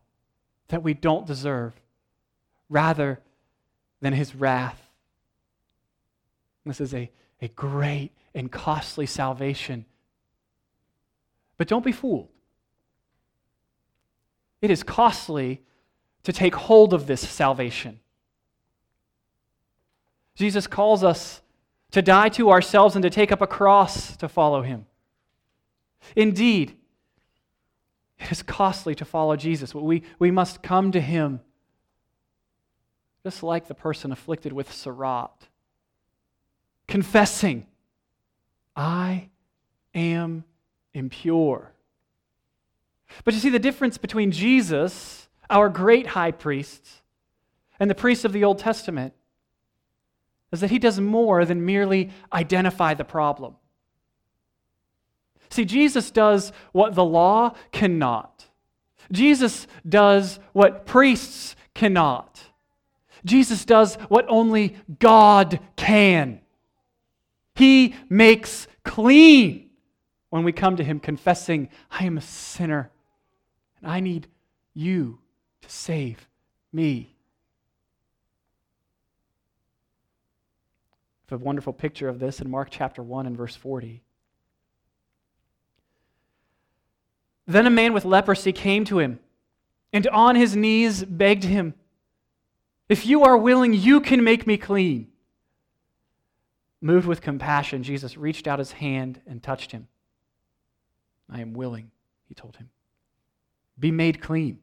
that 0.68 0.82
we 0.82 0.94
don't 0.94 1.26
deserve, 1.26 1.74
rather 2.68 3.20
than 4.00 4.12
his 4.12 4.34
wrath. 4.34 4.80
This 6.64 6.80
is 6.80 6.94
a, 6.94 7.10
a 7.40 7.48
great 7.48 8.10
and 8.34 8.50
costly 8.50 9.06
salvation. 9.06 9.84
But 11.56 11.68
don't 11.68 11.84
be 11.84 11.92
fooled. 11.92 12.28
It 14.60 14.70
is 14.70 14.82
costly 14.82 15.62
to 16.24 16.32
take 16.32 16.54
hold 16.54 16.92
of 16.92 17.06
this 17.06 17.26
salvation. 17.26 18.00
Jesus 20.34 20.66
calls 20.66 21.04
us 21.04 21.40
to 21.92 22.02
die 22.02 22.28
to 22.30 22.50
ourselves 22.50 22.96
and 22.96 23.02
to 23.02 23.10
take 23.10 23.30
up 23.30 23.40
a 23.40 23.46
cross 23.46 24.16
to 24.16 24.28
follow 24.28 24.62
him. 24.62 24.86
Indeed, 26.14 26.76
it 28.18 28.32
is 28.32 28.42
costly 28.42 28.94
to 28.94 29.04
follow 29.04 29.36
Jesus. 29.36 29.74
We, 29.74 30.02
we 30.18 30.30
must 30.30 30.62
come 30.62 30.92
to 30.92 31.00
him 31.00 31.40
just 33.26 33.42
like 33.42 33.66
the 33.66 33.74
person 33.74 34.12
afflicted 34.12 34.52
with 34.52 34.70
Tzara'at, 34.70 35.48
confessing, 36.86 37.66
I 38.76 39.30
am 39.96 40.44
impure. 40.94 41.72
But 43.24 43.34
you 43.34 43.40
see, 43.40 43.50
the 43.50 43.58
difference 43.58 43.98
between 43.98 44.30
Jesus, 44.30 45.28
our 45.50 45.68
great 45.68 46.06
high 46.06 46.30
priest, 46.30 46.86
and 47.80 47.90
the 47.90 47.96
priests 47.96 48.24
of 48.24 48.32
the 48.32 48.44
Old 48.44 48.60
Testament 48.60 49.12
is 50.52 50.60
that 50.60 50.70
he 50.70 50.78
does 50.78 51.00
more 51.00 51.44
than 51.44 51.66
merely 51.66 52.10
identify 52.32 52.94
the 52.94 53.04
problem. 53.04 53.56
See, 55.50 55.64
Jesus 55.64 56.10
does 56.10 56.52
what 56.72 56.94
the 56.94 57.04
law 57.04 57.54
cannot. 57.72 58.46
Jesus 59.12 59.66
does 59.88 60.38
what 60.52 60.86
priests 60.86 61.56
cannot. 61.74 62.40
Jesus 63.24 63.64
does 63.64 63.96
what 64.08 64.26
only 64.28 64.76
God 64.98 65.60
can. 65.76 66.40
He 67.54 67.94
makes 68.08 68.68
clean 68.84 69.70
when 70.30 70.44
we 70.44 70.52
come 70.52 70.76
to 70.76 70.84
Him 70.84 71.00
confessing, 71.00 71.68
I 71.90 72.04
am 72.04 72.18
a 72.18 72.22
sinner 72.22 72.90
and 73.80 73.90
I 73.90 74.00
need 74.00 74.28
you 74.74 75.18
to 75.62 75.70
save 75.70 76.28
me. 76.72 77.16
a 81.32 81.38
wonderful 81.38 81.72
picture 81.72 82.08
of 82.08 82.18
this 82.18 82.40
in 82.40 82.50
Mark 82.50 82.68
chapter 82.70 83.02
1 83.02 83.26
and 83.26 83.36
verse 83.36 83.56
40. 83.56 84.02
Then 87.46 87.66
a 87.66 87.70
man 87.70 87.92
with 87.92 88.04
leprosy 88.04 88.52
came 88.52 88.84
to 88.86 88.98
him 88.98 89.20
and 89.96 90.06
on 90.08 90.36
his 90.36 90.54
knees 90.54 91.04
begged 91.04 91.44
him, 91.44 91.72
If 92.86 93.06
you 93.06 93.24
are 93.24 93.38
willing, 93.38 93.72
you 93.72 94.00
can 94.00 94.22
make 94.22 94.46
me 94.46 94.58
clean. 94.58 95.08
Moved 96.82 97.06
with 97.06 97.22
compassion, 97.22 97.82
Jesus 97.82 98.16
reached 98.16 98.46
out 98.46 98.58
his 98.58 98.72
hand 98.72 99.22
and 99.26 99.42
touched 99.42 99.72
him. 99.72 99.88
I 101.30 101.40
am 101.40 101.54
willing, 101.54 101.90
he 102.28 102.34
told 102.34 102.56
him. 102.56 102.68
Be 103.78 103.90
made 103.90 104.20
clean. 104.20 104.58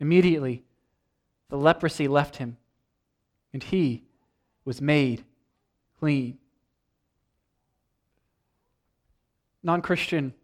Immediately, 0.00 0.62
the 1.48 1.56
leprosy 1.56 2.08
left 2.08 2.36
him, 2.36 2.58
and 3.54 3.62
he 3.62 4.04
was 4.66 4.82
made 4.82 5.24
clean. 5.98 6.36
Non 9.62 9.80
Christian, 9.80 10.34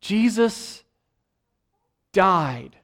Jesus 0.00 0.84
died 2.12 2.76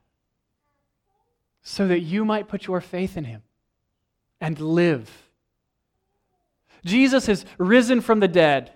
so 1.62 1.88
that 1.88 2.00
you 2.00 2.24
might 2.24 2.48
put 2.48 2.66
your 2.66 2.80
faith 2.80 3.16
in 3.16 3.24
him 3.24 3.42
and 4.40 4.60
live. 4.60 5.10
Jesus 6.84 7.26
has 7.26 7.46
risen 7.56 8.00
from 8.00 8.20
the 8.20 8.28
dead. 8.28 8.72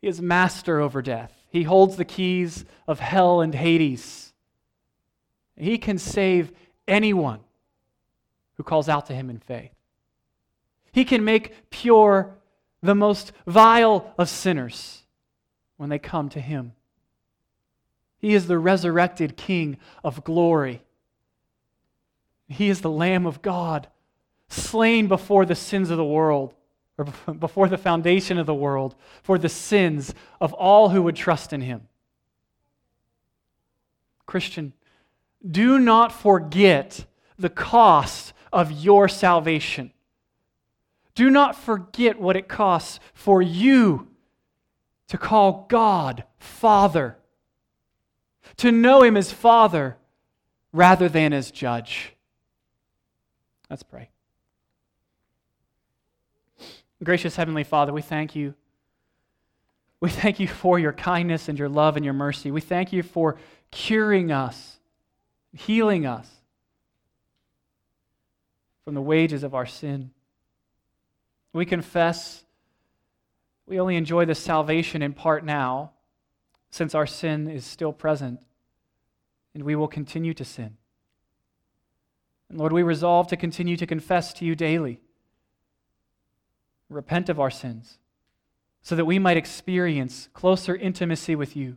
He 0.00 0.08
is 0.08 0.20
master 0.20 0.80
over 0.80 1.00
death. 1.02 1.32
He 1.50 1.62
holds 1.62 1.96
the 1.96 2.04
keys 2.04 2.64
of 2.86 3.00
hell 3.00 3.40
and 3.40 3.54
Hades. 3.54 4.32
He 5.56 5.78
can 5.78 5.98
save 5.98 6.52
anyone 6.86 7.40
who 8.56 8.62
calls 8.64 8.88
out 8.88 9.06
to 9.06 9.14
him 9.14 9.30
in 9.30 9.38
faith. 9.38 9.72
He 10.92 11.04
can 11.04 11.24
make 11.24 11.70
pure 11.70 12.34
the 12.82 12.94
most 12.94 13.32
vile 13.46 14.12
of 14.18 14.28
sinners 14.28 15.04
when 15.76 15.90
they 15.90 15.98
come 15.98 16.28
to 16.30 16.40
him. 16.40 16.72
He 18.18 18.34
is 18.34 18.46
the 18.46 18.58
resurrected 18.58 19.36
King 19.36 19.78
of 20.02 20.24
glory. 20.24 20.82
He 22.48 22.68
is 22.68 22.80
the 22.80 22.90
Lamb 22.90 23.26
of 23.26 23.42
God, 23.42 23.88
slain 24.48 25.06
before 25.06 25.44
the 25.44 25.54
sins 25.54 25.90
of 25.90 25.96
the 25.98 26.04
world, 26.04 26.54
or 26.96 27.04
before 27.34 27.68
the 27.68 27.78
foundation 27.78 28.38
of 28.38 28.46
the 28.46 28.54
world, 28.54 28.96
for 29.22 29.38
the 29.38 29.48
sins 29.48 30.14
of 30.40 30.52
all 30.54 30.88
who 30.88 31.02
would 31.02 31.16
trust 31.16 31.52
in 31.52 31.60
him. 31.60 31.82
Christian, 34.26 34.72
do 35.48 35.78
not 35.78 36.10
forget 36.12 37.06
the 37.38 37.50
cost 37.50 38.32
of 38.52 38.72
your 38.72 39.08
salvation. 39.08 39.92
Do 41.14 41.30
not 41.30 41.54
forget 41.54 42.18
what 42.18 42.36
it 42.36 42.48
costs 42.48 42.98
for 43.12 43.42
you 43.42 44.08
to 45.08 45.18
call 45.18 45.66
God 45.68 46.24
Father, 46.38 47.17
to 48.58 48.70
know 48.70 49.02
Him 49.02 49.16
as 49.16 49.32
Father 49.32 49.96
rather 50.72 51.08
than 51.08 51.32
as 51.32 51.50
Judge. 51.50 52.12
Let's 53.70 53.82
pray. 53.82 54.10
Gracious 57.02 57.36
Heavenly 57.36 57.64
Father, 57.64 57.92
we 57.92 58.02
thank 58.02 58.34
you. 58.34 58.54
We 60.00 60.10
thank 60.10 60.38
you 60.38 60.46
for 60.46 60.78
your 60.78 60.92
kindness 60.92 61.48
and 61.48 61.58
your 61.58 61.68
love 61.68 61.96
and 61.96 62.04
your 62.04 62.14
mercy. 62.14 62.50
We 62.50 62.60
thank 62.60 62.92
you 62.92 63.02
for 63.02 63.36
curing 63.70 64.30
us, 64.30 64.78
healing 65.52 66.06
us 66.06 66.28
from 68.84 68.94
the 68.94 69.02
wages 69.02 69.42
of 69.42 69.54
our 69.54 69.66
sin. 69.66 70.10
We 71.52 71.66
confess 71.66 72.44
we 73.66 73.78
only 73.78 73.96
enjoy 73.96 74.24
this 74.24 74.38
salvation 74.38 75.02
in 75.02 75.12
part 75.12 75.44
now, 75.44 75.92
since 76.70 76.94
our 76.94 77.06
sin 77.06 77.48
is 77.48 77.66
still 77.66 77.92
present, 77.92 78.40
and 79.58 79.66
we 79.66 79.74
will 79.74 79.88
continue 79.88 80.32
to 80.32 80.44
sin. 80.44 80.76
And 82.48 82.58
Lord, 82.58 82.72
we 82.72 82.84
resolve 82.84 83.26
to 83.26 83.36
continue 83.36 83.76
to 83.76 83.88
confess 83.88 84.32
to 84.34 84.44
you 84.44 84.54
daily, 84.54 85.00
repent 86.88 87.28
of 87.28 87.40
our 87.40 87.50
sins, 87.50 87.98
so 88.82 88.94
that 88.94 89.04
we 89.04 89.18
might 89.18 89.36
experience 89.36 90.28
closer 90.32 90.76
intimacy 90.76 91.34
with 91.34 91.56
you. 91.56 91.76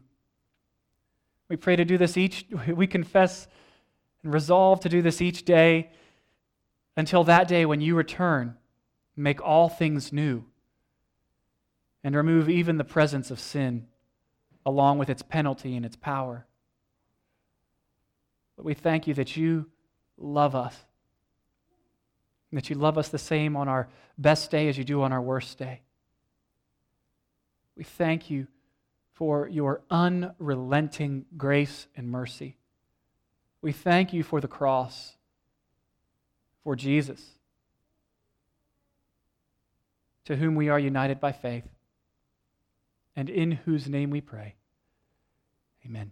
We 1.49 1.55
pray 1.55 1.75
to 1.75 1.83
do 1.83 1.97
this 1.97 2.17
each, 2.17 2.45
we 2.67 2.85
confess 2.85 3.47
and 4.21 4.31
resolve 4.31 4.81
to 4.81 4.89
do 4.89 5.01
this 5.01 5.19
each 5.19 5.43
day 5.43 5.89
until 6.95 7.23
that 7.23 7.47
day 7.47 7.65
when 7.65 7.81
you 7.81 7.95
return, 7.95 8.57
make 9.15 9.41
all 9.41 9.69
things 9.69 10.13
new, 10.13 10.43
and 12.03 12.15
remove 12.15 12.47
even 12.47 12.77
the 12.77 12.83
presence 12.83 13.31
of 13.31 13.39
sin 13.39 13.87
along 14.67 14.99
with 14.99 15.09
its 15.09 15.23
penalty 15.23 15.75
and 15.75 15.83
its 15.83 15.95
power. 15.95 16.45
But 18.61 18.65
we 18.65 18.73
thank 18.75 19.07
you 19.07 19.15
that 19.15 19.35
you 19.35 19.71
love 20.19 20.53
us, 20.53 20.75
that 22.51 22.69
you 22.69 22.75
love 22.75 22.95
us 22.95 23.09
the 23.09 23.17
same 23.17 23.57
on 23.57 23.67
our 23.67 23.89
best 24.19 24.51
day 24.51 24.69
as 24.69 24.77
you 24.77 24.83
do 24.83 25.01
on 25.01 25.11
our 25.11 25.19
worst 25.19 25.57
day. 25.57 25.81
We 27.75 27.83
thank 27.83 28.29
you 28.29 28.45
for 29.13 29.47
your 29.47 29.81
unrelenting 29.89 31.25
grace 31.35 31.87
and 31.95 32.07
mercy. 32.11 32.55
We 33.63 33.71
thank 33.71 34.13
you 34.13 34.21
for 34.21 34.39
the 34.39 34.47
cross, 34.47 35.13
for 36.63 36.75
Jesus, 36.75 37.31
to 40.25 40.35
whom 40.35 40.53
we 40.53 40.69
are 40.69 40.77
united 40.77 41.19
by 41.19 41.31
faith, 41.31 41.65
and 43.15 43.27
in 43.27 43.53
whose 43.53 43.89
name 43.89 44.11
we 44.11 44.21
pray. 44.21 44.53
Amen. 45.83 46.11